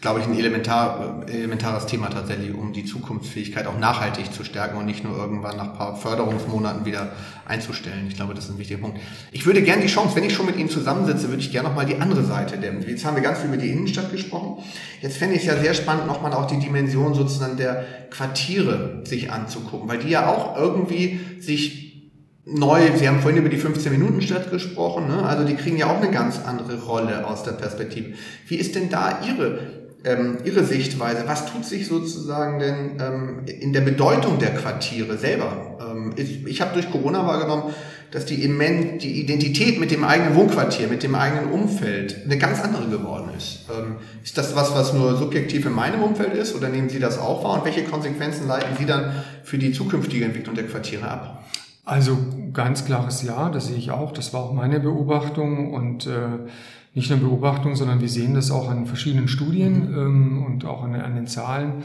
glaube 0.00 0.20
ich, 0.20 0.26
ein 0.26 0.38
elementar, 0.38 1.24
elementares 1.28 1.86
Thema 1.86 2.08
tatsächlich, 2.08 2.54
um 2.54 2.72
die 2.72 2.84
Zukunftsfähigkeit 2.84 3.66
auch 3.66 3.78
nachhaltig 3.78 4.32
zu 4.32 4.44
stärken 4.44 4.78
und 4.78 4.86
nicht 4.86 5.02
nur 5.02 5.16
irgendwann 5.16 5.56
nach 5.56 5.76
paar 5.76 5.96
Förderungsmonaten 5.96 6.84
wieder 6.84 7.12
einzustellen. 7.46 8.06
Ich 8.08 8.14
glaube, 8.14 8.34
das 8.34 8.44
ist 8.44 8.50
ein 8.50 8.58
wichtiger 8.58 8.80
Punkt. 8.80 9.00
Ich 9.32 9.44
würde 9.44 9.62
gerne 9.62 9.82
die 9.82 9.88
Chance, 9.88 10.14
wenn 10.14 10.24
ich 10.24 10.34
schon 10.34 10.46
mit 10.46 10.56
Ihnen 10.56 10.70
zusammensitze, 10.70 11.28
würde 11.28 11.42
ich 11.42 11.50
gerne 11.50 11.68
nochmal 11.68 11.86
die 11.86 11.96
andere 11.96 12.22
Seite 12.22 12.58
der, 12.58 12.74
jetzt 12.80 13.04
haben 13.04 13.16
wir 13.16 13.22
ganz 13.22 13.40
viel 13.40 13.48
über 13.48 13.56
die 13.56 13.70
Innenstadt 13.70 14.12
gesprochen. 14.12 14.62
Jetzt 15.00 15.16
fände 15.16 15.34
ich 15.34 15.42
es 15.42 15.46
ja 15.46 15.56
sehr 15.56 15.74
spannend, 15.74 16.06
nochmal 16.06 16.32
auch 16.32 16.46
die 16.46 16.58
Dimension 16.58 17.14
sozusagen 17.14 17.56
der 17.56 17.84
Quartiere 18.10 19.02
sich 19.04 19.32
anzugucken, 19.32 19.88
weil 19.88 19.98
die 19.98 20.10
ja 20.10 20.28
auch 20.28 20.56
irgendwie 20.56 21.20
sich 21.40 21.88
neu, 22.44 22.80
Sie 22.96 23.08
haben 23.08 23.20
vorhin 23.20 23.40
über 23.40 23.50
die 23.50 23.58
15-Minuten-Stadt 23.58 24.50
gesprochen, 24.50 25.08
ne? 25.08 25.22
also 25.22 25.44
die 25.44 25.54
kriegen 25.54 25.76
ja 25.76 25.90
auch 25.90 26.00
eine 26.00 26.10
ganz 26.10 26.40
andere 26.44 26.82
Rolle 26.82 27.26
aus 27.26 27.42
der 27.42 27.52
Perspektive. 27.52 28.14
Wie 28.46 28.56
ist 28.56 28.74
denn 28.74 28.88
da 28.88 29.20
Ihre 29.26 29.77
ähm, 30.04 30.38
Ihre 30.44 30.64
Sichtweise. 30.64 31.24
Was 31.26 31.46
tut 31.46 31.64
sich 31.64 31.88
sozusagen 31.88 32.58
denn 32.58 33.00
ähm, 33.00 33.42
in 33.46 33.72
der 33.72 33.80
Bedeutung 33.80 34.38
der 34.38 34.54
Quartiere 34.54 35.18
selber? 35.18 35.78
Ähm, 35.80 36.12
ich 36.16 36.46
ich 36.46 36.60
habe 36.60 36.74
durch 36.74 36.90
Corona 36.90 37.26
wahrgenommen, 37.26 37.74
dass 38.10 38.24
die, 38.24 38.36
die 38.36 39.20
Identität 39.20 39.78
mit 39.78 39.90
dem 39.90 40.02
eigenen 40.04 40.34
Wohnquartier, 40.34 40.88
mit 40.88 41.02
dem 41.02 41.14
eigenen 41.14 41.50
Umfeld 41.50 42.24
eine 42.24 42.38
ganz 42.38 42.60
andere 42.62 42.86
geworden 42.86 43.30
ist. 43.36 43.66
Ähm, 43.70 43.96
ist 44.24 44.38
das 44.38 44.56
was, 44.56 44.74
was 44.74 44.94
nur 44.94 45.16
subjektiv 45.16 45.66
in 45.66 45.72
meinem 45.72 46.02
Umfeld 46.02 46.34
ist 46.34 46.54
oder 46.54 46.68
nehmen 46.68 46.88
Sie 46.88 47.00
das 47.00 47.18
auch 47.18 47.44
wahr 47.44 47.58
und 47.58 47.64
welche 47.64 47.84
Konsequenzen 47.84 48.48
leiten 48.48 48.76
Sie 48.78 48.86
dann 48.86 49.24
für 49.42 49.58
die 49.58 49.72
zukünftige 49.72 50.24
Entwicklung 50.24 50.54
der 50.54 50.66
Quartiere 50.66 51.08
ab? 51.08 51.44
Also 51.84 52.18
ganz 52.52 52.84
klares 52.84 53.22
Ja, 53.22 53.48
das 53.48 53.68
sehe 53.68 53.76
ich 53.76 53.90
auch. 53.90 54.12
Das 54.12 54.34
war 54.34 54.42
auch 54.42 54.52
meine 54.52 54.78
Beobachtung 54.78 55.72
und 55.72 56.06
äh, 56.06 56.10
nicht 56.94 57.10
nur 57.10 57.20
Beobachtung, 57.20 57.76
sondern 57.76 58.00
wir 58.00 58.08
sehen 58.08 58.34
das 58.34 58.50
auch 58.50 58.68
an 58.68 58.86
verschiedenen 58.86 59.28
Studien 59.28 59.90
mhm. 59.90 59.98
ähm, 59.98 60.46
und 60.46 60.64
auch 60.64 60.82
an, 60.82 60.94
an, 60.94 61.14
den 61.14 61.26
Zahlen, 61.26 61.84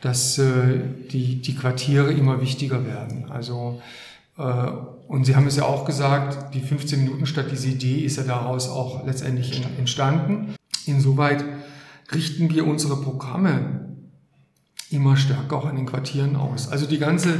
dass 0.00 0.38
äh, 0.38 0.80
die, 1.10 1.40
die 1.40 1.54
Quartiere 1.54 2.12
immer 2.12 2.40
wichtiger 2.40 2.86
werden. 2.86 3.30
Also 3.30 3.80
äh, 4.38 4.42
und 5.06 5.24
Sie 5.24 5.36
haben 5.36 5.46
es 5.46 5.56
ja 5.56 5.64
auch 5.64 5.84
gesagt, 5.84 6.54
die 6.54 6.60
15 6.60 7.04
Minuten 7.04 7.26
statt 7.26 7.46
diese 7.50 7.68
Idee 7.68 8.00
ist 8.00 8.16
ja 8.16 8.24
daraus 8.24 8.68
auch 8.68 9.06
letztendlich 9.06 9.62
entstanden. 9.78 10.54
Insoweit 10.86 11.44
richten 12.12 12.50
wir 12.50 12.66
unsere 12.66 13.00
Programme 13.00 13.96
immer 14.90 15.16
stärker 15.16 15.56
auch 15.56 15.66
an 15.66 15.76
den 15.76 15.86
Quartieren 15.86 16.36
aus. 16.36 16.68
Also 16.68 16.86
die 16.86 16.98
ganze 16.98 17.38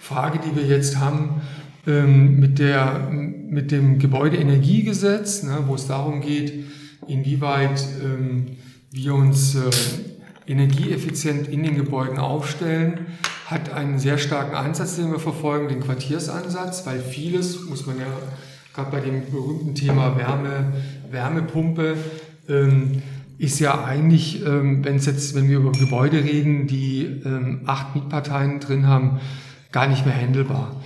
Frage, 0.00 0.38
die 0.38 0.56
wir 0.56 0.66
jetzt 0.66 0.98
haben, 0.98 1.42
ähm, 1.86 2.38
mit, 2.38 2.58
der, 2.58 3.10
mit 3.10 3.70
dem 3.70 3.98
Gebäudeenergiegesetz, 3.98 5.42
ne, 5.42 5.64
wo 5.66 5.74
es 5.74 5.86
darum 5.86 6.20
geht, 6.20 6.64
inwieweit 7.06 7.84
ähm, 8.02 8.46
wir 8.90 9.14
uns 9.14 9.54
äh, 9.54 9.70
energieeffizient 10.46 11.48
in 11.48 11.62
den 11.62 11.76
Gebäuden 11.76 12.18
aufstellen, 12.18 13.06
hat 13.46 13.72
einen 13.72 13.98
sehr 13.98 14.18
starken 14.18 14.54
Ansatz, 14.54 14.96
den 14.96 15.10
wir 15.10 15.18
verfolgen, 15.18 15.68
den 15.68 15.80
Quartiersansatz, 15.80 16.86
weil 16.86 17.00
vieles, 17.00 17.64
muss 17.68 17.86
man 17.86 17.98
ja 17.98 18.06
gerade 18.74 18.90
bei 18.90 19.00
dem 19.00 19.30
berühmten 19.30 19.74
Thema 19.74 20.16
Wärme, 20.16 20.72
Wärmepumpe, 21.10 21.96
ähm, 22.48 23.02
ist 23.38 23.58
ja 23.58 23.84
eigentlich, 23.84 24.44
ähm, 24.46 24.84
wenn 24.84 24.98
jetzt, 24.98 25.34
wenn 25.34 25.48
wir 25.48 25.58
über 25.58 25.72
Gebäude 25.72 26.22
reden, 26.22 26.66
die 26.66 27.04
ähm, 27.24 27.62
acht 27.66 27.94
Mietparteien 27.94 28.60
drin 28.60 28.86
haben, 28.86 29.20
gar 29.72 29.88
nicht 29.88 30.06
mehr 30.06 30.14
handelbar. 30.14 30.80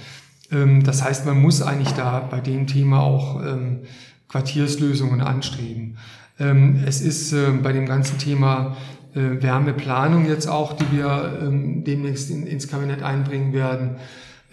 Ähm, 0.50 0.82
das 0.84 1.02
heißt, 1.02 1.26
man 1.26 1.40
muss 1.40 1.62
eigentlich 1.62 1.92
da 1.92 2.20
bei 2.20 2.40
dem 2.40 2.66
Thema 2.66 3.00
auch 3.00 3.42
ähm, 3.44 3.80
Quartierslösungen 4.28 5.20
anstreben. 5.20 5.96
Ähm, 6.38 6.82
es 6.86 7.00
ist 7.00 7.34
bei 7.62 7.72
dem 7.72 7.86
ganzen 7.86 8.18
Thema 8.18 8.76
äh, 9.14 9.42
Wärmeplanung 9.42 10.26
jetzt 10.26 10.46
auch, 10.46 10.74
die 10.74 10.84
wir 10.92 11.50
demnächst 11.86 12.30
ins 12.30 12.68
Kabinett 12.68 13.02
einbringen 13.02 13.52
werden, 13.52 13.96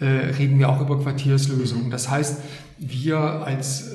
äh, 0.00 0.06
reden 0.06 0.58
wir 0.58 0.68
auch 0.68 0.80
über 0.80 1.00
Quartierslösungen. 1.00 1.90
Das 1.90 2.10
heißt, 2.10 2.40
wir 2.78 3.18
als, 3.18 3.92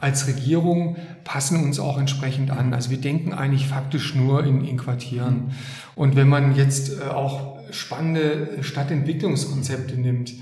als 0.00 0.26
Regierung 0.26 0.96
passen 1.22 1.62
uns 1.62 1.78
auch 1.78 1.98
entsprechend 1.98 2.50
an. 2.50 2.72
Also 2.72 2.90
wir 2.90 2.98
denken 2.98 3.34
eigentlich 3.34 3.66
faktisch 3.66 4.14
nur 4.14 4.42
in, 4.44 4.64
in 4.64 4.78
Quartieren. 4.78 5.52
Und 5.94 6.16
wenn 6.16 6.28
man 6.28 6.56
jetzt 6.56 6.98
äh, 6.98 7.04
auch 7.04 7.58
spannende 7.70 8.48
Stadtentwicklungskonzepte 8.62 10.00
nimmt, 10.00 10.32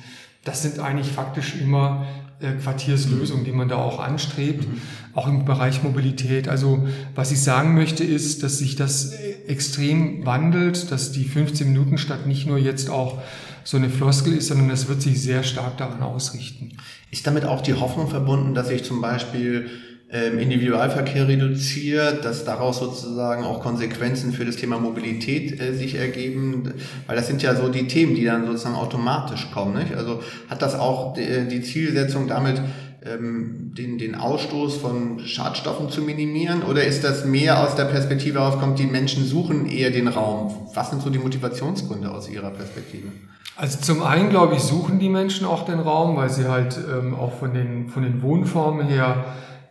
das 0.49 0.63
sind 0.63 0.79
eigentlich 0.79 1.09
faktisch 1.09 1.57
immer 1.61 2.07
äh, 2.41 2.53
Quartierslösungen, 2.53 3.45
die 3.45 3.53
man 3.53 3.69
da 3.69 3.77
auch 3.77 4.01
anstrebt, 4.01 4.67
mhm. 4.67 4.81
auch 5.13 5.27
im 5.27 5.45
Bereich 5.45 5.83
Mobilität. 5.83 6.49
Also 6.49 6.89
was 7.15 7.31
ich 7.33 7.43
sagen 7.43 7.75
möchte 7.75 8.03
ist, 8.03 8.43
dass 8.43 8.59
sich 8.59 8.75
das 8.75 9.13
extrem 9.47 10.25
wandelt, 10.25 10.91
dass 10.91 11.13
die 11.13 11.25
15 11.25 11.69
Minuten 11.71 11.99
Stadt 11.99 12.27
nicht 12.27 12.47
nur 12.47 12.57
jetzt 12.57 12.89
auch 12.89 13.21
so 13.63 13.77
eine 13.77 13.91
Floskel 13.91 14.33
ist, 14.33 14.49
sondern 14.49 14.71
das 14.71 14.89
wird 14.89 15.03
sich 15.03 15.21
sehr 15.21 15.43
stark 15.43 15.77
daran 15.77 16.01
ausrichten. 16.03 16.79
Ist 17.11 17.27
damit 17.27 17.45
auch 17.45 17.61
die 17.61 17.75
Hoffnung 17.75 18.09
verbunden, 18.09 18.55
dass 18.55 18.69
sich 18.69 18.85
zum 18.85 19.03
Beispiel 19.03 19.69
ähm, 20.11 20.39
Individualverkehr 20.39 21.29
reduziert, 21.29 22.25
dass 22.25 22.45
daraus 22.45 22.79
sozusagen 22.79 23.45
auch 23.45 23.61
Konsequenzen 23.61 24.33
für 24.33 24.47
das 24.47 24.57
Thema 24.57 24.79
Mobilität 24.79 25.61
äh, 25.61 25.75
sich 25.75 25.97
ergeben, 25.97 26.73
weil 27.07 27.17
das 27.17 27.27
sind 27.27 27.43
ja 27.43 27.55
so 27.55 27.69
die 27.69 27.87
Themen, 27.87 28.15
die 28.15 28.25
dann 28.25 28.47
sozusagen 28.47 28.75
automatisch 28.75 29.51
kommen. 29.53 29.79
Nicht? 29.79 29.95
Also 29.95 30.23
hat 30.49 30.63
das 30.63 30.75
auch 30.75 31.15
die, 31.15 31.49
die 31.51 31.61
Zielsetzung 31.61 32.27
damit, 32.27 32.63
ähm, 33.05 33.75
den, 33.77 33.99
den 33.99 34.15
Ausstoß 34.15 34.79
von 34.79 35.21
Schadstoffen 35.21 35.91
zu 35.91 36.03
minimieren 36.03 36.63
oder 36.63 36.85
ist 36.85 37.05
das 37.05 37.25
mehr 37.25 37.63
aus 37.63 37.77
der 37.77 37.85
Perspektive 37.85 38.41
aufkommt, 38.41 38.79
die 38.79 38.87
Menschen 38.87 39.25
suchen 39.25 39.67
eher 39.67 39.91
den 39.91 40.09
Raum? 40.09 40.69
Was 40.75 40.91
sind 40.91 41.03
so 41.03 41.11
die 41.11 41.19
Motivationsgründe 41.19 42.11
aus 42.11 42.29
Ihrer 42.29 42.51
Perspektive? 42.51 43.09
Also 43.57 43.79
zum 43.81 44.03
einen, 44.03 44.31
glaube 44.31 44.55
ich, 44.55 44.63
suchen 44.63 44.99
die 44.99 45.09
Menschen 45.09 45.47
auch 45.47 45.65
den 45.65 45.81
Raum, 45.81 46.17
weil 46.17 46.31
sie 46.31 46.49
halt 46.49 46.79
ähm, 46.79 47.15
auch 47.15 47.39
von 47.39 47.53
den, 47.53 47.89
von 47.89 48.03
den 48.03 48.23
Wohnformen 48.23 48.87
her 48.87 49.25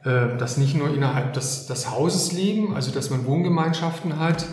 äh, 0.08 0.38
das 0.38 0.58
nicht 0.58 0.76
nur 0.76 0.94
innerhalb 0.94 1.34
des, 1.34 1.68
des 1.68 1.92
Hauses 1.92 2.32
leben, 2.32 2.74
also 2.74 2.92
dass 2.92 3.10
man 3.10 3.26
Wohngemeinschaften 3.26 4.18
hat, 4.18 4.46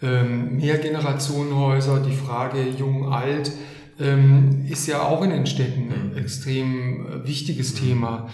ähm, 0.00 0.56
Mehrgenerationenhäuser, 0.56 2.00
die 2.00 2.14
Frage 2.14 2.68
jung, 2.78 3.12
alt, 3.12 3.50
ähm, 3.98 4.64
ist 4.68 4.86
ja 4.86 5.02
auch 5.02 5.22
in 5.22 5.30
den 5.30 5.46
Städten 5.46 5.92
ein 5.92 6.16
extrem 6.16 7.06
äh, 7.06 7.26
wichtiges 7.26 7.74
Thema. 7.74 8.28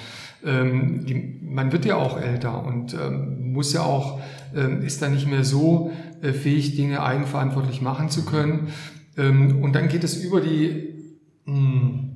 Ähm, 0.44 1.06
die, 1.06 1.40
man 1.42 1.72
wird 1.72 1.86
ja 1.86 1.96
auch 1.96 2.20
älter 2.20 2.64
und 2.64 2.92
ähm, 2.94 3.52
muss 3.52 3.72
ja 3.72 3.82
auch, 3.82 4.20
ähm, 4.54 4.82
ist 4.82 5.00
da 5.00 5.08
nicht 5.08 5.26
mehr 5.26 5.44
so 5.44 5.90
äh, 6.20 6.32
fähig, 6.32 6.76
Dinge 6.76 7.02
eigenverantwortlich 7.02 7.80
machen 7.80 8.10
zu 8.10 8.24
können. 8.24 8.68
Ähm, 9.16 9.62
und 9.62 9.74
dann 9.74 9.88
geht 9.88 10.04
es 10.04 10.22
über 10.22 10.42
die, 10.42 10.94
hm, 11.46 12.14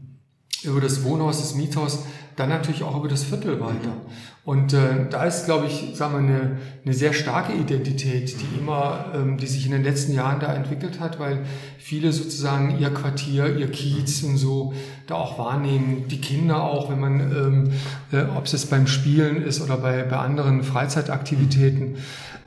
über 0.62 0.80
das 0.80 1.04
Wohnhaus, 1.04 1.40
das 1.40 1.54
Miethaus, 1.54 2.04
dann 2.36 2.48
natürlich 2.48 2.82
auch 2.82 2.96
über 2.96 3.08
das 3.08 3.24
Viertel 3.24 3.60
weiter. 3.60 3.96
Und 4.44 4.72
äh, 4.72 5.06
da 5.08 5.24
ist, 5.24 5.44
glaube 5.44 5.66
ich, 5.66 5.92
sagen 5.94 6.14
wir, 6.14 6.34
eine, 6.34 6.58
eine 6.84 6.94
sehr 6.94 7.12
starke 7.12 7.52
Identität, 7.52 8.34
die 8.40 8.58
immer, 8.58 9.12
ähm, 9.14 9.36
die 9.36 9.46
sich 9.46 9.66
in 9.66 9.70
den 9.70 9.84
letzten 9.84 10.14
Jahren 10.14 10.40
da 10.40 10.52
entwickelt 10.52 10.98
hat, 10.98 11.20
weil 11.20 11.44
viele 11.78 12.12
sozusagen 12.12 12.80
ihr 12.80 12.90
Quartier, 12.90 13.56
ihr 13.56 13.70
Kiez 13.70 14.24
und 14.24 14.36
so 14.36 14.74
da 15.06 15.14
auch 15.14 15.38
wahrnehmen, 15.38 16.06
die 16.08 16.20
Kinder 16.20 16.60
auch, 16.60 16.90
wenn 16.90 16.98
man, 16.98 17.20
ähm, 17.20 17.70
äh, 18.10 18.24
ob 18.36 18.46
es 18.46 18.52
jetzt 18.52 18.68
beim 18.68 18.88
Spielen 18.88 19.42
ist 19.42 19.60
oder 19.60 19.76
bei, 19.76 20.02
bei 20.02 20.16
anderen 20.16 20.64
Freizeitaktivitäten. 20.64 21.98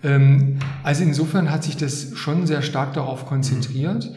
Ähm, 0.03 0.59
also 0.83 1.01
insofern 1.01 1.49
hat 1.49 1.63
sich 1.63 1.77
das 1.77 2.09
schon 2.15 2.45
sehr 2.45 2.61
stark 2.61 2.93
darauf 2.93 3.25
konzentriert. 3.25 4.11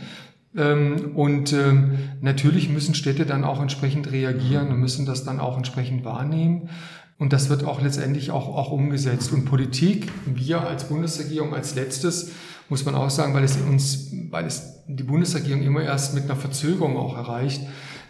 Ähm, 0.56 1.12
und 1.14 1.52
ähm, 1.52 1.98
natürlich 2.20 2.68
müssen 2.68 2.94
Städte 2.94 3.24
dann 3.26 3.44
auch 3.44 3.60
entsprechend 3.60 4.10
reagieren 4.10 4.68
und 4.68 4.80
müssen 4.80 5.06
das 5.06 5.24
dann 5.24 5.38
auch 5.38 5.56
entsprechend 5.56 6.04
wahrnehmen. 6.04 6.70
Und 7.18 7.32
das 7.32 7.48
wird 7.48 7.64
auch 7.64 7.82
letztendlich 7.82 8.30
auch, 8.30 8.48
auch 8.48 8.70
umgesetzt. 8.70 9.32
Und 9.32 9.44
Politik, 9.44 10.10
wir 10.24 10.60
als 10.60 10.84
Bundesregierung 10.84 11.52
als 11.54 11.74
letztes, 11.74 12.30
muss 12.68 12.84
man 12.84 12.94
auch 12.94 13.10
sagen, 13.10 13.34
weil 13.34 13.44
es 13.44 13.56
uns, 13.56 14.12
weil 14.30 14.46
es 14.46 14.84
die 14.86 15.02
Bundesregierung 15.02 15.62
immer 15.62 15.82
erst 15.82 16.14
mit 16.14 16.24
einer 16.24 16.36
Verzögerung 16.36 16.96
auch 16.96 17.16
erreicht. 17.16 17.62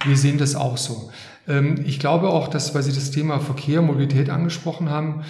Wir 0.04 0.16
sehen 0.16 0.38
das 0.38 0.54
auch 0.54 0.76
so. 0.76 1.10
Ähm, 1.46 1.82
ich 1.86 1.98
glaube 1.98 2.28
auch, 2.28 2.48
dass, 2.48 2.74
weil 2.74 2.82
Sie 2.82 2.92
das 2.92 3.10
Thema 3.10 3.40
Verkehr, 3.40 3.82
Mobilität 3.82 4.30
angesprochen 4.30 4.90
haben, 4.90 5.24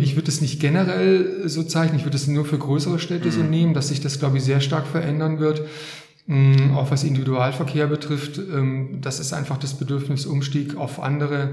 ich 0.00 0.16
würde 0.16 0.30
es 0.30 0.40
nicht 0.40 0.60
generell 0.60 1.46
so 1.46 1.62
zeichnen, 1.62 1.98
ich 1.98 2.06
würde 2.06 2.16
es 2.16 2.26
nur 2.26 2.46
für 2.46 2.56
größere 2.56 2.98
Städte 2.98 3.30
so 3.30 3.40
mhm. 3.40 3.50
nehmen, 3.50 3.74
dass 3.74 3.88
sich 3.88 4.00
das, 4.00 4.18
glaube 4.18 4.38
ich, 4.38 4.42
sehr 4.42 4.62
stark 4.62 4.86
verändern 4.86 5.40
wird. 5.40 5.60
Mm, 6.30 6.76
auch 6.76 6.90
was 6.90 7.04
Individualverkehr 7.04 7.86
betrifft, 7.86 8.36
ähm, 8.36 8.98
das 9.00 9.18
ist 9.18 9.32
einfach 9.32 9.56
das 9.56 9.72
Bedürfnis 9.72 10.26
Umstieg 10.26 10.76
auf 10.76 11.02
andere 11.02 11.52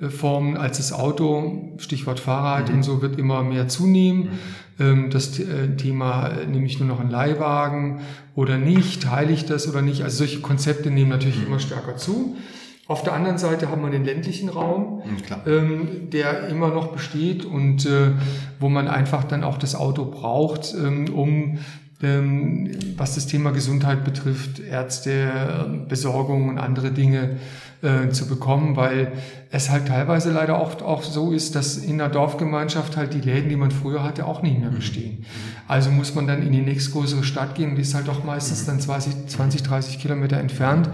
äh, 0.00 0.08
Formen 0.08 0.56
als 0.56 0.78
das 0.78 0.94
Auto. 0.94 1.74
Stichwort 1.76 2.20
Fahrrad 2.20 2.70
mhm. 2.70 2.76
und 2.76 2.82
so 2.84 3.02
wird 3.02 3.18
immer 3.18 3.42
mehr 3.42 3.68
zunehmen. 3.68 4.30
Mhm. 4.78 4.84
Ähm, 4.84 5.10
das 5.10 5.38
äh, 5.38 5.76
Thema, 5.76 6.28
äh, 6.28 6.46
nehme 6.46 6.64
ich 6.64 6.80
nur 6.80 6.88
noch 6.88 7.00
einen 7.00 7.10
Leihwagen 7.10 8.00
oder 8.34 8.56
nicht, 8.56 9.02
teile 9.02 9.30
ich 9.30 9.44
das 9.44 9.68
oder 9.68 9.82
nicht. 9.82 10.02
Also 10.02 10.18
solche 10.18 10.40
Konzepte 10.40 10.90
nehmen 10.90 11.10
natürlich 11.10 11.40
mhm. 11.40 11.48
immer 11.48 11.58
stärker 11.58 11.98
zu. 11.98 12.34
Auf 12.86 13.02
der 13.02 13.12
anderen 13.12 13.38
Seite 13.38 13.70
haben 13.70 13.82
wir 13.82 13.90
den 13.90 14.04
ländlichen 14.04 14.48
Raum, 14.48 15.02
mhm, 15.04 15.50
ähm, 15.50 15.88
der 16.12 16.48
immer 16.48 16.68
noch 16.68 16.88
besteht 16.88 17.44
und 17.44 17.84
äh, 17.84 18.12
wo 18.58 18.70
man 18.70 18.88
einfach 18.88 19.24
dann 19.24 19.44
auch 19.44 19.58
das 19.58 19.74
Auto 19.74 20.06
braucht, 20.06 20.74
ähm, 20.74 21.12
um 21.12 21.58
was 22.00 23.14
das 23.14 23.26
Thema 23.26 23.52
Gesundheit 23.52 24.04
betrifft, 24.04 24.60
Ärzte, 24.60 25.86
Besorgung 25.88 26.48
und 26.48 26.58
andere 26.58 26.90
Dinge 26.90 27.36
äh, 27.82 28.10
zu 28.10 28.26
bekommen, 28.26 28.76
weil 28.76 29.12
es 29.50 29.70
halt 29.70 29.88
teilweise 29.88 30.32
leider 30.32 30.58
auch, 30.58 30.80
auch 30.82 31.02
so 31.02 31.32
ist, 31.32 31.54
dass 31.54 31.76
in 31.76 31.98
der 31.98 32.08
Dorfgemeinschaft 32.08 32.96
halt 32.96 33.14
die 33.14 33.20
Läden, 33.20 33.48
die 33.48 33.56
man 33.56 33.70
früher 33.70 34.02
hatte, 34.02 34.26
auch 34.26 34.42
nicht 34.42 34.58
mehr 34.58 34.70
bestehen. 34.70 35.18
Mhm. 35.18 35.24
Also 35.68 35.90
muss 35.90 36.14
man 36.14 36.26
dann 36.26 36.42
in 36.42 36.52
die 36.52 36.62
nächstgrößere 36.62 37.24
Stadt 37.24 37.54
gehen, 37.54 37.76
die 37.76 37.82
ist 37.82 37.94
halt 37.94 38.08
auch 38.08 38.24
meistens 38.24 38.66
dann 38.66 38.80
20, 38.80 39.28
20 39.28 39.62
30 39.62 39.98
Kilometer 39.98 40.38
entfernt, 40.38 40.88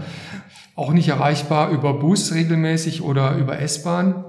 auch 0.75 0.91
nicht 0.91 1.07
erreichbar 1.09 1.69
über 1.69 1.93
Bus 1.93 2.33
regelmäßig 2.33 3.01
oder 3.01 3.35
über 3.35 3.59
S-Bahn. 3.59 4.25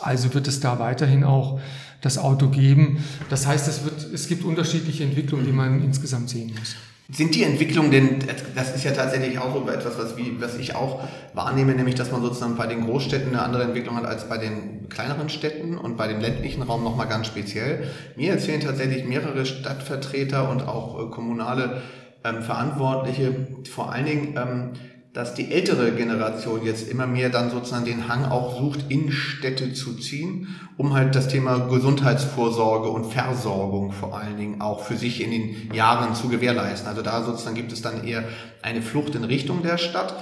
Also 0.00 0.34
wird 0.34 0.48
es 0.48 0.60
da 0.60 0.78
weiterhin 0.78 1.24
auch 1.24 1.60
das 2.06 2.18
Auto 2.18 2.48
geben. 2.48 3.04
Das 3.28 3.46
heißt, 3.46 3.68
es, 3.68 3.84
wird, 3.84 4.12
es 4.14 4.28
gibt 4.28 4.44
unterschiedliche 4.44 5.04
Entwicklungen, 5.04 5.44
die 5.44 5.52
man 5.52 5.82
insgesamt 5.82 6.30
sehen 6.30 6.54
muss. 6.58 6.76
Sind 7.08 7.36
die 7.36 7.44
Entwicklungen 7.44 7.92
denn, 7.92 8.18
das 8.56 8.74
ist 8.74 8.82
ja 8.84 8.90
tatsächlich 8.90 9.38
auch 9.38 9.54
so 9.54 9.68
etwas, 9.70 9.96
was, 9.96 10.16
wie, 10.16 10.40
was 10.40 10.56
ich 10.56 10.74
auch 10.74 11.06
wahrnehme, 11.34 11.72
nämlich 11.72 11.94
dass 11.94 12.10
man 12.10 12.20
sozusagen 12.20 12.56
bei 12.56 12.66
den 12.66 12.84
Großstädten 12.84 13.28
eine 13.28 13.42
andere 13.42 13.62
Entwicklung 13.62 13.94
hat 13.96 14.06
als 14.06 14.28
bei 14.28 14.38
den 14.38 14.88
kleineren 14.88 15.28
Städten 15.28 15.78
und 15.78 15.96
bei 15.96 16.08
dem 16.08 16.20
ländlichen 16.20 16.62
Raum 16.62 16.82
nochmal 16.82 17.06
ganz 17.06 17.28
speziell. 17.28 17.88
Mir 18.16 18.32
erzählen 18.32 18.60
tatsächlich 18.60 19.04
mehrere 19.04 19.46
Stadtvertreter 19.46 20.50
und 20.50 20.62
auch 20.62 21.00
äh, 21.00 21.10
kommunale 21.10 21.82
ähm, 22.24 22.42
Verantwortliche 22.42 23.46
vor 23.70 23.92
allen 23.92 24.06
Dingen, 24.06 24.34
ähm, 24.36 24.70
dass 25.16 25.32
die 25.32 25.50
ältere 25.50 25.92
Generation 25.92 26.62
jetzt 26.62 26.90
immer 26.90 27.06
mehr 27.06 27.30
dann 27.30 27.50
sozusagen 27.50 27.86
den 27.86 28.06
Hang 28.06 28.26
auch 28.26 28.58
sucht, 28.58 28.80
in 28.90 29.10
Städte 29.10 29.72
zu 29.72 29.94
ziehen, 29.94 30.48
um 30.76 30.92
halt 30.92 31.14
das 31.14 31.28
Thema 31.28 31.56
Gesundheitsvorsorge 31.70 32.90
und 32.90 33.06
Versorgung 33.06 33.92
vor 33.92 34.14
allen 34.14 34.36
Dingen 34.36 34.60
auch 34.60 34.84
für 34.84 34.96
sich 34.98 35.22
in 35.22 35.30
den 35.30 35.72
Jahren 35.72 36.14
zu 36.14 36.28
gewährleisten. 36.28 36.86
Also 36.86 37.00
da 37.00 37.24
sozusagen 37.24 37.56
gibt 37.56 37.72
es 37.72 37.80
dann 37.80 38.04
eher 38.04 38.24
eine 38.60 38.82
Flucht 38.82 39.14
in 39.14 39.24
Richtung 39.24 39.62
der 39.62 39.78
Stadt 39.78 40.14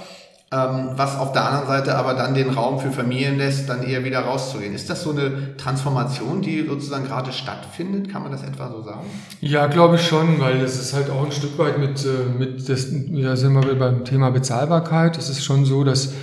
ähm, 0.51 0.91
was 0.95 1.17
auf 1.17 1.31
der 1.31 1.45
anderen 1.45 1.67
Seite 1.67 1.95
aber 1.95 2.13
dann 2.13 2.35
den 2.35 2.51
Raum 2.51 2.79
für 2.79 2.91
Familien 2.91 3.37
lässt, 3.37 3.67
dann 3.67 3.83
eher 3.83 4.03
wieder 4.03 4.19
rauszugehen. 4.19 4.75
Ist 4.75 4.89
das 4.89 5.01
so 5.01 5.11
eine 5.11 5.57
Transformation, 5.57 6.41
die 6.41 6.65
sozusagen 6.67 7.05
gerade 7.05 7.31
stattfindet? 7.31 8.11
Kann 8.11 8.21
man 8.21 8.31
das 8.31 8.43
etwa 8.43 8.69
so 8.69 8.83
sagen? 8.83 9.05
Ja, 9.41 9.65
glaube 9.65 9.95
ich 9.95 10.05
schon, 10.05 10.39
weil 10.39 10.61
es 10.61 10.79
ist 10.79 10.93
halt 10.93 11.09
auch 11.09 11.25
ein 11.25 11.31
Stück 11.31 11.57
weit 11.57 11.79
mit, 11.79 12.05
äh, 12.05 12.37
mit 12.37 12.69
das, 12.69 12.87
ja, 12.91 13.35
sind 13.35 13.53
wir 13.53 13.75
beim 13.79 14.05
Thema 14.05 14.29
Bezahlbarkeit. 14.29 15.17
Es 15.17 15.29
ist 15.29 15.43
schon 15.43 15.65
so, 15.65 15.83
dass 15.83 16.13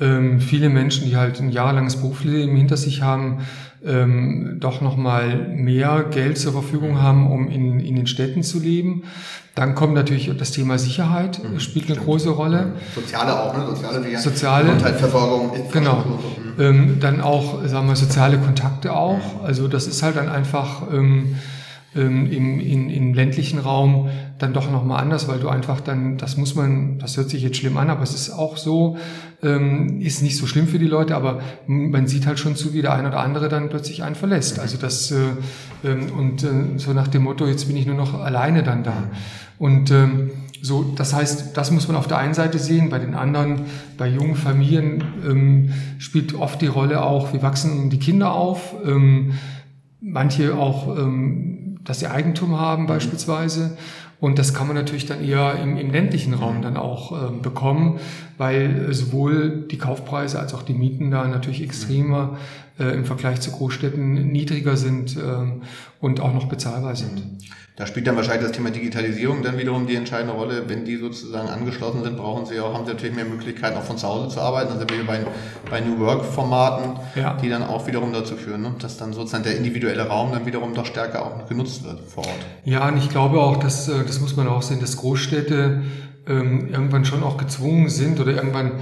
ähm, 0.00 0.40
viele 0.40 0.70
Menschen, 0.70 1.06
die 1.06 1.16
halt 1.16 1.38
ein 1.38 1.50
jahrelanges 1.50 1.96
Berufsleben 1.96 2.56
hinter 2.56 2.78
sich 2.78 3.02
haben, 3.02 3.46
ähm, 3.84 4.56
doch 4.60 4.80
nochmal 4.80 5.48
mehr 5.54 6.04
Geld 6.10 6.38
zur 6.38 6.52
Verfügung 6.52 7.00
haben, 7.00 7.30
um 7.30 7.48
in, 7.48 7.80
in 7.80 7.96
den 7.96 8.06
Städten 8.06 8.42
zu 8.42 8.60
leben. 8.60 9.04
Dann 9.54 9.74
kommt 9.74 9.94
natürlich 9.94 10.30
das 10.38 10.52
Thema 10.52 10.78
Sicherheit, 10.78 11.42
mhm, 11.42 11.58
spielt 11.60 11.86
eine 11.86 11.94
stimmt. 11.94 12.06
große 12.06 12.30
Rolle. 12.30 12.72
Soziale 12.94 13.38
auch, 13.38 13.56
ne? 13.56 13.66
Soziale, 13.66 14.18
Soziale 14.18 14.64
Gesundheitsversorgung. 14.66 15.52
Genau. 15.72 15.96
Mhm. 16.56 16.62
Ähm, 16.62 16.96
dann 17.00 17.20
auch, 17.20 17.64
sagen 17.66 17.88
wir, 17.88 17.96
soziale 17.96 18.38
Kontakte 18.38 18.94
auch. 18.94 19.42
Also 19.42 19.66
das 19.66 19.86
ist 19.86 20.02
halt 20.02 20.16
dann 20.16 20.28
einfach 20.28 20.82
ähm, 20.92 21.36
ähm, 21.94 22.30
im, 22.30 22.60
in, 22.60 22.88
im 22.90 23.14
ländlichen 23.14 23.58
Raum 23.58 24.08
dann 24.38 24.52
doch 24.52 24.70
nochmal 24.70 25.02
anders, 25.02 25.28
weil 25.28 25.40
du 25.40 25.48
einfach 25.48 25.80
dann, 25.80 26.16
das 26.18 26.36
muss 26.36 26.54
man, 26.54 26.98
das 26.98 27.16
hört 27.16 27.30
sich 27.30 27.42
jetzt 27.42 27.56
schlimm 27.56 27.76
an, 27.76 27.90
aber 27.90 28.02
es 28.02 28.14
ist 28.14 28.30
auch 28.30 28.56
so, 28.56 28.96
ähm, 29.42 30.00
ist 30.00 30.22
nicht 30.22 30.36
so 30.36 30.46
schlimm 30.46 30.68
für 30.68 30.78
die 30.78 30.86
Leute, 30.86 31.16
aber 31.16 31.40
man 31.66 32.06
sieht 32.06 32.26
halt 32.26 32.38
schon 32.38 32.56
zu, 32.56 32.74
wie 32.74 32.82
der 32.82 32.94
eine 32.94 33.08
oder 33.08 33.20
andere 33.20 33.48
dann 33.48 33.68
plötzlich 33.68 34.02
einen 34.02 34.14
verlässt. 34.14 34.58
Also 34.58 34.76
das, 34.76 35.10
äh, 35.10 35.16
ähm, 35.84 36.12
und 36.16 36.44
äh, 36.44 36.78
so 36.78 36.92
nach 36.92 37.08
dem 37.08 37.24
Motto, 37.24 37.46
jetzt 37.46 37.66
bin 37.66 37.76
ich 37.76 37.86
nur 37.86 37.96
noch 37.96 38.14
alleine 38.14 38.62
dann 38.62 38.84
da. 38.84 39.04
Und 39.58 39.90
ähm, 39.90 40.30
so, 40.62 40.92
das 40.94 41.14
heißt, 41.14 41.56
das 41.56 41.70
muss 41.70 41.88
man 41.88 41.96
auf 41.96 42.06
der 42.06 42.18
einen 42.18 42.34
Seite 42.34 42.58
sehen. 42.58 42.90
Bei 42.90 42.98
den 42.98 43.14
anderen, 43.14 43.62
bei 43.96 44.08
jungen 44.08 44.36
Familien 44.36 45.02
ähm, 45.26 45.72
spielt 45.98 46.34
oft 46.34 46.60
die 46.60 46.66
Rolle 46.66 47.02
auch, 47.02 47.32
wie 47.32 47.42
wachsen 47.42 47.88
die 47.90 47.98
Kinder 47.98 48.32
auf. 48.32 48.74
Ähm, 48.86 49.32
manche 50.00 50.54
auch, 50.56 50.96
ähm, 50.98 51.59
dass 51.84 52.00
sie 52.00 52.06
Eigentum 52.06 52.58
haben 52.58 52.86
beispielsweise. 52.86 53.76
Und 54.20 54.38
das 54.38 54.52
kann 54.52 54.66
man 54.66 54.76
natürlich 54.76 55.06
dann 55.06 55.24
eher 55.24 55.58
im, 55.62 55.78
im 55.78 55.90
ländlichen 55.90 56.34
Raum 56.34 56.60
dann 56.60 56.76
auch 56.76 57.12
äh, 57.12 57.32
bekommen, 57.40 57.98
weil 58.36 58.92
sowohl 58.92 59.66
die 59.70 59.78
Kaufpreise 59.78 60.38
als 60.38 60.52
auch 60.52 60.62
die 60.62 60.74
Mieten 60.74 61.10
da 61.10 61.26
natürlich 61.26 61.62
extremer 61.62 62.36
äh, 62.78 62.94
im 62.94 63.06
Vergleich 63.06 63.40
zu 63.40 63.50
Großstädten 63.50 64.30
niedriger 64.30 64.76
sind 64.76 65.16
ähm, 65.16 65.62
und 66.00 66.20
auch 66.20 66.34
noch 66.34 66.48
bezahlbar 66.48 66.96
sind. 66.96 67.22
Da 67.76 67.86
spielt 67.86 68.06
dann 68.06 68.16
wahrscheinlich 68.16 68.46
das 68.46 68.52
Thema 68.52 68.70
Digitalisierung 68.70 69.42
dann 69.42 69.56
wiederum 69.56 69.86
die 69.86 69.94
entscheidende 69.94 70.34
Rolle. 70.34 70.64
Wenn 70.68 70.84
die 70.84 70.96
sozusagen 70.96 71.48
angeschlossen 71.48 72.02
sind, 72.02 72.16
brauchen 72.16 72.44
sie 72.44 72.60
auch, 72.60 72.74
haben 72.74 72.84
sie 72.84 72.92
natürlich 72.92 73.16
mehr 73.16 73.24
Möglichkeiten, 73.24 73.76
auch 73.76 73.84
von 73.84 73.96
zu 73.96 74.06
Hause 74.06 74.28
zu 74.28 74.40
arbeiten. 74.40 74.72
Also 74.72 74.84
wir 74.88 75.06
bei, 75.06 75.24
bei 75.70 75.80
New 75.80 75.98
Work-Formaten, 75.98 77.00
ja. 77.14 77.38
die 77.42 77.48
dann 77.48 77.62
auch 77.62 77.86
wiederum 77.86 78.12
dazu 78.12 78.36
führen, 78.36 78.62
ne? 78.62 78.74
dass 78.80 78.98
dann 78.98 79.12
sozusagen 79.12 79.44
der 79.44 79.56
individuelle 79.56 80.06
Raum 80.06 80.32
dann 80.32 80.44
wiederum 80.44 80.74
doch 80.74 80.84
stärker 80.84 81.24
auch 81.24 81.48
genutzt 81.48 81.84
wird 81.84 82.00
vor 82.00 82.24
Ort. 82.24 82.46
Ja, 82.64 82.86
und 82.88 82.98
ich 82.98 83.08
glaube 83.08 83.40
auch, 83.40 83.56
dass, 83.56 83.88
äh, 83.88 84.04
das 84.04 84.20
muss 84.20 84.36
man 84.36 84.46
auch 84.46 84.62
sehen, 84.62 84.80
dass 84.80 84.98
Großstädte 84.98 85.82
ähm, 86.26 86.68
irgendwann 86.68 87.04
schon 87.04 87.22
auch 87.22 87.38
gezwungen 87.38 87.88
sind 87.88 88.20
oder 88.20 88.32
irgendwann 88.32 88.72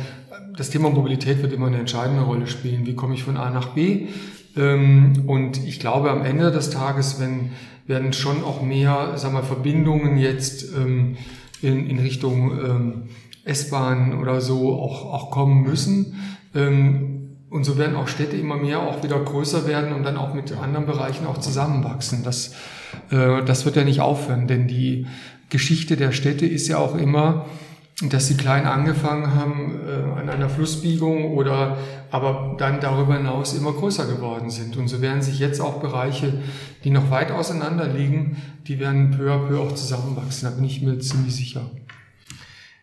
das 0.56 0.70
Thema 0.70 0.90
Mobilität 0.90 1.40
wird 1.40 1.52
immer 1.52 1.68
eine 1.68 1.78
entscheidende 1.78 2.24
Rolle 2.24 2.48
spielen. 2.48 2.84
Wie 2.84 2.96
komme 2.96 3.14
ich 3.14 3.22
von 3.22 3.36
A 3.36 3.48
nach 3.50 3.68
B? 3.68 4.08
Ähm, 4.56 5.24
und 5.26 5.64
ich 5.64 5.80
glaube, 5.80 6.10
am 6.10 6.24
Ende 6.24 6.50
des 6.50 6.70
Tages, 6.70 7.20
wenn 7.20 7.50
werden 7.86 8.12
schon 8.12 8.44
auch 8.44 8.60
mehr, 8.62 9.16
sagen 9.16 9.34
wir, 9.34 9.42
Verbindungen 9.42 10.18
jetzt 10.18 10.74
ähm, 10.76 11.16
in, 11.62 11.88
in 11.88 11.98
Richtung 11.98 12.52
ähm, 12.52 13.02
S-Bahn 13.44 14.18
oder 14.18 14.42
so 14.42 14.74
auch, 14.74 15.06
auch 15.06 15.30
kommen 15.30 15.62
müssen. 15.62 16.14
Und 17.50 17.64
so 17.64 17.78
werden 17.78 17.96
auch 17.96 18.08
Städte 18.08 18.36
immer 18.36 18.56
mehr 18.56 18.82
auch 18.82 19.02
wieder 19.02 19.18
größer 19.18 19.66
werden 19.66 19.94
und 19.94 20.02
dann 20.02 20.16
auch 20.16 20.34
mit 20.34 20.52
anderen 20.52 20.86
Bereichen 20.86 21.26
auch 21.26 21.38
zusammenwachsen. 21.38 22.22
Das, 22.22 22.54
äh, 23.10 23.42
das 23.44 23.64
wird 23.64 23.76
ja 23.76 23.84
nicht 23.84 24.00
aufhören, 24.00 24.46
denn 24.48 24.68
die 24.68 25.06
Geschichte 25.48 25.96
der 25.96 26.12
Städte 26.12 26.46
ist 26.46 26.68
ja 26.68 26.76
auch 26.76 26.94
immer, 26.94 27.46
dass 28.02 28.28
sie 28.28 28.36
klein 28.36 28.64
angefangen 28.64 29.34
haben 29.34 29.80
äh, 29.86 30.20
an 30.20 30.30
einer 30.30 30.48
Flussbiegung 30.48 31.34
oder 31.34 31.78
aber 32.10 32.54
dann 32.56 32.80
darüber 32.80 33.16
hinaus 33.16 33.54
immer 33.54 33.72
größer 33.72 34.06
geworden 34.06 34.50
sind. 34.50 34.76
Und 34.76 34.88
so 34.88 35.02
werden 35.02 35.20
sich 35.20 35.40
jetzt 35.40 35.60
auch 35.60 35.80
Bereiche, 35.80 36.32
die 36.84 36.90
noch 36.90 37.10
weit 37.10 37.32
auseinander 37.32 37.88
liegen, 37.88 38.36
die 38.68 38.78
werden 38.78 39.10
peu 39.10 39.32
à 39.32 39.48
peu 39.48 39.58
auch 39.58 39.74
zusammenwachsen. 39.74 40.48
Da 40.48 40.54
bin 40.54 40.64
ich 40.64 40.80
mir 40.80 40.98
ziemlich 41.00 41.34
sicher. 41.34 41.68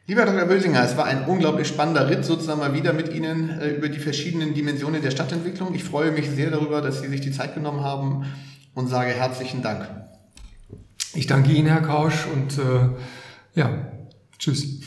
Lieber 0.07 0.25
Dr. 0.25 0.45
Bösinger, 0.45 0.83
es 0.83 0.97
war 0.97 1.05
ein 1.05 1.25
unglaublich 1.25 1.67
spannender 1.67 2.07
Ritt 2.09 2.25
sozusagen 2.25 2.59
mal 2.59 2.75
wieder 2.75 2.93
mit 2.93 3.11
Ihnen 3.13 3.49
äh, 3.49 3.69
über 3.69 3.89
die 3.89 3.99
verschiedenen 3.99 4.53
Dimensionen 4.53 5.01
der 5.01 5.11
Stadtentwicklung. 5.11 5.73
Ich 5.73 5.83
freue 5.85 6.11
mich 6.11 6.29
sehr 6.29 6.51
darüber, 6.51 6.81
dass 6.81 7.01
Sie 7.01 7.07
sich 7.07 7.21
die 7.21 7.31
Zeit 7.31 7.55
genommen 7.55 7.83
haben 7.83 8.25
und 8.75 8.87
sage 8.87 9.11
herzlichen 9.11 9.63
Dank. 9.63 9.89
Ich 11.13 11.25
danke 11.25 11.53
Ihnen, 11.53 11.67
Herr 11.67 11.81
Kausch, 11.81 12.27
und 12.31 12.59
äh, 12.59 12.89
ja, 13.59 13.87
tschüss. 14.37 14.84